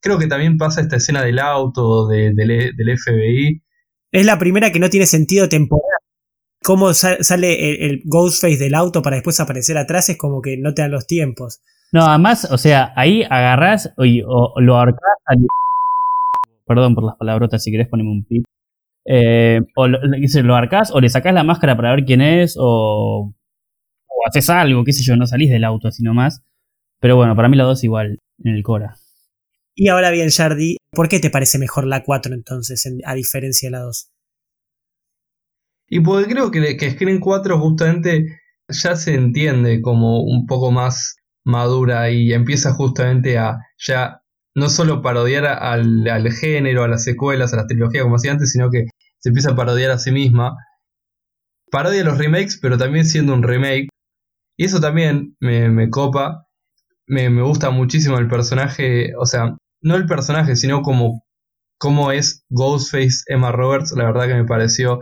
Creo 0.00 0.18
que 0.18 0.26
también 0.26 0.56
pasa 0.56 0.80
esta 0.80 0.96
escena 0.96 1.22
del 1.22 1.38
auto, 1.40 2.08
del, 2.08 2.72
FBI. 2.74 3.60
Es 4.10 4.24
la 4.24 4.38
primera 4.38 4.72
que 4.72 4.78
no 4.78 4.88
tiene 4.88 5.04
sentido 5.04 5.46
temporal. 5.46 5.84
Cómo 6.64 6.94
sale 6.94 7.84
el, 7.84 8.00
Ghostface 8.06 8.56
del 8.56 8.74
auto 8.74 9.02
para 9.02 9.16
después 9.16 9.38
aparecer 9.40 9.76
atrás 9.76 10.08
es 10.08 10.16
como 10.16 10.40
que 10.40 10.56
no 10.56 10.72
te 10.72 10.80
dan 10.80 10.92
los 10.92 11.06
tiempos. 11.06 11.60
No, 11.92 12.06
además, 12.06 12.50
o 12.50 12.56
sea, 12.56 12.94
ahí 12.96 13.24
agarrás 13.24 13.92
o, 13.98 14.58
lo 14.58 14.78
ahorcás 14.78 15.16
al... 15.26 15.36
Perdón 16.66 16.94
por 16.94 17.04
las 17.04 17.16
palabrotas, 17.16 17.62
si 17.62 17.70
querés 17.70 17.88
ponerme 17.88 18.12
un 18.12 18.24
pip. 18.24 18.46
Eh, 19.04 19.60
o 19.76 19.86
lo, 19.86 19.98
lo 20.00 20.56
arcás 20.56 20.90
o 20.94 21.00
le 21.00 21.10
sacás 21.10 21.34
la 21.34 21.44
máscara 21.44 21.76
para 21.76 21.90
ver 21.90 22.06
quién 22.06 22.22
es 22.22 22.56
o, 22.58 23.34
o 23.34 23.37
haces 24.28 24.50
algo, 24.50 24.84
qué 24.84 24.92
sé 24.92 25.02
yo, 25.02 25.16
no 25.16 25.26
salís 25.26 25.50
del 25.50 25.64
auto 25.64 25.88
así 25.88 26.02
nomás. 26.02 26.42
Pero 27.00 27.16
bueno, 27.16 27.36
para 27.36 27.48
mí 27.48 27.56
la 27.56 27.64
2 27.64 27.84
igual 27.84 28.18
en 28.44 28.54
el 28.54 28.62
Cora. 28.62 28.96
Y 29.74 29.88
ahora 29.88 30.10
bien, 30.10 30.30
Jardi, 30.30 30.76
¿por 30.90 31.08
qué 31.08 31.20
te 31.20 31.30
parece 31.30 31.58
mejor 31.58 31.86
la 31.86 32.02
4 32.02 32.34
entonces, 32.34 32.84
a 33.04 33.14
diferencia 33.14 33.68
de 33.68 33.70
la 33.70 33.80
2? 33.80 34.10
Y 35.88 36.00
porque 36.00 36.32
creo 36.32 36.50
que, 36.50 36.76
que 36.76 36.90
Screen 36.90 37.20
4 37.20 37.58
justamente 37.58 38.40
ya 38.68 38.96
se 38.96 39.14
entiende 39.14 39.80
como 39.80 40.22
un 40.22 40.46
poco 40.46 40.70
más 40.70 41.16
madura 41.44 42.10
y 42.10 42.32
empieza 42.32 42.74
justamente 42.74 43.38
a 43.38 43.58
ya 43.78 44.20
no 44.54 44.68
solo 44.68 45.02
parodiar 45.02 45.46
al, 45.46 46.06
al 46.08 46.32
género, 46.32 46.82
a 46.82 46.88
las 46.88 47.04
secuelas, 47.04 47.52
a 47.52 47.56
las 47.56 47.66
trilogías 47.66 48.02
como 48.02 48.16
hacía 48.16 48.32
antes, 48.32 48.50
sino 48.50 48.70
que 48.70 48.86
se 49.18 49.30
empieza 49.30 49.52
a 49.52 49.56
parodiar 49.56 49.90
a 49.90 49.98
sí 49.98 50.10
misma. 50.12 50.56
Parodia 51.70 52.04
los 52.04 52.18
remakes, 52.18 52.58
pero 52.60 52.76
también 52.76 53.04
siendo 53.04 53.34
un 53.34 53.42
remake. 53.42 53.88
Y 54.58 54.64
eso 54.64 54.80
también 54.80 55.36
me, 55.40 55.88
copa. 55.88 56.46
Me, 57.06 57.28
gusta 57.42 57.70
muchísimo 57.70 58.18
el 58.18 58.28
personaje, 58.28 59.14
o 59.16 59.24
sea, 59.24 59.56
no 59.82 59.94
el 59.94 60.06
personaje, 60.06 60.56
sino 60.56 60.82
como, 60.82 61.24
como 61.78 62.10
es 62.10 62.44
Ghostface 62.50 63.22
Emma 63.28 63.52
Roberts. 63.52 63.92
La 63.96 64.04
verdad 64.04 64.26
que 64.26 64.34
me 64.34 64.44
pareció 64.44 65.00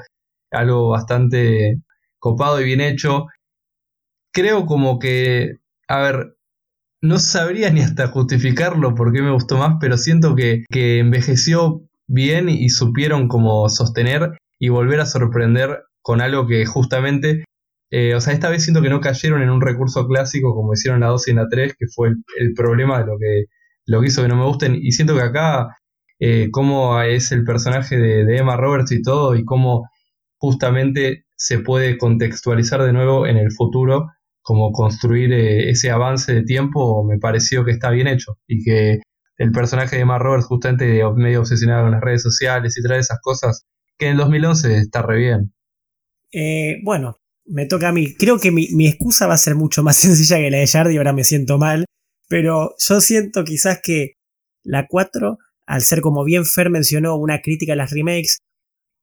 algo 0.52 0.90
bastante 0.90 1.80
copado 2.18 2.60
y 2.60 2.64
bien 2.64 2.82
hecho. 2.82 3.26
Creo 4.30 4.66
como 4.66 4.98
que, 4.98 5.56
a 5.88 6.00
ver, 6.00 6.36
no 7.00 7.18
sabría 7.18 7.70
ni 7.72 7.80
hasta 7.80 8.08
justificarlo 8.08 8.94
porque 8.94 9.22
me 9.22 9.32
gustó 9.32 9.56
más, 9.56 9.76
pero 9.80 9.96
siento 9.96 10.36
que, 10.36 10.64
que 10.70 10.98
envejeció 10.98 11.80
bien 12.06 12.50
y 12.50 12.68
supieron 12.68 13.26
como 13.26 13.70
sostener 13.70 14.38
y 14.58 14.68
volver 14.68 15.00
a 15.00 15.06
sorprender 15.06 15.84
con 16.02 16.20
algo 16.20 16.46
que 16.46 16.66
justamente, 16.66 17.44
eh, 17.98 18.14
o 18.14 18.20
sea, 18.20 18.34
esta 18.34 18.50
vez 18.50 18.62
siento 18.62 18.82
que 18.82 18.90
no 18.90 19.00
cayeron 19.00 19.40
en 19.40 19.48
un 19.48 19.62
recurso 19.62 20.06
clásico 20.06 20.54
como 20.54 20.74
hicieron 20.74 21.00
la 21.00 21.06
2 21.06 21.28
y 21.28 21.32
la 21.32 21.48
3, 21.48 21.76
que 21.78 21.86
fue 21.86 22.10
el, 22.38 22.52
problema 22.52 22.98
de 22.98 23.06
lo 23.06 23.18
que, 23.18 23.44
lo 23.86 24.02
que 24.02 24.08
hizo 24.08 24.20
que 24.20 24.28
no 24.28 24.36
me 24.36 24.44
gusten, 24.44 24.74
y 24.74 24.92
siento 24.92 25.14
que 25.14 25.22
acá, 25.22 25.68
eh, 26.20 26.50
cómo 26.50 27.00
es 27.00 27.32
el 27.32 27.42
personaje 27.44 27.96
de, 27.96 28.36
Emma 28.36 28.58
Roberts 28.58 28.92
y 28.92 29.00
todo, 29.00 29.34
y 29.34 29.46
cómo 29.46 29.88
justamente 30.36 31.24
se 31.36 31.60
puede 31.60 31.96
contextualizar 31.96 32.82
de 32.82 32.92
nuevo 32.92 33.26
en 33.26 33.38
el 33.38 33.50
futuro 33.50 34.08
como 34.42 34.72
construir 34.72 35.32
eh, 35.32 35.70
ese 35.70 35.90
avance 35.90 36.34
de 36.34 36.42
tiempo 36.42 37.02
me 37.02 37.18
pareció 37.18 37.64
que 37.64 37.72
está 37.72 37.90
bien 37.90 38.08
hecho 38.08 38.36
y 38.46 38.62
que 38.62 39.00
el 39.38 39.52
personaje 39.52 39.96
de 39.96 40.04
Mark 40.04 40.22
Roberts 40.22 40.46
justamente 40.46 41.02
medio 41.16 41.40
obsesionado 41.40 41.84
con 41.84 41.92
las 41.92 42.02
redes 42.02 42.22
sociales 42.22 42.76
y 42.76 42.82
trae 42.82 43.00
esas 43.00 43.20
cosas 43.22 43.64
que 43.98 44.06
en 44.06 44.12
el 44.12 44.18
2011 44.18 44.76
está 44.78 45.00
re 45.00 45.18
bien. 45.18 45.54
Eh, 46.32 46.76
bueno, 46.84 47.16
me 47.46 47.66
toca 47.66 47.88
a 47.88 47.92
mí. 47.92 48.14
Creo 48.14 48.38
que 48.38 48.50
mi, 48.50 48.68
mi, 48.72 48.86
excusa 48.86 49.26
va 49.26 49.34
a 49.34 49.38
ser 49.38 49.54
mucho 49.54 49.82
más 49.82 49.96
sencilla 50.00 50.36
que 50.38 50.50
la 50.50 50.58
de 50.58 50.66
Jardy, 50.66 50.96
ahora 50.96 51.12
me 51.12 51.24
siento 51.24 51.58
mal, 51.58 51.84
pero 52.28 52.74
yo 52.78 53.00
siento 53.00 53.44
quizás 53.44 53.80
que 53.82 54.14
la 54.64 54.86
4, 54.88 55.38
al 55.66 55.82
ser 55.82 56.00
como 56.00 56.24
bien 56.24 56.44
Fer 56.44 56.70
mencionó 56.70 57.16
una 57.16 57.40
crítica 57.40 57.74
a 57.74 57.76
las 57.76 57.90
remakes, 57.90 58.38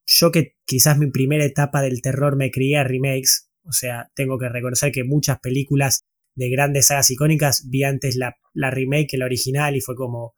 yo 0.05 0.31
que 0.31 0.55
quizás 0.65 0.97
mi 0.97 1.09
primera 1.09 1.45
etapa 1.45 1.81
del 1.81 2.01
terror 2.01 2.35
me 2.35 2.51
crié 2.51 2.77
a 2.77 2.83
remakes, 2.83 3.49
o 3.63 3.71
sea, 3.71 4.11
tengo 4.15 4.37
que 4.37 4.49
reconocer 4.49 4.91
que 4.91 5.03
muchas 5.03 5.39
películas 5.39 6.01
de 6.35 6.49
grandes 6.49 6.87
sagas 6.87 7.11
icónicas 7.11 7.69
vi 7.69 7.83
antes 7.83 8.15
la, 8.15 8.35
remake 8.53 9.07
que 9.11 9.17
la 9.17 9.25
original 9.25 9.75
y 9.75 9.81
fue 9.81 9.95
como 9.95 10.35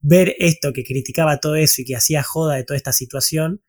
ver 0.00 0.36
esto 0.38 0.72
que 0.72 0.84
criticaba 0.84 1.40
todo 1.40 1.56
eso 1.56 1.82
y 1.82 1.84
que 1.84 1.96
hacía 1.96 2.22
joda 2.22 2.54
de 2.54 2.64
toda 2.64 2.76
esta 2.76 2.92
situación, 2.92 3.62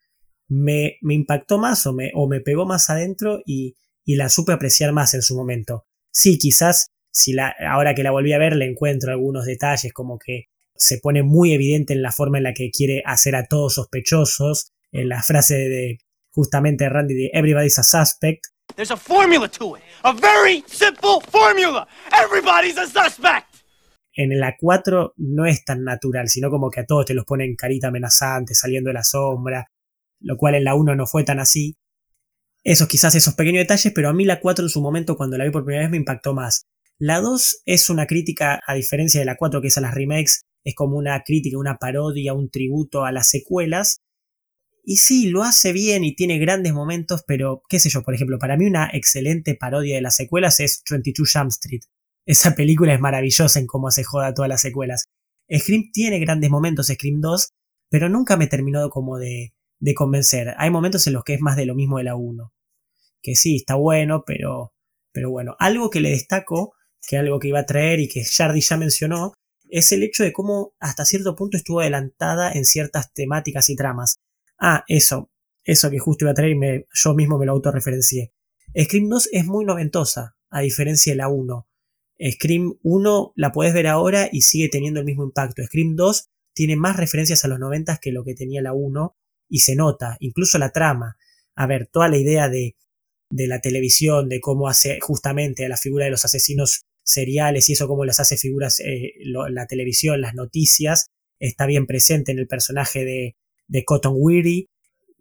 me, 0.50 0.98
me 1.02 1.14
impactó 1.14 1.58
más 1.58 1.86
o 1.86 1.94
me, 1.94 2.12
o 2.14 2.28
me, 2.28 2.42
pegó 2.42 2.66
más 2.66 2.90
adentro 2.90 3.42
y, 3.46 3.76
y, 4.04 4.16
la 4.16 4.30
supe 4.30 4.52
apreciar 4.52 4.92
más 4.92 5.14
en 5.14 5.22
su 5.22 5.36
momento. 5.36 5.86
Sí, 6.12 6.38
quizás 6.38 6.88
si 7.12 7.34
la, 7.34 7.56
ahora 7.70 7.96
que 7.96 8.04
la 8.04 8.12
volví 8.12 8.34
a 8.34 8.38
ver 8.38 8.56
le 8.56 8.66
encuentro 8.66 9.12
algunos 9.12 9.46
detalles 9.46 9.94
como 9.94 10.18
que 10.20 10.46
se 10.76 10.98
pone 10.98 11.24
muy 11.24 11.54
evidente 11.54 11.94
en 11.94 12.02
la 12.02 12.12
forma 12.12 12.38
en 12.38 12.44
la 12.44 12.54
que 12.54 12.72
quiere 12.72 13.04
hacer 13.06 13.36
a 13.36 13.46
todos 13.46 13.76
sospechosos, 13.76 14.72
en 14.92 15.08
la 15.08 15.22
frase 15.22 15.56
de 15.56 16.00
justamente 16.32 16.90
Randy 16.90 17.14
de 17.14 17.30
Everybody's 17.34 17.80
a 17.80 17.84
Suspect, 17.84 18.46
There's 18.76 18.92
a 18.92 18.98
formula 18.98 19.48
to 19.50 19.76
it. 19.76 19.84
A 20.04 20.14
very 20.14 20.64
simple 20.68 21.22
formula. 21.22 21.88
Everybody's 22.12 22.78
a 22.78 22.86
suspect. 22.86 23.48
En 24.14 24.38
la 24.40 24.56
4 24.58 25.14
no 25.18 25.46
es 25.46 25.64
tan 25.64 25.84
natural, 25.84 26.28
sino 26.28 26.50
como 26.50 26.70
que 26.70 26.82
a 26.82 26.86
todos 26.86 27.06
te 27.06 27.14
los 27.14 27.26
ponen 27.26 27.56
carita 27.56 27.88
amenazante, 27.88 28.54
saliendo 28.54 28.90
de 28.90 28.96
la 28.96 29.04
sombra, 29.04 29.70
lo 30.20 30.38
cual 30.38 30.56
en 30.56 30.64
la 30.64 30.76
1 30.76 30.96
no 30.96 31.06
fue 31.06 31.24
tan 31.24 31.40
así. 31.40 31.78
Esos 32.64 32.88
quizás 32.88 33.16
esos 33.16 33.36
pequeños 33.36 33.62
detalles, 33.62 33.94
pero 33.94 34.10
a 34.10 34.14
mí 34.14 34.26
la 34.26 34.40
4 34.40 34.66
en 34.66 34.70
su 34.70 34.82
momento 34.82 35.16
cuando 35.18 35.38
la 35.38 35.46
vi 35.46 35.52
por 35.52 35.64
primera 35.64 35.84
vez 35.84 35.92
me 35.92 35.98
impactó 35.98 36.34
más. 36.34 36.66
La 36.98 37.22
2 37.22 37.62
es 37.66 37.90
una 37.90 38.06
crítica, 38.06 38.62
a 38.68 38.74
diferencia 38.74 39.20
de 39.20 39.26
la 39.26 39.38
4 39.38 39.62
que 39.62 39.68
es 39.68 39.78
a 39.78 39.82
las 39.82 39.94
remakes, 39.94 40.42
es 40.64 40.76
como 40.76 40.98
una 40.98 41.22
crítica, 41.24 41.58
una 41.58 41.78
parodia, 41.78 42.34
un 42.34 42.50
tributo 42.50 43.06
a 43.06 43.12
las 43.12 43.30
secuelas, 43.30 44.02
y 44.92 44.98
sí, 44.98 45.30
lo 45.30 45.44
hace 45.44 45.72
bien 45.72 46.04
y 46.04 46.16
tiene 46.16 46.40
grandes 46.40 46.74
momentos, 46.74 47.24
pero 47.28 47.62
qué 47.70 47.80
sé 47.80 47.90
yo, 47.90 48.02
por 48.02 48.16
ejemplo, 48.16 48.40
para 48.40 48.58
mí 48.58 48.66
una 48.66 48.90
excelente 48.92 49.54
parodia 49.54 49.94
de 49.94 50.02
las 50.02 50.16
secuelas 50.16 50.60
es 50.60 50.82
22 50.90 51.32
Jump 51.32 51.50
Street. 51.50 51.82
Esa 52.26 52.56
película 52.56 52.96
es 52.96 53.00
maravillosa 53.00 53.60
en 53.60 53.68
cómo 53.68 53.92
se 53.92 54.04
joda 54.04 54.34
todas 54.34 54.50
las 54.50 54.62
secuelas. 54.62 55.06
Scream 55.56 55.92
tiene 55.94 56.20
grandes 56.20 56.50
momentos, 56.50 56.88
Scream 56.88 57.22
2, 57.22 57.50
pero 57.90 58.10
nunca 58.10 58.36
me 58.36 58.48
terminó 58.48 58.90
como 58.90 59.20
de, 59.20 59.54
de 59.80 59.94
convencer. 59.94 60.54
Hay 60.58 60.70
momentos 60.70 61.08
en 61.08 61.14
los 61.14 61.24
que 61.24 61.34
es 61.34 61.42
más 61.42 61.56
de 61.56 61.66
lo 61.66 61.76
mismo 61.76 61.98
de 61.98 62.04
la 62.04 62.16
1. 62.16 62.54
Que 63.22 63.36
sí, 63.36 63.58
está 63.58 63.76
bueno, 63.76 64.24
pero, 64.26 64.74
pero 65.12 65.30
bueno. 65.30 65.56
Algo 65.60 65.90
que 65.90 66.02
le 66.02 66.12
destaco, 66.12 66.74
que 67.08 67.18
algo 67.18 67.40
que 67.40 67.50
iba 67.50 67.60
a 67.60 67.66
traer 67.66 68.00
y 68.00 68.08
que 68.08 68.24
Jardy 68.24 68.62
ya 68.62 68.78
mencionó, 68.78 69.34
es 69.70 69.92
el 69.92 70.04
hecho 70.04 70.24
de 70.24 70.34
cómo 70.34 70.74
hasta 70.80 71.06
cierto 71.06 71.36
punto 71.36 71.58
estuvo 71.58 71.80
adelantada 71.82 72.52
en 72.52 72.66
ciertas 72.66 73.14
temáticas 73.14 73.70
y 73.70 73.76
tramas. 73.76 74.16
Ah, 74.60 74.84
eso. 74.88 75.32
Eso 75.64 75.90
que 75.90 76.00
justo 76.00 76.26
iba 76.26 76.32
a 76.32 76.36
traer 76.36 76.52
y 76.52 76.86
yo 76.94 77.14
mismo 77.14 77.38
me 77.38 77.46
lo 77.46 77.54
autorreferencié. 77.54 78.34
Scream 78.78 79.10
2 79.10 79.30
es 79.32 79.46
muy 79.46 79.66
noventosa, 79.66 80.36
a 80.50 80.62
diferencia 80.62 81.14
de 81.14 81.18
la 81.18 81.30
1. 81.30 81.68
Scream 82.32 82.78
1 82.84 83.34
la 83.36 83.52
puedes 83.52 83.74
ver 83.74 83.88
ahora 83.88 84.30
y 84.32 84.42
sigue 84.42 84.70
teniendo 84.70 85.00
el 85.00 85.06
mismo 85.06 85.24
impacto. 85.24 85.64
Scream 85.64 85.96
2 85.96 86.30
tiene 86.54 86.76
más 86.76 86.98
referencias 86.98 87.46
a 87.46 87.48
los 87.48 87.60
90 87.60 87.98
que 87.98 88.12
lo 88.12 88.24
que 88.24 88.36
tenía 88.36 88.62
la 88.62 88.74
1 88.74 89.16
y 89.50 89.60
se 89.60 89.76
nota, 89.76 90.16
incluso 90.20 90.58
la 90.58 90.72
trama. 90.72 91.18
A 91.56 91.68
ver, 91.68 91.88
toda 91.88 92.08
la 92.08 92.18
idea 92.18 92.48
de, 92.50 92.76
de 93.30 93.48
la 93.48 93.60
televisión, 93.60 94.30
de 94.30 94.40
cómo 94.40 94.68
hace 94.68 95.00
justamente 95.02 95.66
a 95.66 95.70
la 95.70 95.78
figura 95.78 96.06
de 96.06 96.12
los 96.12 96.24
asesinos 96.26 96.86
seriales 97.04 97.68
y 97.70 97.74
eso 97.74 97.88
cómo 97.88 98.06
las 98.06 98.20
hace 98.20 98.38
figuras 98.38 98.80
eh, 98.80 99.14
la 99.24 99.66
televisión, 99.66 100.22
las 100.22 100.36
noticias, 100.36 101.08
está 101.40 101.66
bien 101.66 101.88
presente 101.88 102.32
en 102.32 102.40
el 102.40 102.48
personaje 102.48 103.04
de, 103.04 103.36
de 103.68 103.84
Cotton 103.84 104.14
Weary, 104.16 104.68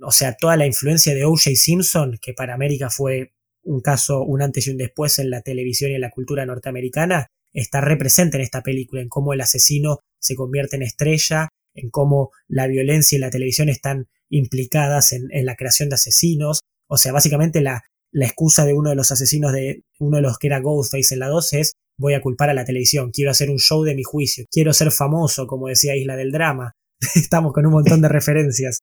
o 0.00 0.12
sea, 0.12 0.36
toda 0.36 0.56
la 0.56 0.66
influencia 0.66 1.14
de 1.14 1.24
O.J. 1.24 1.50
Simpson, 1.54 2.18
que 2.20 2.34
para 2.34 2.54
América 2.54 2.90
fue 2.90 3.32
un 3.62 3.80
caso, 3.80 4.22
un 4.22 4.42
antes 4.42 4.66
y 4.66 4.70
un 4.70 4.76
después 4.76 5.18
en 5.18 5.30
la 5.30 5.42
televisión 5.42 5.90
y 5.90 5.94
en 5.94 6.00
la 6.00 6.10
cultura 6.10 6.46
norteamericana, 6.46 7.26
está 7.52 7.80
represente 7.80 8.36
en 8.36 8.42
esta 8.42 8.62
película, 8.62 9.02
en 9.02 9.08
cómo 9.08 9.32
el 9.32 9.40
asesino 9.40 9.98
se 10.20 10.36
convierte 10.36 10.76
en 10.76 10.82
estrella, 10.82 11.48
en 11.74 11.90
cómo 11.90 12.30
la 12.46 12.66
violencia 12.66 13.16
y 13.16 13.20
la 13.20 13.30
televisión 13.30 13.68
están 13.68 14.08
implicadas 14.30 15.12
en, 15.12 15.28
en 15.30 15.46
la 15.46 15.56
creación 15.56 15.88
de 15.88 15.96
asesinos. 15.96 16.60
O 16.88 16.96
sea, 16.96 17.12
básicamente 17.12 17.60
la, 17.60 17.82
la 18.12 18.26
excusa 18.26 18.64
de 18.64 18.74
uno 18.74 18.90
de 18.90 18.96
los 18.96 19.10
asesinos 19.10 19.52
de 19.52 19.84
uno 19.98 20.16
de 20.16 20.22
los 20.22 20.38
que 20.38 20.46
era 20.46 20.60
Ghostface 20.60 21.14
en 21.14 21.20
la 21.20 21.28
2 21.28 21.52
es 21.54 21.72
voy 21.98 22.14
a 22.14 22.20
culpar 22.20 22.48
a 22.50 22.54
la 22.54 22.64
televisión, 22.64 23.10
quiero 23.10 23.30
hacer 23.30 23.50
un 23.50 23.58
show 23.58 23.82
de 23.82 23.94
mi 23.94 24.04
juicio, 24.04 24.44
quiero 24.50 24.72
ser 24.72 24.92
famoso, 24.92 25.46
como 25.46 25.68
decía 25.68 25.96
Isla 25.96 26.16
del 26.16 26.30
Drama. 26.30 26.72
Estamos 27.14 27.52
con 27.52 27.66
un 27.66 27.72
montón 27.72 28.00
de 28.00 28.08
referencias. 28.08 28.78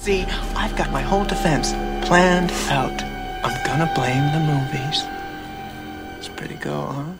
See, 0.00 0.24
I've 0.56 0.76
got 0.76 0.90
my 0.92 1.02
whole 1.02 1.26
defense 1.26 1.74
planned 2.06 2.52
out. 2.70 3.02
I'm 3.42 3.56
gonna 3.64 3.90
blame 3.94 4.30
the 4.32 4.40
movies. 4.40 5.04
It's 6.18 6.28
pretty 6.28 6.56
huh? 6.64 7.16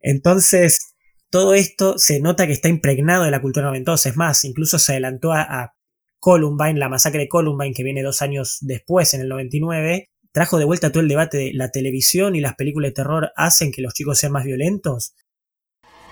Entonces, 0.00 0.94
todo 1.30 1.54
esto 1.54 1.98
se 1.98 2.20
nota 2.20 2.46
que 2.46 2.52
está 2.52 2.68
impregnado 2.68 3.24
de 3.24 3.30
la 3.30 3.40
cultura 3.40 3.66
noventosa. 3.66 4.08
Es 4.08 4.16
más, 4.16 4.44
incluso 4.44 4.78
se 4.78 4.92
adelantó 4.92 5.32
a, 5.32 5.42
a 5.42 5.73
Columbine, 6.24 6.78
la 6.78 6.88
masacre 6.88 7.20
de 7.20 7.28
Columbine, 7.28 7.74
que 7.74 7.82
viene 7.82 8.02
dos 8.02 8.22
años 8.22 8.56
después, 8.62 9.12
en 9.12 9.20
el 9.20 9.28
99, 9.28 10.08
trajo 10.32 10.56
de 10.56 10.64
vuelta 10.64 10.90
todo 10.90 11.02
el 11.02 11.08
debate 11.08 11.36
de 11.36 11.52
la 11.52 11.70
televisión 11.70 12.34
y 12.34 12.40
las 12.40 12.54
películas 12.54 12.92
de 12.92 12.94
terror 12.94 13.32
hacen 13.36 13.70
que 13.70 13.82
los 13.82 13.92
chicos 13.92 14.20
sean 14.20 14.32
más 14.32 14.46
violentos. 14.46 15.14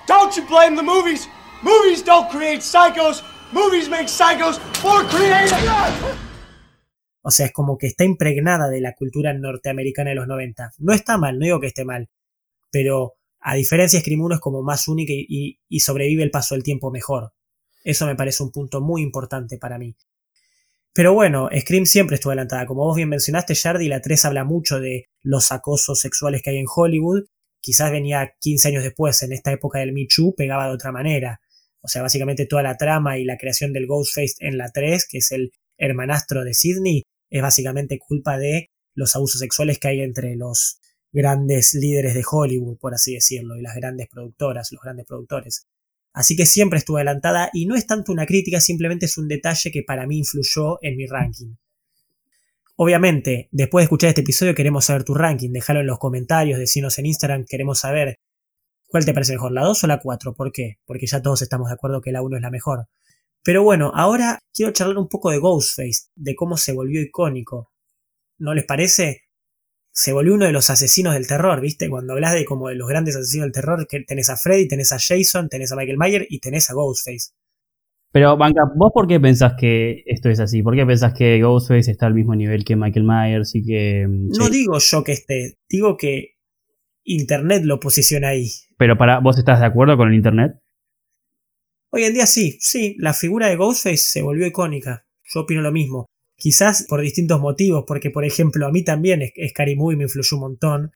Don't 0.06 0.36
you 0.36 0.46
blame 0.46 0.76
the 0.76 0.82
movies! 0.82 1.30
Movies 1.62 2.04
don't 2.04 2.30
create 2.30 2.60
psychos! 2.60 3.24
Movies 3.52 3.88
make 3.88 4.06
psychos 4.06 4.58
for 4.82 5.02
creating 5.06 5.66
O 7.22 7.30
sea, 7.30 7.46
es 7.46 7.52
como 7.54 7.78
que 7.78 7.86
está 7.86 8.04
impregnada 8.04 8.68
de 8.68 8.82
la 8.82 8.92
cultura 8.92 9.32
norteamericana 9.32 10.10
de 10.10 10.16
los 10.16 10.26
90. 10.26 10.72
No 10.80 10.92
está 10.92 11.16
mal, 11.16 11.38
no 11.38 11.46
digo 11.46 11.58
que 11.58 11.68
esté 11.68 11.86
mal, 11.86 12.10
pero 12.70 13.14
a 13.40 13.54
diferencia 13.54 13.98
de 13.98 14.02
Scream 14.02 14.20
1 14.20 14.34
es 14.34 14.40
como 14.42 14.62
más 14.62 14.88
única 14.88 15.14
y, 15.16 15.58
y 15.70 15.80
sobrevive 15.80 16.22
el 16.22 16.30
paso 16.30 16.54
del 16.54 16.64
tiempo 16.64 16.90
mejor. 16.90 17.32
Eso 17.84 18.06
me 18.06 18.16
parece 18.16 18.42
un 18.42 18.52
punto 18.52 18.80
muy 18.80 19.02
importante 19.02 19.58
para 19.58 19.78
mí. 19.78 19.96
Pero 20.94 21.14
bueno, 21.14 21.48
Scream 21.58 21.86
siempre 21.86 22.16
estuvo 22.16 22.32
adelantada. 22.32 22.66
Como 22.66 22.84
vos 22.84 22.96
bien 22.96 23.08
mencionaste, 23.08 23.54
Jardy, 23.54 23.88
la 23.88 24.00
3 24.00 24.26
habla 24.26 24.44
mucho 24.44 24.78
de 24.78 25.06
los 25.22 25.50
acosos 25.50 26.00
sexuales 26.00 26.42
que 26.42 26.50
hay 26.50 26.58
en 26.58 26.66
Hollywood. 26.72 27.24
Quizás 27.60 27.90
venía 27.90 28.34
15 28.40 28.68
años 28.68 28.84
después, 28.84 29.22
en 29.22 29.32
esta 29.32 29.52
época 29.52 29.78
del 29.78 29.92
Me 29.92 30.06
Too, 30.06 30.34
pegaba 30.34 30.66
de 30.66 30.74
otra 30.74 30.92
manera. 30.92 31.40
O 31.80 31.88
sea, 31.88 32.02
básicamente 32.02 32.46
toda 32.46 32.62
la 32.62 32.76
trama 32.76 33.18
y 33.18 33.24
la 33.24 33.38
creación 33.38 33.72
del 33.72 33.86
Ghostface 33.86 34.34
en 34.40 34.58
la 34.58 34.70
3, 34.70 35.06
que 35.08 35.18
es 35.18 35.32
el 35.32 35.52
hermanastro 35.78 36.44
de 36.44 36.54
Sidney, 36.54 37.02
es 37.30 37.42
básicamente 37.42 37.98
culpa 37.98 38.36
de 38.36 38.70
los 38.94 39.16
abusos 39.16 39.40
sexuales 39.40 39.78
que 39.78 39.88
hay 39.88 40.00
entre 40.00 40.36
los 40.36 40.78
grandes 41.10 41.74
líderes 41.74 42.14
de 42.14 42.24
Hollywood, 42.30 42.78
por 42.78 42.94
así 42.94 43.14
decirlo, 43.14 43.56
y 43.56 43.62
las 43.62 43.74
grandes 43.74 44.08
productoras, 44.08 44.70
los 44.72 44.82
grandes 44.82 45.06
productores. 45.06 45.66
Así 46.12 46.36
que 46.36 46.46
siempre 46.46 46.78
estuvo 46.78 46.98
adelantada 46.98 47.50
y 47.52 47.66
no 47.66 47.74
es 47.74 47.86
tanto 47.86 48.12
una 48.12 48.26
crítica, 48.26 48.60
simplemente 48.60 49.06
es 49.06 49.16
un 49.16 49.28
detalle 49.28 49.70
que 49.70 49.82
para 49.82 50.06
mí 50.06 50.18
influyó 50.18 50.78
en 50.82 50.96
mi 50.96 51.06
ranking. 51.06 51.54
Obviamente, 52.76 53.48
después 53.52 53.82
de 53.82 53.84
escuchar 53.84 54.08
este 54.08 54.22
episodio 54.22 54.54
queremos 54.54 54.86
saber 54.86 55.04
tu 55.04 55.14
ranking, 55.14 55.50
déjalo 55.50 55.80
en 55.80 55.86
los 55.86 55.98
comentarios, 55.98 56.58
decinos 56.58 56.98
en 56.98 57.06
Instagram, 57.06 57.44
queremos 57.48 57.80
saber 57.80 58.16
cuál 58.88 59.04
te 59.04 59.14
parece 59.14 59.32
mejor, 59.32 59.52
la 59.52 59.62
2 59.62 59.84
o 59.84 59.86
la 59.86 60.00
4, 60.00 60.34
¿por 60.34 60.52
qué? 60.52 60.78
Porque 60.84 61.06
ya 61.06 61.22
todos 61.22 61.42
estamos 61.42 61.68
de 61.68 61.74
acuerdo 61.74 62.00
que 62.00 62.12
la 62.12 62.22
1 62.22 62.36
es 62.36 62.42
la 62.42 62.50
mejor. 62.50 62.88
Pero 63.42 63.62
bueno, 63.62 63.90
ahora 63.94 64.38
quiero 64.52 64.72
charlar 64.72 64.98
un 64.98 65.08
poco 65.08 65.30
de 65.30 65.38
Ghostface, 65.38 66.10
de 66.14 66.34
cómo 66.34 66.56
se 66.56 66.72
volvió 66.72 67.00
icónico. 67.00 67.72
¿No 68.38 68.54
les 68.54 68.64
parece? 68.64 69.22
Se 69.92 70.12
volvió 70.12 70.34
uno 70.34 70.46
de 70.46 70.52
los 70.52 70.70
asesinos 70.70 71.14
del 71.14 71.26
terror, 71.26 71.60
¿viste? 71.60 71.88
Cuando 71.88 72.14
hablas 72.14 72.32
de 72.32 72.44
como 72.44 72.68
de 72.68 72.74
los 72.74 72.88
grandes 72.88 73.14
asesinos 73.14 73.44
del 73.44 73.52
terror, 73.52 73.86
que 73.86 74.00
tenés 74.00 74.30
a 74.30 74.36
Freddy, 74.36 74.66
tenés 74.66 74.90
a 74.92 74.98
Jason, 74.98 75.48
tenés 75.48 75.70
a 75.70 75.76
Michael 75.76 75.98
Myers 75.98 76.26
y 76.28 76.40
tenés 76.40 76.70
a 76.70 76.74
Ghostface. 76.74 77.32
Pero, 78.10 78.36
Banca, 78.36 78.62
¿vos 78.74 78.90
por 78.92 79.06
qué 79.06 79.20
pensás 79.20 79.54
que 79.58 80.02
esto 80.06 80.28
es 80.28 80.40
así? 80.40 80.62
¿Por 80.62 80.74
qué 80.74 80.84
pensás 80.84 81.14
que 81.14 81.40
Ghostface 81.40 81.90
está 81.90 82.06
al 82.06 82.14
mismo 82.14 82.34
nivel 82.34 82.64
que 82.64 82.76
Michael 82.76 83.06
Myers 83.06 83.54
y 83.54 83.62
que... 83.64 84.06
mm, 84.06 84.28
No 84.38 84.50
digo 84.50 84.78
yo 84.78 85.04
que 85.04 85.12
esté, 85.12 85.58
digo 85.68 85.96
que 85.96 86.36
Internet 87.04 87.62
lo 87.64 87.80
posiciona 87.80 88.28
ahí. 88.28 88.48
Pero 88.78 88.96
para, 88.96 89.20
¿vos 89.20 89.38
estás 89.38 89.60
de 89.60 89.66
acuerdo 89.66 89.96
con 89.96 90.08
el 90.08 90.14
internet? 90.14 90.52
Hoy 91.90 92.04
en 92.04 92.14
día 92.14 92.26
sí, 92.26 92.58
sí, 92.60 92.96
la 92.98 93.12
figura 93.12 93.48
de 93.48 93.56
Ghostface 93.56 93.96
se 93.98 94.22
volvió 94.22 94.46
icónica. 94.46 95.06
Yo 95.24 95.40
opino 95.40 95.60
lo 95.60 95.72
mismo. 95.72 96.06
Quizás 96.42 96.86
por 96.88 97.00
distintos 97.00 97.40
motivos, 97.40 97.84
porque 97.86 98.10
por 98.10 98.24
ejemplo 98.24 98.66
a 98.66 98.72
mí 98.72 98.82
también 98.82 99.22
Scary 99.50 99.76
Movie 99.76 99.96
me 99.96 100.02
influyó 100.02 100.36
un 100.36 100.40
montón. 100.40 100.90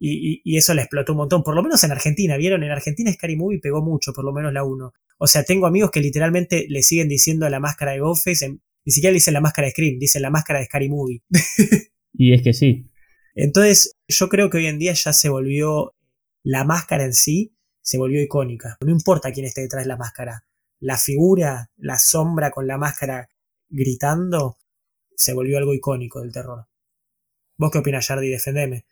Y, 0.00 0.32
y, 0.32 0.40
y, 0.44 0.56
eso 0.56 0.72
le 0.72 0.80
explotó 0.80 1.12
un 1.12 1.18
montón, 1.18 1.42
por 1.42 1.54
lo 1.54 1.62
menos 1.62 1.84
en 1.84 1.92
Argentina, 1.92 2.38
¿vieron? 2.38 2.62
En 2.62 2.70
Argentina 2.70 3.12
Scary 3.12 3.36
Movie 3.36 3.58
pegó 3.58 3.82
mucho, 3.82 4.14
por 4.14 4.24
lo 4.24 4.32
menos 4.32 4.50
la 4.50 4.64
1. 4.64 4.94
O 5.18 5.26
sea, 5.26 5.44
tengo 5.44 5.66
amigos 5.66 5.90
que 5.90 6.00
literalmente 6.00 6.64
le 6.70 6.82
siguen 6.82 7.06
diciendo 7.06 7.44
a 7.44 7.50
la 7.50 7.60
máscara 7.60 7.92
de 7.92 7.98
en, 7.98 8.62
ni 8.86 8.92
siquiera 8.92 9.12
le 9.12 9.16
dicen 9.16 9.34
la 9.34 9.42
máscara 9.42 9.66
de 9.66 9.72
Scream, 9.72 9.98
dicen 9.98 10.22
la 10.22 10.30
máscara 10.30 10.60
de 10.60 10.64
Scary 10.64 10.88
Movie. 10.88 11.22
y 12.14 12.32
es 12.32 12.40
que 12.40 12.54
sí. 12.54 12.88
Entonces, 13.34 13.98
yo 14.08 14.30
creo 14.30 14.48
que 14.48 14.56
hoy 14.56 14.68
en 14.68 14.78
día 14.78 14.94
ya 14.94 15.12
se 15.12 15.28
volvió 15.28 15.96
la 16.42 16.64
máscara 16.64 17.04
en 17.04 17.12
sí, 17.12 17.54
se 17.82 17.98
volvió 17.98 18.22
icónica. 18.22 18.78
No 18.80 18.90
importa 18.90 19.32
quién 19.32 19.44
esté 19.44 19.60
detrás 19.60 19.84
de 19.84 19.88
la 19.88 19.98
máscara. 19.98 20.46
La 20.80 20.96
figura, 20.96 21.70
la 21.76 21.98
sombra 21.98 22.50
con 22.50 22.66
la 22.66 22.78
máscara 22.78 23.28
gritando, 23.68 24.56
se 25.18 25.34
volvió 25.34 25.58
algo 25.58 25.74
icónico 25.74 26.20
del 26.20 26.32
terror. 26.32 26.66
¿Vos 27.58 27.70
qué 27.72 27.78
opinas, 27.78 28.06
Jardy? 28.06 28.30
Defendeme. 28.30 28.86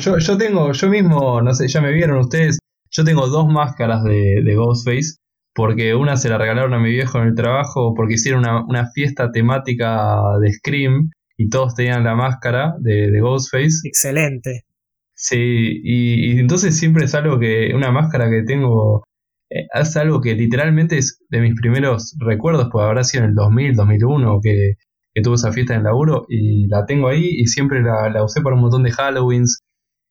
Yo, 0.00 0.18
yo 0.18 0.38
tengo, 0.38 0.72
yo 0.72 0.88
mismo, 0.88 1.42
no 1.42 1.54
sé, 1.54 1.66
ya 1.66 1.80
me 1.80 1.92
vieron 1.92 2.18
ustedes, 2.18 2.58
yo 2.90 3.04
tengo 3.04 3.26
dos 3.26 3.48
máscaras 3.48 4.04
de, 4.04 4.42
de 4.44 4.54
Ghostface, 4.54 5.16
porque 5.54 5.94
una 5.94 6.16
se 6.16 6.28
la 6.28 6.38
regalaron 6.38 6.74
a 6.74 6.78
mi 6.78 6.90
viejo 6.90 7.18
en 7.18 7.28
el 7.28 7.34
trabajo 7.34 7.94
porque 7.94 8.14
hicieron 8.14 8.40
una, 8.40 8.64
una 8.64 8.90
fiesta 8.92 9.32
temática 9.32 10.20
de 10.40 10.52
Scream 10.52 11.10
y 11.36 11.48
todos 11.48 11.74
tenían 11.74 12.04
la 12.04 12.14
máscara 12.14 12.74
de, 12.78 13.10
de 13.10 13.20
Ghostface. 13.20 13.80
Excelente. 13.84 14.66
Sí, 15.14 15.80
y, 15.82 16.32
y, 16.32 16.38
entonces 16.38 16.78
siempre 16.78 17.06
es 17.06 17.14
algo 17.14 17.40
que, 17.40 17.72
una 17.74 17.90
máscara 17.90 18.30
que 18.30 18.42
tengo, 18.42 19.02
eh, 19.50 19.66
es 19.72 19.96
algo 19.96 20.20
que 20.20 20.34
literalmente 20.34 20.98
es 20.98 21.18
de 21.30 21.40
mis 21.40 21.54
primeros 21.58 22.14
recuerdos, 22.20 22.68
pues 22.70 22.84
habrá 22.84 23.02
sido 23.02 23.24
en 23.24 23.30
el 23.30 23.34
2000, 23.34 23.74
2001 23.74 24.40
que, 24.42 24.74
que 25.16 25.22
tuve 25.22 25.36
esa 25.36 25.50
fiesta 25.50 25.74
en 25.74 25.82
laburo 25.82 26.26
y 26.28 26.66
la 26.68 26.84
tengo 26.84 27.08
ahí 27.08 27.24
y 27.24 27.46
siempre 27.46 27.80
la, 27.82 28.22
usé 28.22 28.42
para 28.42 28.54
un 28.54 28.60
montón 28.60 28.82
de 28.82 28.92
Halloweens 28.92 29.62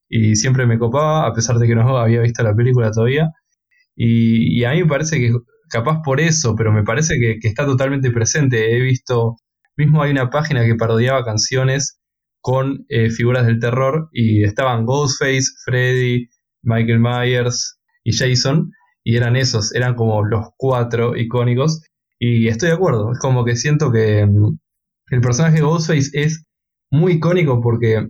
y 0.09 0.35
siempre 0.35 0.65
me 0.65 0.79
copaba, 0.79 1.27
a 1.27 1.33
pesar 1.33 1.59
de 1.59 1.67
que 1.67 1.75
no 1.75 1.95
había 1.99 2.21
visto 2.21 2.41
la 2.41 2.55
película 2.55 2.89
todavía. 2.89 3.29
Y, 3.95 4.63
a 4.63 4.71
mí 4.71 4.81
me 4.81 4.87
parece 4.87 5.19
que 5.19 5.31
capaz 5.69 6.01
por 6.03 6.19
eso, 6.19 6.55
pero 6.55 6.71
me 6.73 6.83
parece 6.83 7.19
que, 7.19 7.37
que, 7.39 7.47
está 7.47 7.67
totalmente 7.67 8.09
presente. 8.09 8.75
He 8.75 8.81
visto, 8.81 9.35
mismo 9.77 10.01
hay 10.01 10.09
una 10.11 10.31
página 10.31 10.65
que 10.65 10.73
parodiaba 10.73 11.23
canciones 11.23 11.99
con 12.41 12.85
eh, 12.89 13.11
figuras 13.11 13.45
del 13.45 13.59
terror 13.59 14.09
y 14.11 14.43
estaban 14.43 14.87
Ghostface, 14.87 15.51
Freddy, 15.65 16.29
Michael 16.63 16.99
Myers 16.99 17.77
y 18.03 18.17
Jason 18.17 18.71
y 19.03 19.17
eran 19.17 19.35
esos, 19.35 19.71
eran 19.75 19.93
como 19.93 20.23
los 20.25 20.47
cuatro 20.57 21.15
icónicos 21.15 21.83
y 22.17 22.47
estoy 22.47 22.69
de 22.69 22.75
acuerdo, 22.75 23.11
es 23.11 23.19
como 23.19 23.45
que 23.45 23.55
siento 23.55 23.91
que 23.91 24.25
mm, 24.25 24.57
el 25.09 25.21
personaje 25.21 25.57
de 25.57 25.61
Ghostface 25.61 26.09
es 26.13 26.45
muy 26.91 27.13
icónico 27.13 27.61
porque 27.61 28.09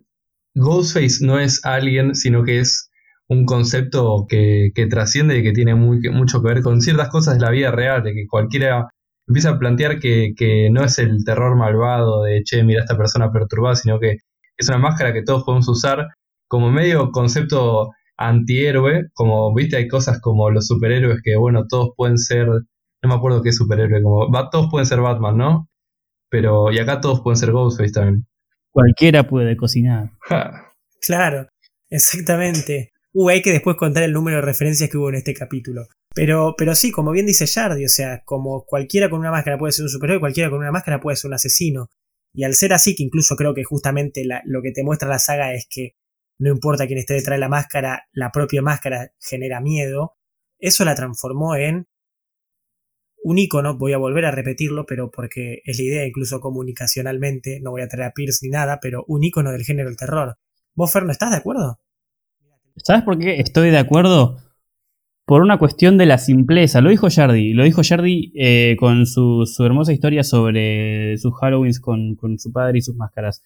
Ghostface 0.55 1.25
no 1.25 1.39
es 1.39 1.63
alguien, 1.65 2.15
sino 2.15 2.43
que 2.43 2.59
es 2.59 2.89
un 3.27 3.45
concepto 3.45 4.25
que, 4.29 4.71
que 4.75 4.87
trasciende 4.87 5.37
y 5.37 5.43
que 5.43 5.51
tiene 5.51 5.75
muy, 5.75 6.01
que, 6.01 6.11
mucho 6.11 6.41
que 6.41 6.49
ver 6.49 6.61
con 6.61 6.81
ciertas 6.81 7.09
cosas 7.09 7.35
de 7.35 7.41
la 7.41 7.51
vida 7.51 7.71
real, 7.71 8.03
de 8.03 8.13
que 8.13 8.27
cualquiera 8.27 8.89
empieza 9.27 9.51
a 9.51 9.59
plantear 9.59 9.99
que, 9.99 10.33
que, 10.37 10.69
no 10.71 10.83
es 10.83 10.99
el 10.99 11.23
terror 11.25 11.55
malvado 11.57 12.23
de, 12.23 12.43
che, 12.43 12.63
mira 12.63 12.81
esta 12.81 12.97
persona 12.97 13.31
perturbada, 13.31 13.75
sino 13.75 13.99
que 13.99 14.17
es 14.57 14.69
una 14.69 14.77
máscara 14.77 15.13
que 15.13 15.23
todos 15.23 15.43
podemos 15.43 15.67
usar 15.67 16.07
como 16.47 16.71
medio 16.71 17.11
concepto 17.11 17.91
antihéroe, 18.17 19.09
como, 19.13 19.53
viste, 19.53 19.77
hay 19.77 19.87
cosas 19.87 20.21
como 20.21 20.49
los 20.51 20.67
superhéroes 20.67 21.21
que, 21.23 21.35
bueno, 21.35 21.65
todos 21.67 21.89
pueden 21.97 22.17
ser, 22.17 22.47
no 22.47 23.09
me 23.09 23.15
acuerdo 23.15 23.41
qué 23.41 23.51
superhéroe, 23.51 24.01
como, 24.03 24.29
todos 24.51 24.67
pueden 24.71 24.85
ser 24.85 25.01
Batman, 25.01 25.37
¿no? 25.37 25.69
Pero, 26.36 26.69
y 26.69 26.79
acá 26.79 26.99
todos 26.99 27.21
pueden 27.21 27.38
ser 27.38 27.53
Ghostface 27.53 27.93
también. 27.93 28.27
Cualquiera 28.69 29.25
puede 29.25 29.55
cocinar. 29.55 30.11
Ja. 30.19 30.73
Claro, 30.99 31.47
exactamente. 31.89 32.91
Uh, 33.13 33.29
hay 33.29 33.41
que 33.41 33.53
después 33.53 33.77
contar 33.77 34.03
el 34.03 34.11
número 34.11 34.36
de 34.36 34.41
referencias 34.41 34.89
que 34.89 34.97
hubo 34.97 35.07
en 35.07 35.15
este 35.15 35.33
capítulo. 35.33 35.88
Pero, 36.13 36.53
pero 36.57 36.75
sí, 36.75 36.91
como 36.91 37.11
bien 37.11 37.25
dice 37.25 37.47
Jardy, 37.47 37.86
o 37.86 37.89
sea, 37.89 38.21
como 38.25 38.65
cualquiera 38.65 39.09
con 39.09 39.21
una 39.21 39.31
máscara 39.31 39.57
puede 39.57 39.71
ser 39.71 39.83
un 39.83 39.89
superhéroe, 39.89 40.19
cualquiera 40.19 40.49
con 40.49 40.59
una 40.59 40.73
máscara 40.73 40.99
puede 40.99 41.15
ser 41.15 41.29
un 41.29 41.36
asesino. 41.36 41.88
Y 42.33 42.43
al 42.43 42.53
ser 42.53 42.73
así, 42.73 42.97
que 42.97 43.03
incluso 43.03 43.38
creo 43.38 43.53
que 43.53 43.63
justamente 43.63 44.25
la, 44.25 44.41
lo 44.43 44.61
que 44.61 44.73
te 44.73 44.83
muestra 44.83 45.07
la 45.07 45.19
saga 45.19 45.53
es 45.53 45.67
que 45.69 45.93
no 46.38 46.49
importa 46.51 46.86
quién 46.86 46.99
esté 46.99 47.13
detrás 47.13 47.38
de 47.38 47.39
la 47.39 47.47
máscara, 47.47 48.07
la 48.11 48.29
propia 48.33 48.61
máscara 48.61 49.13
genera 49.21 49.61
miedo, 49.61 50.17
eso 50.59 50.83
la 50.83 50.95
transformó 50.95 51.55
en 51.55 51.88
un 53.26 53.39
icono, 53.39 53.76
voy 53.76 53.93
a 53.93 53.97
volver 53.97 54.26
a 54.26 54.32
repetirlo, 54.32 54.86
pero 54.86 55.09
porque 55.09 55.63
es 55.65 55.80
la 55.80 55.84
idea 55.84 56.05
incluso 56.05 56.39
comunicacionalmente, 56.39 57.59
no 57.59 57.71
voy 57.71 57.82
a 57.82 57.88
traer 57.88 58.09
a 58.09 58.13
Pierce 58.13 58.45
ni 58.45 58.51
nada, 58.51 58.78
pero 58.80 59.03
un 59.07 59.23
icono 59.23 59.51
del 59.51 59.63
género 59.63 59.89
del 59.89 59.97
terror. 59.97 60.38
¿Vos, 60.76 60.93
Fer, 60.93 61.05
no 61.05 61.11
estás 61.11 61.32
de 61.32 61.38
acuerdo? 61.38 61.80
¿Sabes 62.76 63.01
por 63.01 63.17
qué 63.17 63.39
estoy 63.39 63.71
de 63.71 63.80
acuerdo? 63.80 64.38
Por 65.26 65.41
una 65.41 65.57
cuestión 65.57 65.97
de 65.97 66.05
la 66.05 66.19
simpleza. 66.19 66.82
Lo 66.82 66.91
dijo 66.91 67.07
Jardy. 67.09 67.53
Lo 67.53 67.63
dijo 67.63 67.82
Jardy 67.84 68.32
eh, 68.36 68.76
con 68.78 69.07
su, 69.07 69.47
su 69.47 69.65
hermosa 69.65 69.91
historia 69.91 70.23
sobre 70.23 71.17
sus 71.17 71.34
Halloweens 71.41 71.80
con, 71.80 72.15
con 72.15 72.38
su 72.38 72.51
padre 72.51 72.78
y 72.78 72.82
sus 72.82 72.95
máscaras. 72.95 73.41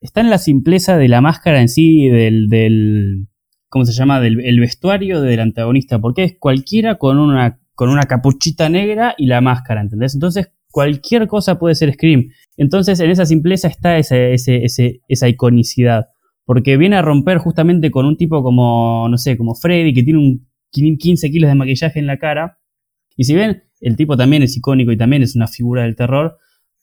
Está 0.00 0.22
en 0.22 0.30
la 0.30 0.38
simpleza 0.38 0.96
de 0.96 1.06
la 1.06 1.20
máscara 1.20 1.60
en 1.60 1.68
sí, 1.68 2.08
del, 2.08 2.48
del 2.48 3.28
¿cómo 3.68 3.84
se 3.84 3.92
llama? 3.92 4.18
Del 4.18 4.40
el 4.40 4.58
vestuario 4.58 5.20
del 5.20 5.38
antagonista. 5.38 6.00
Porque 6.00 6.24
es 6.24 6.36
cualquiera 6.36 6.98
con 6.98 7.18
una, 7.18 7.60
con 7.80 7.88
una 7.88 8.02
capuchita 8.02 8.68
negra 8.68 9.14
y 9.16 9.24
la 9.24 9.40
máscara, 9.40 9.80
¿entendés? 9.80 10.12
Entonces, 10.12 10.52
cualquier 10.70 11.26
cosa 11.26 11.58
puede 11.58 11.74
ser 11.74 11.94
Scream. 11.94 12.26
Entonces, 12.58 13.00
en 13.00 13.10
esa 13.10 13.24
simpleza 13.24 13.68
está 13.68 13.96
esa 13.96 15.28
iconicidad. 15.30 16.08
Porque 16.44 16.76
viene 16.76 16.96
a 16.96 17.00
romper 17.00 17.38
justamente 17.38 17.90
con 17.90 18.04
un 18.04 18.18
tipo 18.18 18.42
como, 18.42 19.08
no 19.08 19.16
sé, 19.16 19.38
como 19.38 19.54
Freddy, 19.54 19.94
que 19.94 20.02
tiene 20.02 20.18
un 20.18 20.46
15 20.70 21.30
kilos 21.30 21.48
de 21.48 21.54
maquillaje 21.54 21.98
en 22.00 22.06
la 22.06 22.18
cara. 22.18 22.58
Y 23.16 23.24
si 23.24 23.34
bien 23.34 23.62
el 23.80 23.96
tipo 23.96 24.14
también 24.14 24.42
es 24.42 24.54
icónico 24.58 24.92
y 24.92 24.98
también 24.98 25.22
es 25.22 25.34
una 25.34 25.48
figura 25.48 25.84
del 25.84 25.96
terror, 25.96 26.36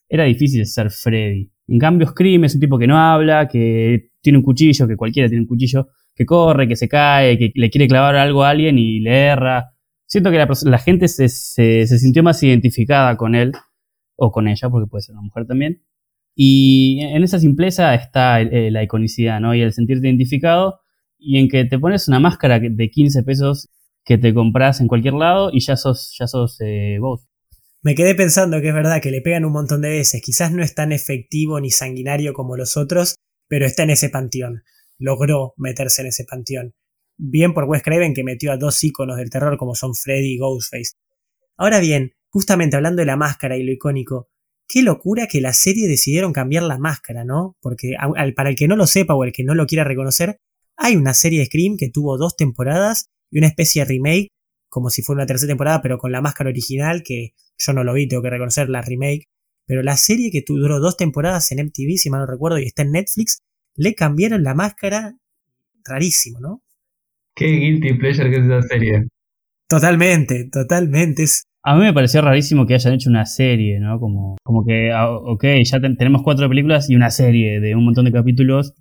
era 0.10 0.24
difícil 0.24 0.66
ser 0.66 0.90
Freddy. 0.90 1.52
En 1.68 1.78
cambio, 1.78 2.08
Scream 2.08 2.46
es 2.46 2.56
un 2.56 2.62
tipo 2.62 2.80
que 2.80 2.88
no 2.88 2.98
habla, 2.98 3.48
que 3.48 4.10
tiene 4.20 4.40
un 4.40 4.44
cuchillo, 4.44 4.88
que 4.88 4.98
cualquiera 4.98 5.30
tiene 5.30 5.44
un 5.44 5.48
cuchillo, 5.48 5.90
que 6.16 6.26
corre, 6.26 6.68
que 6.68 6.76
se 6.76 6.90
cae, 6.90 7.38
que 7.38 7.52
le 7.54 7.70
quiere 7.70 7.88
clavar 7.88 8.16
algo 8.16 8.44
a 8.44 8.50
alguien 8.50 8.80
y 8.80 9.00
le 9.00 9.28
erra. 9.28 9.76
Siento 10.08 10.32
que 10.32 10.38
la, 10.38 10.78
gente 10.80 11.08
se 11.08 11.30
sintió 11.86 12.24
más 12.24 12.42
identificada 12.42 13.16
con 13.18 13.36
él, 13.36 13.52
o 14.18 14.32
con 14.32 14.48
ella, 14.48 14.70
porque 14.70 14.90
puede 14.90 15.04
ser 15.04 15.14
una 15.14 15.22
mujer 15.22 15.46
también. 15.46 15.84
Y 16.36 17.00
en 17.02 17.24
esa 17.24 17.40
simpleza 17.40 17.96
está 17.96 18.42
eh, 18.42 18.70
la 18.70 18.84
iconicidad, 18.84 19.40
¿no? 19.40 19.56
Y 19.56 19.62
el 19.62 19.74
sentirte 19.74 20.08
identificado 20.08 20.82
y 21.18 21.40
en 21.40 21.48
que 21.48 21.66
te 21.66 21.80
pones 21.80 22.08
una 22.08 22.20
máscara 22.20 22.60
de 22.60 22.90
15 22.90 23.24
pesos 23.24 23.70
que 24.04 24.18
te 24.18 24.34
compras 24.34 24.80
en 24.80 24.88
cualquier 24.88 25.16
lado 25.16 25.50
y 25.52 25.62
ya 25.62 25.78
sos, 25.78 26.16
ya 26.20 26.28
sos 26.28 26.58
eh, 26.62 26.98
vos. 27.00 27.28
Me 27.82 27.96
quedé 27.96 28.14
pensando 28.16 28.62
que 28.62 28.70
es 28.70 28.74
verdad 28.74 29.02
que 29.02 29.12
le 29.12 29.22
pegan 29.22 29.46
un 29.46 29.54
montón 29.54 29.82
de 29.82 29.90
veces. 29.90 30.22
Quizás 30.22 30.52
no 30.52 30.62
es 30.62 30.76
tan 30.76 30.92
efectivo 30.92 31.60
ni 31.60 31.72
sanguinario 31.72 32.34
como 32.34 32.56
los 32.56 32.78
otros, 32.78 33.16
pero 33.48 33.66
está 33.66 33.84
en 33.84 33.92
ese 33.92 34.10
panteón. 34.10 34.64
Logró 35.00 35.54
meterse 35.58 36.02
en 36.02 36.10
ese 36.10 36.26
panteón. 36.26 36.74
Bien 37.18 37.54
por 37.54 37.64
Wes 37.66 37.84
Craven 37.84 38.14
que 38.14 38.24
metió 38.24 38.52
a 38.52 38.58
dos 38.58 38.84
íconos 38.84 39.18
del 39.18 39.30
terror 39.30 39.58
como 39.58 39.76
son 39.76 39.96
Freddy 39.96 40.34
y 40.34 40.38
Ghostface. 40.38 40.94
Ahora 41.58 41.80
bien, 41.80 42.14
justamente 42.30 42.76
hablando 42.76 43.02
de 43.02 43.08
la 43.08 43.18
máscara 43.18 43.58
y 43.58 43.64
lo 43.64 43.72
icónico, 43.72 44.30
qué 44.68 44.84
locura 44.84 45.28
que 45.28 45.42
la 45.42 45.54
serie 45.54 45.88
decidieron 45.88 46.34
cambiar 46.34 46.64
la 46.64 46.78
máscara, 46.78 47.24
¿no? 47.24 47.58
Porque 47.62 47.94
para 48.36 48.50
el 48.50 48.56
que 48.56 48.68
no 48.68 48.76
lo 48.76 48.86
sepa 48.86 49.16
o 49.16 49.24
el 49.24 49.32
que 49.32 49.44
no 49.44 49.56
lo 49.56 49.66
quiera 49.66 49.84
reconocer, 49.84 50.38
hay 50.76 50.96
una 50.96 51.14
serie 51.14 51.40
de 51.40 51.46
Scream 51.46 51.78
que 51.78 51.90
tuvo 51.90 52.18
dos 52.18 52.36
temporadas 52.36 53.08
y 53.32 53.40
una 53.40 53.48
especie 53.48 53.82
de 53.82 53.90
remake, 53.90 54.28
como 54.70 54.90
si 54.90 55.02
fuera 55.02 55.22
una 55.22 55.26
tercera 55.26 55.50
temporada, 55.50 55.82
pero 55.82 55.98
con 55.98 56.12
la 56.12 56.22
máscara 56.22 56.50
original, 56.50 57.02
que 57.04 57.34
yo 57.58 57.74
no 57.74 57.84
lo 57.84 57.94
vi, 57.94 58.08
tengo 58.08 58.22
que 58.22 58.30
reconocer 58.30 58.70
la 58.70 58.82
remake. 58.82 59.24
Pero 59.66 59.82
la 59.82 59.98
serie 59.98 60.30
que 60.32 60.44
duró 60.46 60.80
dos 60.80 60.96
temporadas 60.98 61.52
en 61.52 61.60
MTV, 61.60 61.98
si 61.98 62.10
mal 62.10 62.22
no 62.22 62.28
recuerdo, 62.28 62.60
y 62.60 62.68
está 62.68 62.84
en 62.84 62.92
Netflix, 62.92 63.40
le 63.76 63.96
cambiaron 63.96 64.44
la 64.44 64.54
máscara 64.54 65.18
rarísimo, 65.84 66.40
¿no? 66.40 66.64
Qué 67.38 67.46
guilty 67.46 67.94
pleasure 67.94 68.32
que 68.32 68.38
es 68.38 68.46
esa 68.46 68.62
serie. 68.64 69.08
Totalmente, 69.70 70.50
totalmente. 70.52 71.24
Es, 71.24 71.44
a 71.64 71.76
mí 71.76 71.84
me 71.84 71.94
pareció 71.94 72.22
rarísimo 72.22 72.66
que 72.66 72.74
hayan 72.74 72.94
hecho 72.94 73.10
una 73.12 73.26
serie, 73.26 73.80
¿no? 73.80 74.00
Como, 74.00 74.38
como 74.44 74.66
que, 74.66 74.92
ah, 74.92 75.12
ok, 75.12 75.44
ya 75.64 75.80
tenemos 75.80 76.24
cuatro 76.24 76.50
películas 76.50 76.90
y 76.90 76.96
una 76.96 77.12
serie 77.12 77.60
de 77.60 77.76
un 77.76 77.86
montón 77.86 78.06
de 78.06 78.12
capítulos. 78.12 78.74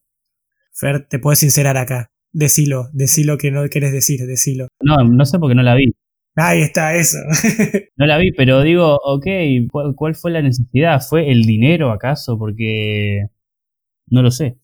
Fer, 0.72 1.06
te 1.06 1.18
puedes 1.18 1.40
sincerar 1.40 1.76
acá. 1.76 2.08
Decilo, 2.32 2.88
decilo 2.92 3.36
que 3.36 3.50
no 3.50 3.66
quieres 3.68 3.92
decir, 3.92 4.20
decilo. 4.26 4.68
No, 4.80 5.04
no 5.04 5.26
sé 5.26 5.38
por 5.38 5.50
qué 5.50 5.54
no 5.54 5.62
la 5.62 5.74
vi. 5.74 5.92
Ahí 6.34 6.62
está, 6.62 6.94
eso. 6.94 7.18
no 7.96 8.06
la 8.06 8.18
vi, 8.18 8.30
pero 8.32 8.62
digo, 8.62 8.98
ok, 9.02 9.26
¿cuál, 9.96 10.14
fue 10.14 10.30
la 10.30 10.42
necesidad? 10.42 11.00
¿Fue 11.06 11.30
el 11.30 11.42
dinero 11.42 11.90
acaso? 11.90 12.38
Porque 12.38 13.26
no 14.08 14.22
lo 14.22 14.30
sé. 14.30 14.58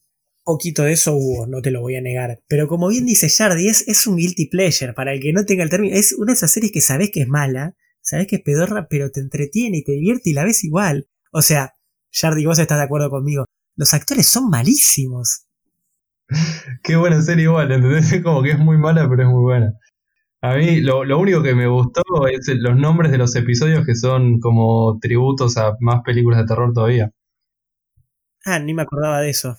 Poquito 0.45 0.83
de 0.83 0.93
eso 0.93 1.15
hubo, 1.15 1.47
no 1.47 1.63
te 1.63 1.71
lo 1.71 1.81
voy 1.81 1.97
a 1.97 2.01
negar. 2.01 2.41
Pero 2.49 2.67
como 2.67 2.89
bien 2.89 3.07
dice 3.07 3.29
Jardy, 3.29 3.69
es, 3.69 3.87
es 3.87 4.07
un 4.07 4.17
guilty 4.17 4.49
pleasure. 4.49 4.93
Para 4.93 5.13
el 5.13 5.21
que 5.21 5.33
no 5.33 5.45
tenga 5.45 5.63
el 5.63 5.71
término, 5.71 5.95
es 5.97 6.13
una 6.13 6.33
de 6.33 6.37
esas 6.37 6.51
series 6.51 6.73
que 6.73 6.81
sabes 6.81 7.11
que 7.13 7.23
es 7.23 7.29
mala, 7.29 7.77
sabes 8.01 8.27
que 8.27 8.37
es 8.37 8.43
pedorra, 8.43 8.89
pero 8.89 9.11
te 9.11 9.21
entretiene 9.21 9.79
y 9.79 9.85
te 9.85 9.93
divierte 9.93 10.31
y 10.31 10.33
la 10.33 10.45
ves 10.45 10.65
igual. 10.65 11.09
O 11.33 11.43
sea, 11.43 11.75
Jardy, 12.13 12.45
vos 12.45 12.59
estás 12.59 12.79
de 12.79 12.85
acuerdo 12.85 13.09
conmigo. 13.09 13.45
Los 13.77 13.95
actores 13.95 14.27
son 14.27 14.51
malísimos. 14.51 15.47
Qué 16.83 16.97
buena 16.97 17.23
serie 17.23 17.45
igual, 17.45 17.71
¿entendés? 17.71 18.21
Como 18.23 18.43
que 18.43 18.51
es 18.51 18.59
muy 18.59 18.79
mala, 18.79 19.09
pero 19.09 19.23
es 19.23 19.29
muy 19.29 19.43
buena. 19.43 19.73
A 20.43 20.57
mí 20.57 20.81
lo, 20.81 21.05
lo 21.05 21.21
único 21.21 21.41
que 21.41 21.55
me 21.55 21.69
gustó 21.69 22.03
es 22.29 22.49
los 22.49 22.77
nombres 22.77 23.13
de 23.13 23.19
los 23.19 23.37
episodios 23.37 23.87
que 23.87 23.95
son 23.95 24.41
como 24.41 24.99
tributos 25.01 25.57
a 25.57 25.77
más 25.79 26.03
películas 26.03 26.41
de 26.41 26.47
terror 26.47 26.73
todavía. 26.73 27.13
Ah, 28.45 28.59
ni 28.59 28.75
me 28.75 28.83
acordaba 28.83 29.21
de 29.21 29.31
eso. 29.31 29.57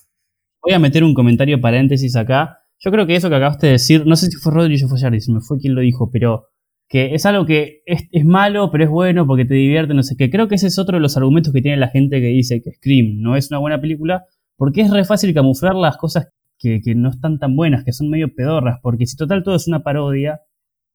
Voy 0.63 0.73
a 0.73 0.79
meter 0.79 1.03
un 1.03 1.13
comentario 1.13 1.59
paréntesis 1.59 2.15
acá. 2.15 2.59
Yo 2.79 2.89
creo 2.89 3.05
que 3.05 3.15
eso 3.15 3.29
que 3.29 3.35
acabaste 3.35 3.67
de 3.67 3.73
decir, 3.73 4.05
no 4.05 4.15
sé 4.15 4.27
si 4.27 4.37
fue 4.37 4.53
Rodri 4.53 4.81
o 4.81 4.87
fue 4.87 5.11
me 5.11 5.41
fue 5.41 5.59
quien 5.59 5.75
lo 5.75 5.81
dijo, 5.81 6.09
pero 6.09 6.47
que 6.87 7.15
es 7.15 7.25
algo 7.25 7.45
que 7.45 7.81
es, 7.85 8.25
malo, 8.25 8.69
pero 8.71 8.85
es 8.85 8.89
bueno 8.89 9.27
porque 9.27 9.45
te 9.45 9.55
divierte, 9.55 9.93
no 9.93 10.03
sé 10.03 10.15
qué. 10.15 10.29
Creo 10.29 10.47
que 10.47 10.55
ese 10.55 10.67
es 10.67 10.79
otro 10.79 10.95
de 10.95 11.01
los 11.01 11.17
argumentos 11.17 11.51
que 11.51 11.61
tiene 11.61 11.77
la 11.77 11.89
gente 11.89 12.21
que 12.21 12.27
dice 12.27 12.61
que 12.61 12.71
Scream 12.71 13.21
no 13.21 13.35
es 13.35 13.51
una 13.51 13.59
buena 13.59 13.81
película, 13.81 14.25
porque 14.55 14.81
es 14.81 14.91
re 14.91 15.03
fácil 15.03 15.33
camuflar 15.33 15.75
las 15.75 15.97
cosas 15.97 16.29
que, 16.57 16.81
que 16.81 16.95
no 16.95 17.09
están 17.09 17.39
tan 17.39 17.55
buenas, 17.55 17.83
que 17.83 17.91
son 17.91 18.09
medio 18.09 18.33
pedorras, 18.33 18.79
porque 18.81 19.05
si 19.05 19.17
total 19.17 19.43
todo 19.43 19.55
es 19.55 19.67
una 19.67 19.83
parodia, 19.83 20.41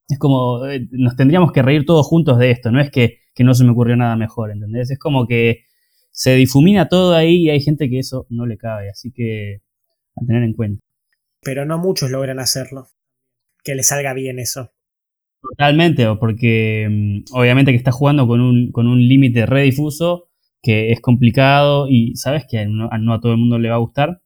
es 0.08 0.18
como, 0.18 0.64
eh, 0.66 0.88
nos 0.92 1.16
tendríamos 1.16 1.52
que 1.52 1.62
reír 1.62 1.84
todos 1.84 2.06
juntos 2.06 2.38
de 2.38 2.50
esto, 2.52 2.70
no 2.70 2.80
es 2.80 2.90
que, 2.90 3.18
que 3.34 3.44
no 3.44 3.52
se 3.54 3.64
me 3.64 3.72
ocurrió 3.72 3.96
nada 3.96 4.16
mejor, 4.16 4.50
¿entendés? 4.50 4.90
Es 4.90 4.98
como 4.98 5.26
que 5.26 5.64
se 6.18 6.34
difumina 6.34 6.88
todo 6.88 7.14
ahí 7.14 7.44
y 7.44 7.50
hay 7.50 7.60
gente 7.60 7.88
que 7.88 8.00
eso 8.00 8.26
no 8.28 8.44
le 8.44 8.58
cabe, 8.58 8.90
así 8.90 9.12
que 9.12 9.60
a 10.16 10.26
tener 10.26 10.42
en 10.42 10.52
cuenta. 10.52 10.84
Pero 11.42 11.64
no 11.64 11.78
muchos 11.78 12.10
logran 12.10 12.40
hacerlo, 12.40 12.88
que 13.62 13.76
le 13.76 13.84
salga 13.84 14.14
bien 14.14 14.40
eso. 14.40 14.72
Totalmente, 15.40 16.04
porque 16.18 16.88
mm, 16.90 17.36
obviamente 17.36 17.70
que 17.70 17.76
está 17.76 17.92
jugando 17.92 18.26
con 18.26 18.40
un, 18.40 18.72
con 18.72 18.88
un 18.88 18.98
límite 18.98 19.46
redifuso 19.46 20.28
que 20.60 20.90
es 20.90 21.00
complicado 21.00 21.86
y 21.88 22.16
sabes 22.16 22.46
que 22.50 22.66
no, 22.66 22.88
no, 22.98 23.14
a 23.14 23.20
todo 23.20 23.30
el 23.30 23.38
mundo 23.38 23.60
le 23.60 23.68
va 23.68 23.76
a 23.76 23.78
gustar. 23.78 24.20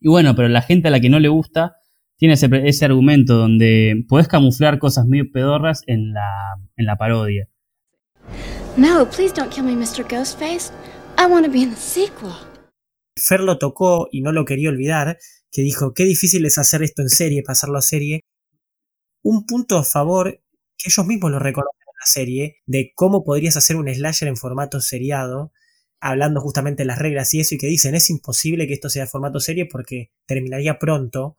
Y 0.00 0.08
bueno, 0.08 0.34
pero 0.34 0.48
la 0.48 0.62
gente 0.62 0.88
a 0.88 0.90
la 0.90 1.00
que 1.00 1.10
no 1.10 1.20
le 1.20 1.28
gusta 1.28 1.76
tiene 2.16 2.32
ese, 2.32 2.48
ese 2.64 2.86
argumento 2.86 3.34
donde 3.34 4.06
podés 4.08 4.26
camuflar 4.26 4.78
cosas 4.78 5.04
medio 5.04 5.30
pedorras 5.30 5.82
en 5.86 6.14
la, 6.14 6.56
en 6.78 6.86
la 6.86 6.96
parodia. 6.96 7.46
No, 8.78 9.06
please 9.10 9.34
don't 9.34 9.52
kill 9.52 9.64
me, 9.64 9.76
Mr. 9.76 10.02
Ghostface. 10.08 10.72
I 11.18 11.26
want 11.26 11.46
to 11.46 11.52
be 11.52 11.60
in 11.60 11.76
sequel. 11.76 12.32
Fer 13.18 13.40
lo 13.40 13.58
tocó 13.58 14.08
y 14.12 14.20
no 14.20 14.32
lo 14.32 14.44
quería 14.44 14.68
olvidar, 14.68 15.18
que 15.50 15.62
dijo, 15.62 15.94
qué 15.94 16.04
difícil 16.04 16.44
es 16.44 16.58
hacer 16.58 16.82
esto 16.82 17.02
en 17.02 17.08
serie, 17.08 17.42
pasarlo 17.42 17.78
a 17.78 17.82
serie. 17.82 18.20
Un 19.22 19.46
punto 19.46 19.78
a 19.78 19.84
favor 19.84 20.42
que 20.76 20.90
ellos 20.90 21.06
mismos 21.06 21.30
lo 21.30 21.38
reconocen 21.38 21.80
en 21.80 21.98
la 21.98 22.06
serie, 22.06 22.56
de 22.66 22.92
cómo 22.94 23.24
podrías 23.24 23.56
hacer 23.56 23.76
un 23.76 23.92
slasher 23.92 24.28
en 24.28 24.36
formato 24.36 24.80
seriado, 24.80 25.52
hablando 26.00 26.40
justamente 26.42 26.82
de 26.82 26.88
las 26.88 26.98
reglas 26.98 27.32
y 27.32 27.40
eso, 27.40 27.54
y 27.54 27.58
que 27.58 27.66
dicen 27.66 27.94
es 27.94 28.10
imposible 28.10 28.66
que 28.66 28.74
esto 28.74 28.90
sea 28.90 29.06
formato 29.06 29.40
serie 29.40 29.66
porque 29.66 30.10
terminaría 30.26 30.78
pronto, 30.78 31.38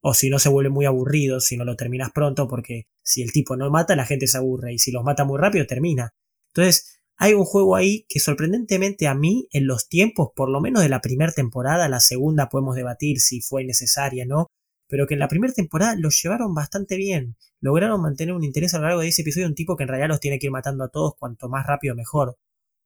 o 0.00 0.14
si 0.14 0.28
no 0.28 0.40
se 0.40 0.48
vuelve 0.48 0.70
muy 0.70 0.86
aburrido, 0.86 1.38
si 1.40 1.56
no 1.56 1.64
lo 1.64 1.76
terminas 1.76 2.10
pronto, 2.12 2.48
porque 2.48 2.88
si 3.02 3.22
el 3.22 3.32
tipo 3.32 3.56
no 3.56 3.70
mata, 3.70 3.94
la 3.94 4.04
gente 4.04 4.26
se 4.26 4.38
aburre, 4.38 4.74
y 4.74 4.78
si 4.78 4.90
los 4.90 5.04
mata 5.04 5.24
muy 5.24 5.38
rápido, 5.38 5.66
termina. 5.66 6.12
Entonces, 6.48 6.95
hay 7.18 7.32
un 7.32 7.44
juego 7.44 7.76
ahí 7.76 8.04
que 8.08 8.20
sorprendentemente 8.20 9.06
a 9.06 9.14
mí, 9.14 9.48
en 9.50 9.66
los 9.66 9.88
tiempos, 9.88 10.30
por 10.36 10.50
lo 10.50 10.60
menos 10.60 10.82
de 10.82 10.90
la 10.90 11.00
primera 11.00 11.32
temporada, 11.32 11.88
la 11.88 12.00
segunda 12.00 12.48
podemos 12.48 12.76
debatir 12.76 13.20
si 13.20 13.40
fue 13.40 13.64
necesaria, 13.64 14.26
¿no? 14.26 14.48
Pero 14.86 15.06
que 15.06 15.14
en 15.14 15.20
la 15.20 15.28
primera 15.28 15.52
temporada 15.52 15.96
los 15.96 16.20
llevaron 16.22 16.54
bastante 16.54 16.96
bien. 16.96 17.36
Lograron 17.60 18.02
mantener 18.02 18.34
un 18.34 18.44
interés 18.44 18.74
a 18.74 18.78
lo 18.78 18.84
largo 18.84 19.00
de 19.00 19.08
ese 19.08 19.22
episodio, 19.22 19.46
un 19.46 19.54
tipo 19.54 19.76
que 19.76 19.84
en 19.84 19.88
realidad 19.88 20.08
los 20.08 20.20
tiene 20.20 20.38
que 20.38 20.46
ir 20.46 20.52
matando 20.52 20.84
a 20.84 20.90
todos 20.90 21.14
cuanto 21.18 21.48
más 21.48 21.66
rápido 21.66 21.94
mejor. 21.94 22.36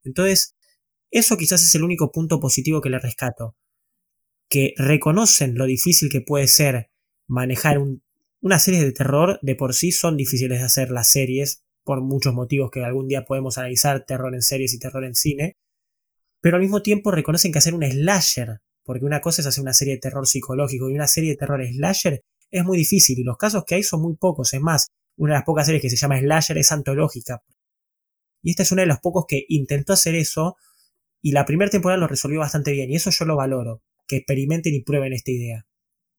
Entonces, 0.04 0.54
eso 1.10 1.36
quizás 1.36 1.62
es 1.62 1.74
el 1.74 1.82
único 1.82 2.12
punto 2.12 2.38
positivo 2.38 2.80
que 2.80 2.88
le 2.88 3.00
rescato. 3.00 3.56
Que 4.48 4.74
reconocen 4.76 5.56
lo 5.56 5.66
difícil 5.66 6.08
que 6.08 6.20
puede 6.20 6.46
ser 6.46 6.90
manejar 7.26 7.78
un, 7.78 8.02
una 8.40 8.60
serie 8.60 8.84
de 8.84 8.92
terror. 8.92 9.40
De 9.42 9.56
por 9.56 9.74
sí 9.74 9.90
son 9.90 10.16
difíciles 10.16 10.60
de 10.60 10.64
hacer 10.64 10.90
las 10.90 11.10
series, 11.10 11.64
por 11.84 12.02
muchos 12.02 12.34
motivos 12.34 12.70
que 12.70 12.84
algún 12.84 13.08
día 13.08 13.24
podemos 13.24 13.58
analizar, 13.58 14.04
terror 14.04 14.34
en 14.34 14.42
series 14.42 14.74
y 14.74 14.78
terror 14.78 15.04
en 15.04 15.14
cine. 15.14 15.56
Pero 16.40 16.56
al 16.56 16.62
mismo 16.62 16.82
tiempo 16.82 17.10
reconocen 17.10 17.52
que 17.52 17.58
hacer 17.58 17.74
un 17.74 17.84
slasher, 17.84 18.60
porque 18.84 19.04
una 19.04 19.20
cosa 19.20 19.42
es 19.42 19.46
hacer 19.46 19.62
una 19.62 19.74
serie 19.74 19.94
de 19.94 20.00
terror 20.00 20.26
psicológico 20.26 20.88
y 20.88 20.94
una 20.94 21.06
serie 21.06 21.30
de 21.30 21.36
terror 21.36 21.64
slasher 21.66 22.22
es 22.50 22.64
muy 22.64 22.78
difícil 22.78 23.18
y 23.18 23.24
los 23.24 23.36
casos 23.36 23.64
que 23.66 23.76
hay 23.76 23.82
son 23.82 24.02
muy 24.02 24.16
pocos. 24.16 24.52
Es 24.54 24.60
más, 24.60 24.88
una 25.16 25.34
de 25.34 25.38
las 25.38 25.44
pocas 25.44 25.66
series 25.66 25.82
que 25.82 25.90
se 25.90 25.96
llama 25.96 26.18
slasher 26.18 26.58
es 26.58 26.72
antológica. 26.72 27.42
Y 28.42 28.50
esta 28.50 28.62
es 28.62 28.72
una 28.72 28.82
de 28.82 28.88
los 28.88 29.00
pocos 29.00 29.24
que 29.28 29.44
intentó 29.48 29.92
hacer 29.92 30.14
eso 30.14 30.56
y 31.22 31.32
la 31.32 31.44
primera 31.44 31.70
temporada 31.70 32.00
lo 32.00 32.08
resolvió 32.08 32.40
bastante 32.40 32.72
bien 32.72 32.90
y 32.90 32.96
eso 32.96 33.10
yo 33.10 33.24
lo 33.26 33.36
valoro, 33.36 33.82
que 34.08 34.16
experimenten 34.16 34.74
y 34.74 34.82
prueben 34.82 35.12
esta 35.12 35.30
idea. 35.30 35.66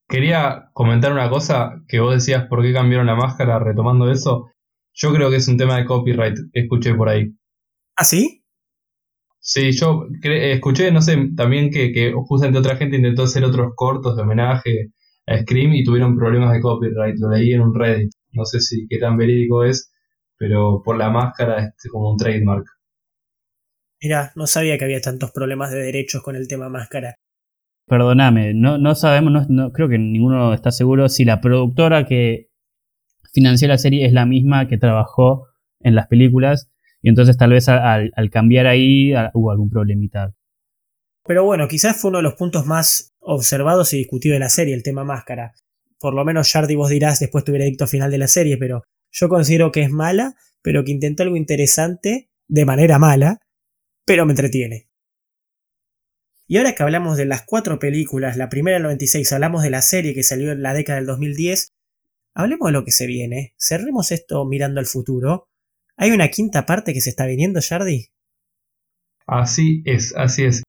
Quería 0.08 0.70
comentar 0.74 1.12
una 1.14 1.30
cosa 1.30 1.84
que 1.88 2.00
vos 2.00 2.14
decías 2.14 2.46
por 2.48 2.62
qué 2.62 2.74
cambiaron 2.74 3.08
la 3.08 3.16
máscara, 3.16 3.60
retomando 3.60 4.12
eso. 4.12 4.48
Yo 5.02 5.12
creo 5.14 5.30
que 5.32 5.38
es 5.38 5.48
un 5.48 5.58
tema 5.58 5.78
de 5.78 5.86
copyright 5.86 6.38
que 6.54 6.60
escuché 6.62 6.94
por 6.94 7.10
ahí. 7.10 7.34
¿Ah, 7.98 8.04
sí? 8.04 8.44
Sí, 9.40 9.72
yo 9.72 10.06
cre- 10.22 10.54
escuché, 10.54 10.92
no 10.92 11.02
sé, 11.02 11.18
también 11.36 11.72
que, 11.72 11.92
que 11.92 12.14
justamente 12.14 12.60
otra 12.60 12.76
gente 12.78 12.98
intentó 12.98 13.24
hacer 13.24 13.44
otros 13.44 13.72
cortos 13.76 14.16
de 14.16 14.22
homenaje 14.22 14.92
a 15.26 15.40
Scream 15.40 15.74
y 15.74 15.84
tuvieron 15.84 16.16
problemas 16.16 16.54
de 16.54 16.62
copyright. 16.62 17.16
Lo 17.20 17.30
leí 17.32 17.52
en 17.54 17.62
un 17.62 17.74
Reddit. 17.74 18.12
No 18.34 18.46
sé 18.46 18.60
si 18.60 18.86
qué 18.88 19.00
tan 19.00 19.18
verídico 19.18 19.64
es, 19.64 19.92
pero 20.38 20.84
por 20.86 20.98
la 20.98 21.10
máscara 21.10 21.74
es 21.76 21.92
como 21.92 22.12
un 22.12 22.18
trademark. 22.18 22.66
Mira, 24.04 24.32
no 24.36 24.46
sabía 24.46 24.78
que 24.78 24.86
había 24.86 25.02
tantos 25.02 25.32
problemas 25.32 25.72
de 25.72 25.80
derechos 25.82 26.22
con 26.22 26.36
el 26.36 26.48
tema 26.48 26.70
máscara. 26.70 27.16
Perdóname, 27.88 28.54
no, 28.54 28.78
no 28.78 28.94
sabemos, 28.94 29.34
no, 29.34 29.46
no- 29.50 29.72
creo 29.72 29.90
que 29.90 29.98
ninguno 29.98 30.54
está 30.54 30.72
seguro 30.72 31.10
si 31.10 31.26
la 31.26 31.42
productora 31.42 32.06
que 32.06 32.51
financió 33.32 33.68
la 33.68 33.78
serie 33.78 34.06
es 34.06 34.14
la 34.14 34.26
misma 34.26 34.68
que 34.68 34.78
trabajó 34.78 35.48
en 35.80 35.96
las 35.96 36.08
películas 36.08 36.70
y 37.02 37.10
entonces 37.10 37.38
tal 37.38 37.52
vez 37.52 37.68
al, 37.68 38.12
cambiar 38.32 38.68
ahí 38.68 39.14
hubo 39.34 39.52
algún 39.52 39.70
problemita. 39.70 40.34
Pero 41.26 41.44
bueno, 41.44 41.68
quizás 41.68 42.00
fue 42.00 42.10
uno 42.10 42.20
de 42.20 42.24
los 42.24 42.36
puntos 42.36 42.66
más 42.66 43.14
observados 43.20 43.94
y 43.94 43.98
discutidos 43.98 44.36
de 44.36 44.40
la 44.40 44.50
serie, 44.50 44.74
el 44.74 44.84
tema 44.84 45.04
máscara. 45.04 45.54
Por 46.00 46.14
lo 46.14 46.26
menos 46.26 46.52
Jardy 46.52 46.76
vos 46.76 46.90
dirás 46.90 47.20
después 47.20 47.44
tu 47.44 47.52
veredicto 47.52 47.88
final 47.88 48.12
de 48.12 48.18
la 48.18 48.28
serie, 48.28 48.58
pero 48.58 48.84
yo 49.12 49.30
considero 49.30 49.72
que 49.72 49.82
es 49.82 49.92
mala, 49.92 50.36
pero 50.62 50.84
que 50.84 50.92
intentó 50.92 51.24
algo 51.24 51.36
interesante 51.36 52.30
de 52.48 52.66
manera 52.66 52.98
mala, 52.98 53.40
pero 54.06 54.26
me 54.26 54.32
entretiene. 54.32 54.90
Y 56.48 56.58
ahora 56.58 56.74
que 56.74 56.84
hablamos 56.84 57.18
de 57.18 57.26
las 57.26 57.44
cuatro 57.44 57.80
películas, 57.80 58.36
la 58.36 58.50
primera 58.50 58.76
del 58.76 58.84
96, 58.84 59.32
hablamos 59.32 59.64
de 59.64 59.70
la 59.70 59.82
serie 59.82 60.14
que 60.14 60.24
salió 60.24 60.52
en 60.52 60.62
la 60.62 60.74
década 60.74 60.98
del 60.98 61.06
2010, 61.06 61.72
hablemos 62.34 62.68
de 62.68 62.74
lo 62.74 62.86
que 62.86 62.92
se 62.92 63.08
viene. 63.08 63.54
Cerremos 63.58 64.12
esto 64.12 64.46
mirando 64.46 64.80
al 64.80 64.86
futuro. 64.86 65.48
¿Hay 65.98 66.12
una 66.12 66.30
quinta 66.30 66.66
parte 66.66 66.94
que 66.94 67.02
se 67.02 67.10
está 67.10 67.26
viniendo, 67.26 67.60
Jardy? 67.62 68.08
Así 69.28 69.82
es, 69.86 70.14
así 70.16 70.46
es. 70.46 70.64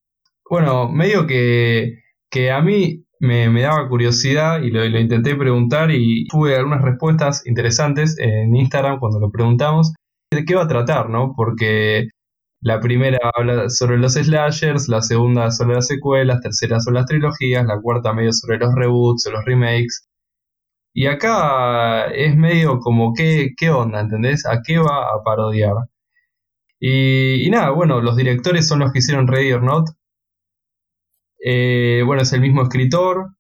Bueno, 0.49 0.91
medio 0.91 1.27
que, 1.27 2.03
que 2.31 2.51
a 2.51 2.61
mí 2.61 3.07
me, 3.19 3.49
me 3.51 3.63
daba 3.63 3.89
curiosidad 3.89 4.63
y 4.63 4.71
lo, 4.71 4.85
intenté 4.85 5.37
preguntar 5.37 5.91
y 5.93 6.27
tuve 6.27 6.57
algunas 6.57 6.83
respuestas 6.83 7.47
interesantes 7.47 8.17
en 8.19 8.55
Instagram 8.55 8.99
cuando 8.99 9.21
lo 9.21 9.31
preguntamos 9.31 9.93
de 10.33 10.45
qué 10.45 10.55
va 10.55 10.65
a 10.65 10.69
tratar, 10.69 11.09
¿no? 11.09 11.33
Porque 11.37 12.09
la 12.61 12.81
primera 12.81 13.19
habla 13.35 13.69
sobre 13.71 13.99
los 13.99 14.15
slashers, 14.15 14.89
la 14.89 15.03
segunda 15.03 15.51
sobre 15.51 15.75
las 15.77 15.87
secuelas, 15.87 16.41
tercera 16.41 16.81
sobre 16.81 17.01
las 17.01 17.07
trilogías, 17.07 17.65
la 17.65 17.81
cuarta 17.81 18.13
medio 18.13 18.33
sobre 18.33 18.59
los 18.59 18.75
reboots 18.75 19.27
o 19.27 19.31
los 19.31 19.45
remakes. 19.45 20.09
Y 20.95 21.07
acá 21.07 22.07
es 22.07 22.37
medio 22.37 22.79
como 22.81 23.15
qué, 23.15 23.51
qué 23.57 23.71
onda, 23.71 24.01
¿entendés? 24.01 24.45
¿A 24.47 24.61
qué 24.65 24.79
va 24.79 25.07
a 25.15 25.23
parodiar? 25.25 25.75
Y, 26.79 27.47
y 27.47 27.51
nada, 27.51 27.71
bueno, 27.71 28.01
los 28.01 28.17
directores 28.17 28.67
son 28.67 28.81
los 28.81 28.93
que 28.93 28.99
hicieron 28.99 29.29
Ready 29.29 29.53
or 29.53 29.63
Not. 29.63 29.89
Eh, 31.45 32.03
bueno, 32.05 32.23
es 32.23 32.33
el 32.33 32.41
mismo 32.41 32.63
escritor. 32.63 33.35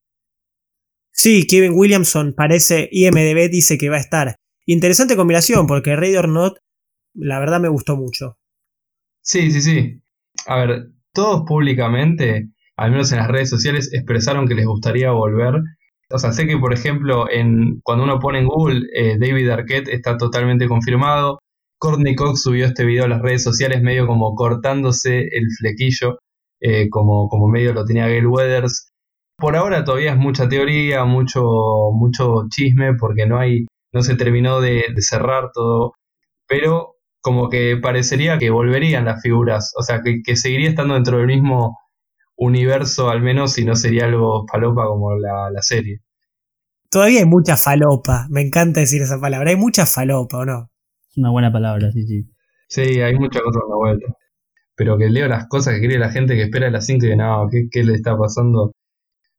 Sí, 1.13 1.47
Kevin 1.47 1.73
Williamson 1.75 2.35
parece, 2.35 2.89
IMDB 2.91 3.51
dice 3.51 3.79
que 3.79 3.91
va 3.91 3.97
a 3.97 4.01
estar. 4.01 4.37
Interesante 4.65 5.17
combinación, 5.17 5.67
porque 5.67 5.95
Ready 5.95 6.17
or 6.17 6.29
Not, 6.29 6.59
la 7.15 7.39
verdad 7.39 7.61
me 7.61 7.69
gustó 7.69 7.97
mucho. 7.97 8.39
Sí, 9.21 9.51
sí, 9.51 9.61
sí. 9.61 10.03
A 10.47 10.65
ver, 10.65 10.87
todos 11.13 11.43
públicamente, 11.47 12.49
al 12.77 12.91
menos 12.91 13.13
en 13.13 13.19
las 13.19 13.29
redes 13.29 13.51
sociales, 13.51 13.93
expresaron 13.93 14.49
que 14.49 14.55
les 14.55 14.67
gustaría 14.67 15.11
volver. 15.11 15.61
O 16.13 16.19
sea, 16.19 16.33
sé 16.33 16.47
que, 16.47 16.59
por 16.59 16.73
ejemplo, 16.73 17.31
en, 17.31 17.81
cuando 17.83 18.05
uno 18.05 18.19
pone 18.19 18.41
en 18.41 18.47
Google 18.47 18.83
eh, 18.95 19.17
David 19.19 19.49
Arquette 19.51 19.89
está 19.89 20.17
totalmente 20.17 20.69
confirmado. 20.69 21.39
Courtney 21.79 22.15
Cox 22.15 22.43
subió 22.43 22.67
este 22.67 22.85
video 22.85 23.05
a 23.05 23.09
las 23.09 23.23
redes 23.23 23.43
sociales 23.43 23.83
medio 23.83 24.07
como 24.07 24.35
cortándose 24.35 25.21
el 25.21 25.47
flequillo, 25.59 26.19
eh, 26.61 26.89
como, 26.91 27.29
como 27.29 27.49
medio 27.49 27.73
lo 27.73 27.85
tenía 27.85 28.07
Gail 28.07 28.27
Weathers. 28.27 28.91
Por 29.37 29.57
ahora 29.57 29.85
todavía 29.85 30.13
es 30.13 30.19
mucha 30.19 30.49
teoría, 30.49 31.05
mucho, 31.05 31.43
mucho 31.93 32.47
chisme, 32.51 32.95
porque 32.95 33.27
no 33.27 33.39
hay, 33.39 33.67
no 33.93 34.03
se 34.03 34.15
terminó 34.15 34.61
de, 34.61 34.85
de 34.95 35.03
cerrar 35.03 35.51
todo. 35.53 35.95
Pero 36.47 36.97
como 37.23 37.49
que 37.49 37.77
parecería 37.79 38.39
que 38.39 38.51
volverían 38.51 39.05
las 39.07 39.23
figuras, 39.23 39.73
o 39.79 39.83
sea, 39.83 40.03
que, 40.03 40.23
que 40.23 40.37
seguiría 40.37 40.69
estando 40.69 40.95
dentro 40.95 41.19
del 41.19 41.27
mismo 41.29 41.79
universo 42.45 43.11
al 43.11 43.23
menos 43.23 43.59
y 43.59 43.65
no 43.65 43.75
sería 43.77 44.07
algo 44.07 44.47
falopa 44.51 44.87
como 44.87 45.17
la, 45.17 45.51
la 45.51 45.63
serie. 45.63 46.01
Todavía 46.91 47.21
hay 47.21 47.27
mucha 47.27 47.57
falopa, 47.57 48.27
me 48.31 48.43
encanta 48.43 48.81
decir 48.81 49.01
esa 49.03 49.21
palabra, 49.21 49.51
hay 49.51 49.57
mucha 49.57 49.87
falopa, 49.87 50.39
¿o 50.39 50.45
no? 50.45 50.71
Es 51.11 51.17
una 51.17 51.31
buena 51.31 51.53
palabra, 51.53 51.91
sí, 51.93 52.05
sí. 52.05 52.25
Sí, 52.69 53.01
hay 53.01 53.15
muchas 53.15 53.43
cosas 53.43 53.63
en 53.65 53.71
la 53.71 53.77
vuelta. 53.77 54.07
Pero 54.75 54.97
que 54.97 55.11
leo 55.11 55.29
las 55.29 55.47
cosas 55.49 55.75
que 55.75 55.81
quiere 55.81 55.99
la 55.99 56.11
gente 56.11 56.35
que 56.35 56.45
espera 56.45 56.69
a 56.69 56.71
las 56.71 56.87
5 56.87 57.05
y 57.05 57.09
que 57.11 57.17
no, 57.17 57.49
¿qué, 57.51 57.69
qué 57.71 57.85
le 57.85 57.95
está 57.95 58.17
pasando? 58.17 58.73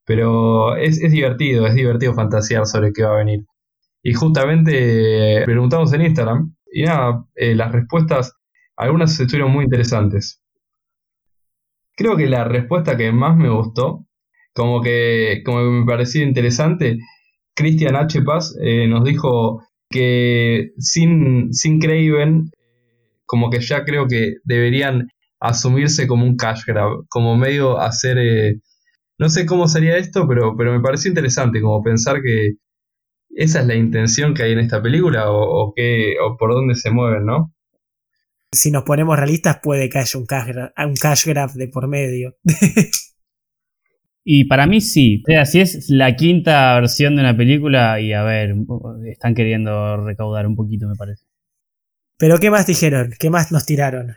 Pero 0.05 0.75
es, 0.75 1.01
es 1.01 1.11
divertido, 1.11 1.65
es 1.65 1.73
divertido 1.75 2.13
fantasear 2.13 2.67
sobre 2.67 2.93
qué 2.93 3.03
va 3.03 3.13
a 3.13 3.17
venir. 3.17 3.45
Y 4.03 4.13
justamente 4.13 5.41
eh, 5.41 5.45
preguntamos 5.45 5.93
en 5.93 6.01
Instagram 6.01 6.55
y 6.71 6.83
nada, 6.83 7.25
eh, 7.35 7.55
las 7.55 7.71
respuestas, 7.71 8.35
algunas 8.75 9.19
estuvieron 9.19 9.51
muy 9.51 9.63
interesantes. 9.63 10.42
Creo 11.95 12.17
que 12.17 12.27
la 12.27 12.43
respuesta 12.43 12.97
que 12.97 13.11
más 13.11 13.35
me 13.37 13.49
gustó, 13.49 14.05
como 14.53 14.81
que, 14.81 15.41
como 15.45 15.59
que 15.59 15.65
me 15.81 15.85
pareció 15.85 16.23
interesante, 16.23 16.97
Cristian 17.55 17.95
H. 17.95 18.21
Paz 18.23 18.55
eh, 18.61 18.87
nos 18.87 19.03
dijo 19.03 19.61
que 19.89 20.71
sin, 20.77 21.53
sin 21.53 21.79
Craven, 21.79 22.49
como 23.25 23.49
que 23.49 23.59
ya 23.61 23.83
creo 23.85 24.07
que 24.07 24.35
deberían 24.43 25.09
asumirse 25.39 26.07
como 26.07 26.25
un 26.25 26.37
cash 26.37 26.63
grab, 26.67 27.05
como 27.09 27.37
medio 27.37 27.79
hacer... 27.79 28.17
eh, 28.19 28.59
no 29.19 29.29
sé 29.29 29.45
cómo 29.45 29.67
sería 29.67 29.97
esto, 29.97 30.27
pero, 30.27 30.55
pero 30.57 30.73
me 30.73 30.81
pareció 30.81 31.09
interesante 31.09 31.61
como 31.61 31.83
pensar 31.83 32.21
que 32.21 32.53
esa 33.35 33.61
es 33.61 33.67
la 33.67 33.75
intención 33.75 34.33
que 34.33 34.43
hay 34.43 34.53
en 34.53 34.59
esta 34.59 34.81
película 34.81 35.31
o, 35.31 35.69
o, 35.69 35.73
o 35.75 36.37
por 36.37 36.53
dónde 36.53 36.75
se 36.75 36.91
mueven, 36.91 37.25
¿no? 37.25 37.53
Si 38.53 38.71
nos 38.71 38.83
ponemos 38.83 39.17
realistas 39.17 39.59
puede 39.61 39.89
que 39.89 39.99
haya 39.99 40.19
un 40.19 40.25
cash 40.25 40.47
grab, 40.47 40.71
un 40.87 40.95
cash 40.95 41.25
grab 41.25 41.51
de 41.51 41.67
por 41.67 41.87
medio. 41.87 42.37
Y 44.23 44.45
para 44.45 44.67
mí 44.67 44.79
sí. 44.79 45.21
O 45.27 45.31
sea, 45.31 45.45
si 45.45 45.59
es 45.59 45.89
la 45.89 46.15
quinta 46.15 46.73
versión 46.75 47.15
de 47.15 47.21
una 47.21 47.35
película, 47.35 47.99
y 47.99 48.13
a 48.13 48.23
ver, 48.23 48.55
están 49.05 49.35
queriendo 49.35 49.97
recaudar 49.97 50.47
un 50.47 50.55
poquito, 50.55 50.87
me 50.87 50.95
parece. 50.95 51.25
Pero 52.17 52.37
¿qué 52.37 52.49
más 52.49 52.65
dijeron? 52.65 53.11
¿Qué 53.19 53.29
más 53.29 53.51
nos 53.51 53.65
tiraron? 53.65 54.15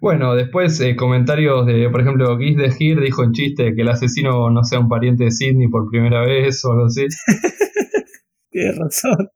Bueno, 0.00 0.34
después 0.34 0.80
eh, 0.80 0.96
comentarios 0.96 1.66
de, 1.66 1.90
por 1.90 2.00
ejemplo, 2.00 2.38
Giz 2.38 2.56
de 2.56 2.70
Gir 2.70 3.00
dijo 3.00 3.22
en 3.22 3.32
chiste 3.32 3.74
que 3.74 3.82
el 3.82 3.88
asesino 3.88 4.48
no 4.50 4.64
sea 4.64 4.80
un 4.80 4.88
pariente 4.88 5.24
de 5.24 5.30
Sidney 5.30 5.68
por 5.68 5.90
primera 5.90 6.24
vez 6.24 6.64
o 6.64 6.72
algo 6.72 6.86
así. 6.86 7.06
Tienes 8.50 8.78
razón. 8.78 9.28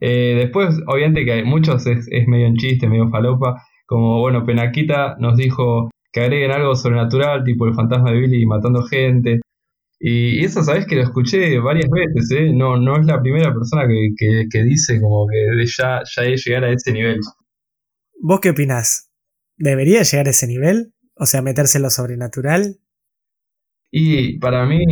Eh, 0.00 0.34
después, 0.36 0.76
obviamente 0.86 1.24
que 1.24 1.32
hay 1.32 1.44
muchos 1.44 1.86
es, 1.86 2.08
es 2.10 2.26
medio 2.26 2.46
en 2.46 2.56
chiste, 2.56 2.88
medio 2.88 3.08
falopa. 3.10 3.62
Como, 3.86 4.20
bueno, 4.20 4.44
Penaquita 4.44 5.16
nos 5.18 5.36
dijo 5.36 5.90
que 6.12 6.20
agreguen 6.20 6.52
algo 6.52 6.74
sobrenatural, 6.74 7.44
tipo 7.44 7.66
el 7.66 7.74
fantasma 7.74 8.12
de 8.12 8.20
Billy 8.20 8.46
matando 8.46 8.82
gente. 8.84 9.40
Y, 9.98 10.40
y 10.40 10.44
eso, 10.44 10.62
sabes 10.62 10.86
que 10.86 10.96
lo 10.96 11.02
escuché 11.02 11.58
varias 11.58 11.90
veces, 11.90 12.30
¿eh? 12.30 12.52
No, 12.54 12.78
no 12.78 12.98
es 12.98 13.04
la 13.04 13.20
primera 13.20 13.52
persona 13.52 13.86
que, 13.86 14.08
que, 14.16 14.46
que 14.50 14.62
dice 14.62 15.00
como 15.00 15.26
que 15.26 15.66
ya, 15.66 16.00
ya 16.04 16.22
es 16.24 16.44
llegar 16.44 16.64
a 16.64 16.72
ese 16.72 16.92
nivel. 16.92 17.20
¿Vos 18.22 18.40
qué 18.40 18.50
opinás? 18.50 19.10
¿Debería 19.58 20.02
llegar 20.02 20.26
a 20.26 20.30
ese 20.30 20.46
nivel? 20.46 20.94
O 21.16 21.26
sea, 21.26 21.42
meterse 21.42 21.78
en 21.78 21.82
lo 21.82 21.90
sobrenatural. 21.90 22.76
Y 23.90 24.38
para 24.38 24.64
mí, 24.64 24.84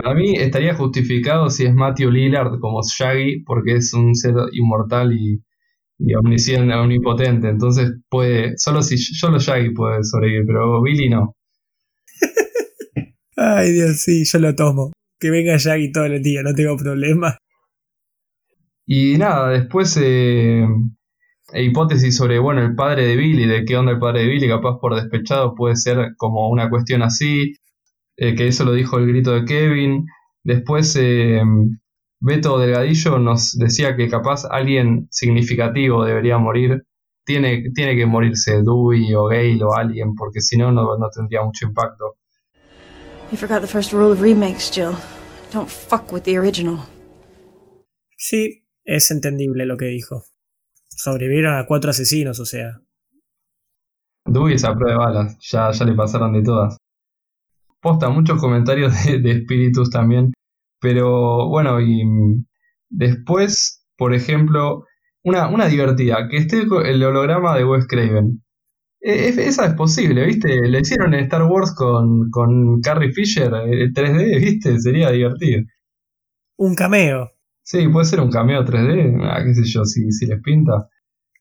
para 0.00 0.14
mí 0.14 0.36
estaría 0.36 0.74
justificado 0.74 1.50
si 1.50 1.66
es 1.66 1.74
Matthew 1.74 2.12
Lillard 2.12 2.60
como 2.60 2.82
Shaggy, 2.82 3.42
porque 3.44 3.74
es 3.76 3.92
un 3.92 4.14
ser 4.14 4.34
inmortal 4.52 5.12
y, 5.12 5.42
y 5.98 6.14
omnisciente, 6.14 6.72
omnipotente. 6.74 7.48
Entonces 7.48 7.90
puede, 8.08 8.56
solo 8.58 8.82
si 8.82 8.96
solo 8.96 9.40
Shaggy 9.40 9.70
puede 9.70 10.04
sobrevivir, 10.04 10.44
pero 10.46 10.80
Billy 10.82 11.08
no. 11.08 11.34
Ay, 13.36 13.72
Dios, 13.72 14.00
sí, 14.00 14.24
yo 14.24 14.38
lo 14.38 14.54
tomo. 14.54 14.92
Que 15.18 15.30
venga 15.30 15.56
Shaggy 15.56 15.90
todo 15.90 16.04
el 16.04 16.22
día, 16.22 16.42
no 16.44 16.54
tengo 16.54 16.76
problema. 16.76 17.36
Y 18.86 19.18
nada, 19.18 19.50
después 19.50 19.98
eh, 20.00 20.64
hipótesis 21.54 22.16
sobre, 22.16 22.38
bueno, 22.38 22.62
el 22.62 22.76
padre 22.76 23.04
de 23.04 23.16
Billy, 23.16 23.46
de 23.46 23.64
qué 23.64 23.76
onda 23.76 23.90
el 23.90 23.98
padre 23.98 24.20
de 24.20 24.28
Billy, 24.28 24.48
capaz 24.48 24.78
por 24.80 24.94
despechado 24.94 25.56
puede 25.56 25.74
ser 25.74 26.14
como 26.16 26.48
una 26.48 26.70
cuestión 26.70 27.02
así, 27.02 27.54
eh, 28.18 28.34
que 28.34 28.48
eso 28.48 28.64
lo 28.64 28.72
dijo 28.72 28.98
el 28.98 29.06
grito 29.06 29.32
de 29.32 29.44
Kevin. 29.44 30.06
Después 30.42 30.96
eh, 31.00 31.40
Beto 32.20 32.58
Delgadillo 32.58 33.18
nos 33.18 33.56
decía 33.56 33.96
que 33.96 34.08
capaz 34.08 34.44
alguien 34.44 35.06
significativo 35.10 36.04
debería 36.04 36.36
morir. 36.38 36.84
Tiene, 37.24 37.70
tiene 37.74 37.94
que 37.94 38.06
morirse 38.06 38.62
Dewey 38.62 39.14
o 39.14 39.26
Gale 39.26 39.62
o 39.62 39.74
alguien, 39.74 40.14
porque 40.14 40.40
si 40.40 40.56
no, 40.56 40.72
no, 40.72 40.98
no 40.98 41.10
tendría 41.10 41.42
mucho 41.42 41.66
impacto. 41.66 42.16
You 43.30 43.36
forgot 43.36 43.60
the 43.60 43.68
first 43.68 43.92
rule 43.92 44.10
of 44.10 44.20
remakes, 44.20 44.70
Jill. 44.70 44.96
Don't 45.52 45.68
fuck 45.68 46.10
with 46.10 46.22
the 46.22 46.38
original. 46.38 46.78
Sí, 48.16 48.64
es 48.84 49.10
entendible 49.10 49.64
lo 49.66 49.76
que 49.76 49.86
dijo. 49.86 50.24
Sobrevivieron 50.88 51.56
a 51.56 51.66
cuatro 51.66 51.90
asesinos, 51.90 52.40
o 52.40 52.46
sea. 52.46 52.80
Dewey 54.24 54.54
es 54.54 54.64
a 54.64 54.74
prueba 54.74 54.90
de 54.90 54.96
balas, 54.96 55.38
ya, 55.40 55.70
ya 55.70 55.84
le 55.84 55.92
pasaron 55.94 56.32
de 56.32 56.42
todas. 56.42 56.78
Posta, 57.80 58.08
muchos 58.10 58.40
comentarios 58.40 58.92
de, 59.04 59.20
de 59.20 59.30
espíritus 59.32 59.90
también. 59.90 60.32
Pero 60.80 61.48
bueno, 61.48 61.80
y 61.80 62.04
mm, 62.04 62.44
después, 62.90 63.84
por 63.96 64.14
ejemplo, 64.14 64.84
una, 65.24 65.48
una 65.48 65.66
divertida, 65.66 66.28
que 66.28 66.38
esté 66.38 66.62
el 66.62 67.02
holograma 67.04 67.56
de 67.56 67.64
Wes 67.64 67.86
Craven. 67.86 68.42
E- 69.00 69.28
e- 69.28 69.48
esa 69.48 69.66
es 69.66 69.74
posible, 69.74 70.24
¿viste? 70.26 70.48
Le 70.68 70.80
hicieron 70.80 71.14
en 71.14 71.24
Star 71.24 71.44
Wars 71.44 71.74
con, 71.74 72.30
con 72.30 72.80
Carrie 72.80 73.12
Fisher 73.12 73.52
eh, 73.66 73.90
3D, 73.92 74.40
¿viste? 74.40 74.78
Sería 74.80 75.10
divertido. 75.10 75.62
Un 76.58 76.74
cameo. 76.74 77.30
Sí, 77.62 77.86
puede 77.88 78.06
ser 78.06 78.20
un 78.20 78.30
cameo 78.30 78.64
3D, 78.64 79.20
ah, 79.22 79.42
qué 79.44 79.54
sé 79.54 79.62
yo, 79.64 79.84
si, 79.84 80.10
si 80.10 80.26
les 80.26 80.40
pinta. 80.42 80.88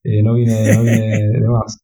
Eh, 0.04 0.22
no 0.24 0.36
viene, 0.36 0.74
no 0.76 0.84
viene 0.84 1.18
de 1.42 1.48
más. 1.48 1.80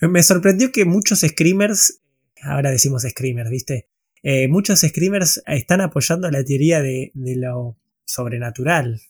Me 0.00 0.22
sorprendió 0.22 0.72
que 0.72 0.84
muchos 0.84 1.20
screamers, 1.20 1.99
ahora 2.42 2.70
decimos 2.70 3.02
screamers, 3.02 3.50
¿viste? 3.50 3.88
Eh, 4.22 4.48
muchos 4.48 4.80
screamers 4.80 5.42
están 5.46 5.80
apoyando 5.80 6.30
la 6.30 6.44
teoría 6.44 6.80
de, 6.80 7.10
lo 7.14 7.76
sobrenatural. 8.04 9.00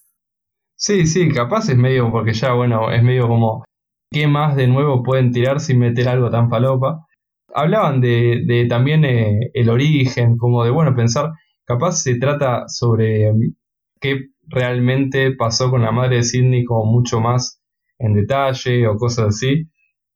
Sí, 0.76 1.07
sí, 1.07 1.28
capaz 1.31 1.68
es 1.68 1.76
medio, 1.76 2.11
porque 2.11 2.33
ya, 2.33 2.53
bueno, 2.53 2.91
es 2.91 3.03
medio 3.03 3.28
como, 3.28 3.64
¿qué 4.11 4.26
más 4.26 4.57
de 4.57 4.66
nuevo 4.66 5.03
pueden 5.03 5.33
tirar 5.33 5.61
sin 5.61 5.78
meter 5.78 6.09
algo 6.09 6.31
tan 6.31 6.49
falopa? 6.49 7.07
Hablaban 7.53 8.01
de, 8.01 8.45
de 8.47 8.66
también 8.66 9.05
eh, 9.05 9.51
el 9.55 9.68
origen, 9.68 10.37
como 10.37 10.64
de, 10.64 10.70
bueno, 10.70 10.95
pensar, 10.95 11.33
capaz 11.64 12.03
se 12.03 12.16
trata 12.18 12.68
sobre 12.68 13.33
mm, 13.33 13.55
qué 14.01 14.31
realmente 14.51 15.33
pasó 15.33 15.70
con 15.70 15.83
la 15.83 15.93
madre 15.93 16.16
de 16.16 16.22
Sidney 16.24 16.64
como 16.64 16.91
mucho 16.91 17.20
más 17.20 17.61
en 17.99 18.14
detalle 18.14 18.87
o 18.87 18.97
cosas 18.97 19.28
así. 19.28 19.70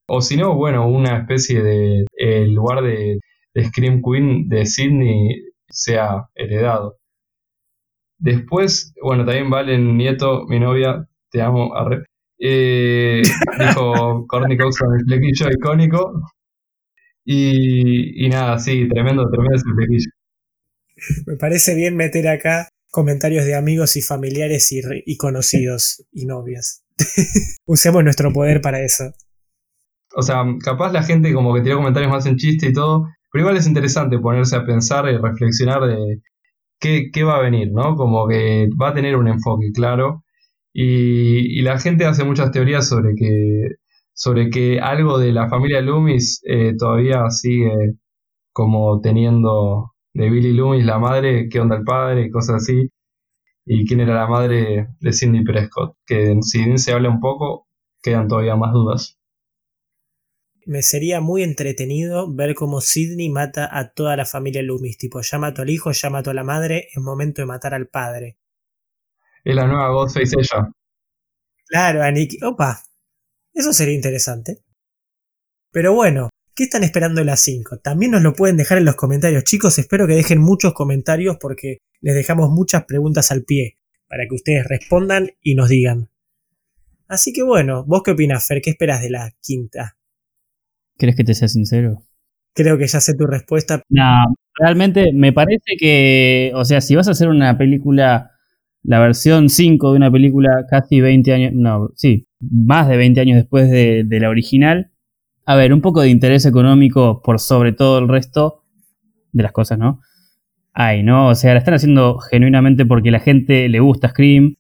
O 0.06 0.20
si 0.20 0.36
no, 0.36 0.54
bueno, 0.54 0.86
una 0.86 1.18
especie 1.18 1.62
de 1.62 2.04
el 2.16 2.52
lugar 2.52 2.82
de, 2.82 3.20
de 3.54 3.64
Scream 3.64 4.02
Queen 4.02 4.48
de 4.48 4.66
Sidney 4.66 5.42
sea 5.68 6.26
heredado. 6.34 6.98
Después, 8.18 8.92
bueno, 9.02 9.24
también 9.24 9.50
Valen 9.50 9.96
Nieto, 9.96 10.46
mi 10.46 10.58
novia, 10.60 11.06
te 11.30 11.42
amo, 11.42 11.74
arre. 11.74 12.04
Eh, 12.38 13.22
dijo 13.58 14.26
Courtney 14.26 14.56
Cox 14.58 14.78
con 14.78 14.94
el 14.94 15.04
flequillo 15.04 15.50
icónico. 15.50 16.22
Y, 17.24 18.26
y 18.26 18.28
nada, 18.28 18.58
sí, 18.58 18.88
tremendo, 18.88 19.28
tremendo 19.30 19.56
ese 19.56 19.64
flequillo. 19.74 20.10
Me 21.26 21.36
parece 21.36 21.74
bien 21.74 21.96
meter 21.96 22.28
acá 22.28 22.68
comentarios 22.90 23.44
de 23.44 23.56
amigos 23.56 23.96
y 23.96 24.02
familiares 24.02 24.70
y, 24.72 24.80
y 25.04 25.16
conocidos 25.16 26.04
y 26.12 26.26
novias. 26.26 26.84
Usemos 27.66 28.04
nuestro 28.04 28.32
poder 28.32 28.60
para 28.60 28.82
eso. 28.82 29.12
O 30.16 30.22
sea, 30.22 30.44
capaz 30.62 30.92
la 30.92 31.02
gente 31.02 31.32
como 31.34 31.54
que 31.54 31.60
tiró 31.62 31.76
comentarios 31.76 32.12
más 32.12 32.26
en 32.26 32.36
chiste 32.36 32.68
y 32.68 32.72
todo, 32.72 33.08
pero 33.32 33.42
igual 33.42 33.56
es 33.56 33.66
interesante 33.66 34.18
ponerse 34.18 34.56
a 34.56 34.64
pensar 34.64 35.08
y 35.08 35.16
reflexionar 35.18 35.82
de 35.86 36.20
qué, 36.80 37.10
qué 37.12 37.24
va 37.24 37.36
a 37.36 37.42
venir, 37.42 37.72
¿no? 37.72 37.96
Como 37.96 38.28
que 38.28 38.68
va 38.80 38.90
a 38.90 38.94
tener 38.94 39.16
un 39.16 39.28
enfoque 39.28 39.72
claro. 39.74 40.24
Y, 40.72 41.58
y 41.60 41.62
la 41.62 41.78
gente 41.78 42.04
hace 42.06 42.24
muchas 42.24 42.50
teorías 42.52 42.88
sobre 42.88 43.14
que, 43.16 43.68
sobre 44.14 44.50
que 44.50 44.80
algo 44.80 45.18
de 45.18 45.32
la 45.32 45.48
familia 45.48 45.80
Loomis 45.82 46.42
eh, 46.44 46.74
todavía 46.78 47.30
sigue 47.30 47.94
como 48.52 49.00
teniendo 49.00 49.92
de 50.14 50.30
Billy 50.30 50.52
Loomis 50.54 50.84
la 50.86 50.98
madre, 50.98 51.48
qué 51.50 51.60
onda 51.60 51.76
el 51.76 51.84
padre, 51.84 52.30
cosas 52.30 52.56
así. 52.62 52.90
Y 53.66 53.86
quién 53.86 54.00
era 54.00 54.14
la 54.14 54.26
madre 54.26 54.88
de 55.00 55.12
Cindy 55.12 55.44
Prescott, 55.44 55.96
que 56.06 56.36
si 56.42 56.64
bien 56.64 56.78
se 56.78 56.92
habla 56.92 57.10
un 57.10 57.20
poco, 57.20 57.66
quedan 58.02 58.28
todavía 58.28 58.56
más 58.56 58.72
dudas. 58.72 59.18
Me 60.66 60.82
sería 60.82 61.20
muy 61.20 61.42
entretenido 61.42 62.32
ver 62.32 62.54
cómo 62.54 62.80
Sidney 62.80 63.28
mata 63.28 63.68
a 63.70 63.92
toda 63.92 64.16
la 64.16 64.24
familia 64.24 64.62
Loomis. 64.62 64.96
Tipo, 64.96 65.20
ya 65.20 65.38
mató 65.38 65.62
al 65.62 65.70
hijo, 65.70 65.92
ya 65.92 66.10
mató 66.10 66.30
a 66.30 66.34
la 66.34 66.44
madre, 66.44 66.88
es 66.92 67.02
momento 67.02 67.42
de 67.42 67.46
matar 67.46 67.74
al 67.74 67.88
padre. 67.88 68.38
Es 69.44 69.54
la 69.54 69.66
nueva 69.66 69.90
Ghostface 69.90 70.36
ella. 70.38 70.72
Claro, 71.66 72.02
Aniki. 72.02 72.38
Opa, 72.42 72.82
eso 73.52 73.72
sería 73.72 73.94
interesante. 73.94 74.62
Pero 75.70 75.92
bueno, 75.92 76.30
¿qué 76.54 76.64
están 76.64 76.84
esperando 76.84 77.20
de 77.20 77.26
las 77.26 77.40
5? 77.40 77.80
También 77.80 78.12
nos 78.12 78.22
lo 78.22 78.32
pueden 78.32 78.56
dejar 78.56 78.78
en 78.78 78.84
los 78.84 78.96
comentarios, 78.96 79.44
chicos. 79.44 79.78
Espero 79.78 80.06
que 80.06 80.14
dejen 80.14 80.40
muchos 80.40 80.72
comentarios 80.72 81.36
porque 81.38 81.78
les 82.00 82.14
dejamos 82.14 82.50
muchas 82.50 82.84
preguntas 82.84 83.30
al 83.30 83.44
pie 83.44 83.78
para 84.08 84.26
que 84.28 84.34
ustedes 84.34 84.66
respondan 84.66 85.30
y 85.42 85.54
nos 85.54 85.68
digan. 85.68 86.10
Así 87.08 87.32
que 87.32 87.42
bueno, 87.42 87.84
¿vos 87.84 88.02
qué 88.02 88.12
opinás, 88.12 88.46
Fer? 88.46 88.62
¿Qué 88.62 88.70
esperas 88.70 89.02
de 89.02 89.10
la 89.10 89.34
quinta? 89.40 89.98
¿Querés 90.98 91.16
que 91.16 91.24
te 91.24 91.34
sea 91.34 91.48
sincero? 91.48 92.02
Creo 92.54 92.78
que 92.78 92.86
ya 92.86 93.00
sé 93.00 93.14
tu 93.14 93.26
respuesta. 93.26 93.82
No, 93.88 94.36
realmente 94.58 95.12
me 95.12 95.32
parece 95.32 95.76
que, 95.78 96.52
o 96.54 96.64
sea, 96.64 96.80
si 96.80 96.94
vas 96.94 97.08
a 97.08 97.12
hacer 97.12 97.28
una 97.28 97.58
película, 97.58 98.30
la 98.82 99.00
versión 99.00 99.48
5 99.48 99.90
de 99.90 99.96
una 99.96 100.10
película 100.10 100.64
casi 100.70 101.00
20 101.00 101.32
años, 101.32 101.52
no, 101.54 101.90
sí, 101.96 102.26
más 102.40 102.88
de 102.88 102.96
20 102.96 103.20
años 103.20 103.36
después 103.36 103.70
de, 103.70 104.04
de 104.04 104.20
la 104.20 104.28
original, 104.28 104.92
a 105.46 105.56
ver, 105.56 105.72
un 105.72 105.80
poco 105.80 106.00
de 106.00 106.08
interés 106.08 106.46
económico 106.46 107.20
por 107.22 107.40
sobre 107.40 107.72
todo 107.72 107.98
el 107.98 108.08
resto 108.08 108.64
de 109.32 109.42
las 109.42 109.52
cosas, 109.52 109.78
¿no? 109.78 110.00
Ay, 110.72 111.02
¿no? 111.02 111.28
O 111.28 111.34
sea, 111.34 111.52
la 111.52 111.58
están 111.58 111.74
haciendo 111.74 112.18
genuinamente 112.18 112.86
porque 112.86 113.10
la 113.10 113.20
gente 113.20 113.68
le 113.68 113.80
gusta 113.80 114.08
Scream. 114.10 114.56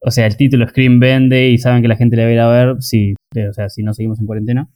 O 0.00 0.10
sea, 0.10 0.26
el 0.26 0.36
título 0.36 0.66
Scream 0.68 0.98
vende 1.00 1.48
y 1.50 1.58
saben 1.58 1.82
que 1.82 1.88
la 1.88 1.96
gente 1.96 2.16
le 2.16 2.24
va 2.24 2.30
a 2.30 2.32
ir 2.32 2.40
a 2.40 2.48
ver, 2.48 2.76
sí, 2.80 3.14
o 3.48 3.52
sea, 3.52 3.68
si 3.68 3.82
no 3.82 3.92
seguimos 3.94 4.18
en 4.20 4.26
cuarentena. 4.26 4.70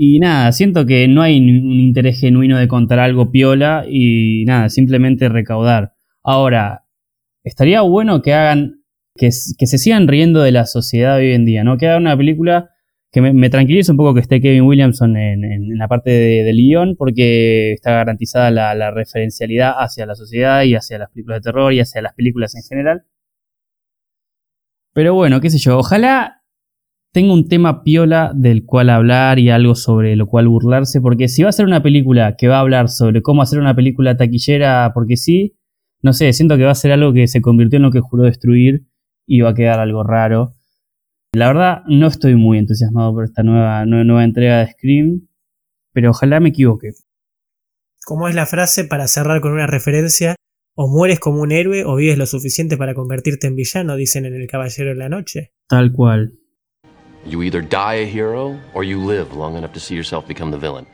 Y 0.00 0.20
nada, 0.20 0.52
siento 0.52 0.86
que 0.86 1.08
no 1.08 1.22
hay 1.22 1.40
un 1.40 1.72
interés 1.72 2.20
genuino 2.20 2.56
de 2.56 2.68
contar 2.68 3.00
algo 3.00 3.32
piola 3.32 3.84
y 3.90 4.44
nada, 4.46 4.68
simplemente 4.68 5.28
recaudar. 5.28 5.94
Ahora, 6.22 6.84
estaría 7.42 7.80
bueno 7.80 8.22
que 8.22 8.32
hagan, 8.32 8.84
que, 9.16 9.30
que 9.58 9.66
se 9.66 9.76
sigan 9.78 10.06
riendo 10.06 10.40
de 10.40 10.52
la 10.52 10.66
sociedad 10.66 11.16
hoy 11.16 11.32
en 11.32 11.44
día, 11.44 11.64
¿no? 11.64 11.78
Que 11.78 11.88
hagan 11.88 12.02
una 12.02 12.16
película 12.16 12.70
que 13.10 13.20
me, 13.20 13.32
me 13.32 13.50
tranquilice 13.50 13.90
un 13.90 13.96
poco 13.96 14.14
que 14.14 14.20
esté 14.20 14.40
Kevin 14.40 14.62
Williamson 14.62 15.16
en, 15.16 15.42
en- 15.42 15.76
la 15.78 15.88
parte 15.88 16.10
de, 16.10 16.44
del 16.44 16.58
guion 16.58 16.94
porque 16.96 17.72
está 17.72 17.90
garantizada 17.90 18.52
la, 18.52 18.76
la 18.76 18.92
referencialidad 18.92 19.72
hacia 19.78 20.06
la 20.06 20.14
sociedad 20.14 20.62
y 20.62 20.76
hacia 20.76 20.98
las 20.98 21.10
películas 21.10 21.38
de 21.40 21.50
terror 21.50 21.72
y 21.72 21.80
hacia 21.80 22.02
las 22.02 22.14
películas 22.14 22.54
en 22.54 22.62
general. 22.62 23.02
Pero 24.92 25.14
bueno, 25.14 25.40
qué 25.40 25.50
sé 25.50 25.58
yo, 25.58 25.78
ojalá 25.78 26.37
tenga 27.12 27.32
un 27.32 27.48
tema 27.48 27.82
piola 27.82 28.32
del 28.34 28.64
cual 28.64 28.90
hablar 28.90 29.38
y 29.38 29.50
algo 29.50 29.74
sobre 29.74 30.14
lo 30.16 30.26
cual 30.26 30.48
burlarse, 30.48 31.00
porque 31.00 31.28
si 31.28 31.42
va 31.42 31.48
a 31.48 31.52
ser 31.52 31.66
una 31.66 31.82
película 31.82 32.36
que 32.36 32.48
va 32.48 32.56
a 32.58 32.60
hablar 32.60 32.88
sobre 32.88 33.22
cómo 33.22 33.42
hacer 33.42 33.58
una 33.58 33.74
película 33.74 34.16
taquillera 34.16 34.90
porque 34.94 35.16
sí, 35.16 35.56
no 36.02 36.12
sé, 36.12 36.32
siento 36.32 36.56
que 36.56 36.64
va 36.64 36.70
a 36.72 36.76
ser 36.76 36.92
algo 36.92 37.12
que 37.12 37.26
se 37.26 37.40
convirtió 37.40 37.78
en 37.78 37.82
lo 37.82 37.90
que 37.90 38.00
juró 38.00 38.24
destruir 38.24 38.84
y 39.26 39.40
va 39.40 39.50
a 39.50 39.54
quedar 39.54 39.80
algo 39.80 40.04
raro. 40.04 40.54
La 41.34 41.48
verdad, 41.48 41.82
no 41.88 42.06
estoy 42.06 42.36
muy 42.36 42.58
entusiasmado 42.58 43.12
por 43.12 43.24
esta 43.24 43.42
nueva, 43.42 43.84
nue- 43.84 44.04
nueva 44.04 44.24
entrega 44.24 44.58
de 44.60 44.70
Scream, 44.72 45.28
pero 45.92 46.10
ojalá 46.10 46.40
me 46.40 46.50
equivoque. 46.50 46.90
¿Cómo 48.06 48.28
es 48.28 48.34
la 48.34 48.46
frase 48.46 48.84
para 48.84 49.06
cerrar 49.08 49.40
con 49.40 49.52
una 49.52 49.66
referencia? 49.66 50.36
O 50.74 50.88
mueres 50.88 51.18
como 51.20 51.42
un 51.42 51.50
héroe 51.52 51.84
o 51.84 51.96
vives 51.96 52.16
lo 52.16 52.24
suficiente 52.26 52.76
para 52.76 52.94
convertirte 52.94 53.48
en 53.48 53.56
villano, 53.56 53.96
dicen 53.96 54.24
en 54.24 54.34
El 54.34 54.46
Caballero 54.46 54.90
de 54.90 54.96
la 54.96 55.08
Noche. 55.08 55.52
Tal 55.68 55.92
cual. 55.92 56.34
You 57.26 57.42
either 57.42 57.62
die 57.62 58.02
a 58.02 58.06
hero 58.06 58.58
or 58.74 58.84
you 58.84 58.98
live 58.98 59.34
long 59.36 59.56
enough 59.56 59.72
to 59.72 59.80
see 59.80 59.94
yourself 59.94 60.26
become 60.26 60.50
the 60.50 60.58
villain. 60.58 60.86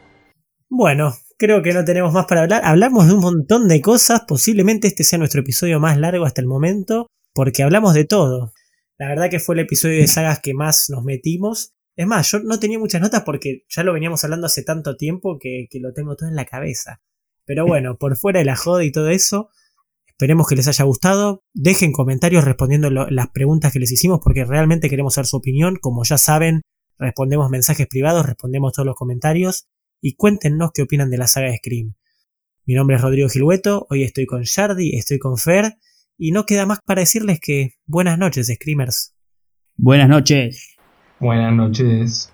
Bueno, 0.68 1.12
creo 1.39 1.62
que 1.62 1.72
no 1.72 1.85
tenemos 1.85 2.12
más 2.12 2.27
para 2.27 2.43
hablar. 2.43 2.62
Hablamos 2.64 3.07
de 3.07 3.14
un 3.14 3.20
montón 3.20 3.68
de 3.68 3.81
cosas. 3.81 4.22
Posiblemente 4.27 4.89
este 4.89 5.05
sea 5.05 5.18
nuestro 5.18 5.43
episodio 5.43 5.79
más 5.79 5.99
largo 5.99 6.25
hasta 6.25 6.41
el 6.41 6.47
momento, 6.47 7.07
porque 7.33 7.62
hablamos 7.62 7.95
de 7.95 8.05
todo. 8.05 8.53
La 8.99 9.09
verdad 9.09 9.31
que 9.31 9.41
fue 9.41 9.55
el 9.55 9.61
episodio 9.61 10.01
de 10.01 10.07
sagas 10.07 10.41
que 10.41 10.55
más 10.55 10.91
nos 10.91 11.05
metimos. 11.05 11.75
Es 11.97 12.07
más, 12.07 12.31
yo 12.31 12.41
no 12.41 12.59
tenía 12.59 12.79
muchas 12.79 13.01
notas 13.01 13.22
porque 13.22 13.64
ya 13.68 13.85
lo 13.85 13.93
veníamos 13.93 14.25
hablando 14.25 14.47
hace 14.47 14.64
tanto 14.64 14.97
tiempo 14.97 15.39
que, 15.41 15.66
que 15.70 15.79
lo 15.79 15.93
tengo 15.93 16.16
todo 16.16 16.29
en 16.29 16.37
la 16.37 16.45
cabeza. 16.45 17.01
Pero 17.45 17.66
bueno, 17.66 17.97
por 17.99 18.16
fuera 18.16 18.41
de 18.41 18.47
la 18.47 18.57
joda 18.57 18.85
y 18.85 18.91
todo 18.91 19.11
eso, 19.11 19.51
esperemos 20.17 20.47
que 20.49 20.57
les 20.57 20.69
haya 20.69 20.85
gustado. 20.85 21.43
Dejen 21.53 21.93
comentarios 21.93 22.45
respondiendo 22.45 22.91
lo- 22.91 23.09
las 23.11 23.29
preguntas 23.31 23.73
que 23.73 23.81
les 23.81 23.91
hicimos 23.93 24.21
porque 24.23 24.45
realmente 24.45 24.89
queremos 24.89 25.15
saber 25.15 25.27
su 25.27 25.37
opinión. 25.37 25.77
Como 25.81 26.05
ya 26.05 26.19
saben, 26.19 26.62
respondemos 26.99 27.51
mensajes 27.51 27.87
privados, 27.89 28.25
respondemos 28.27 28.73
todos 28.73 28.87
los 28.87 28.97
comentarios 28.97 29.67
y 30.01 30.15
cuéntenos 30.15 30.71
qué 30.73 30.83
opinan 30.83 31.11
de 31.11 31.19
la 31.19 31.27
saga 31.27 31.49
de 31.49 31.57
Scream. 31.57 31.95
Mi 32.67 32.75
nombre 32.75 32.97
es 32.97 33.03
Rodrigo 33.03 33.29
Gilhueto, 33.29 33.87
hoy 33.91 34.05
estoy 34.05 34.27
con 34.27 34.43
Shardy, 34.43 34.97
estoy 34.97 35.19
con 35.19 35.37
Fer 35.37 35.75
y 36.17 36.31
no 36.31 36.45
queda 36.47 36.65
más 36.67 36.79
para 36.85 37.01
decirles 37.01 37.39
que 37.41 37.75
buenas 37.87 38.19
noches, 38.19 38.47
Screamers. 38.47 39.15
Buenas 39.77 40.09
noches. 40.09 40.77
Buenas 41.21 41.53
noches. 41.53 42.34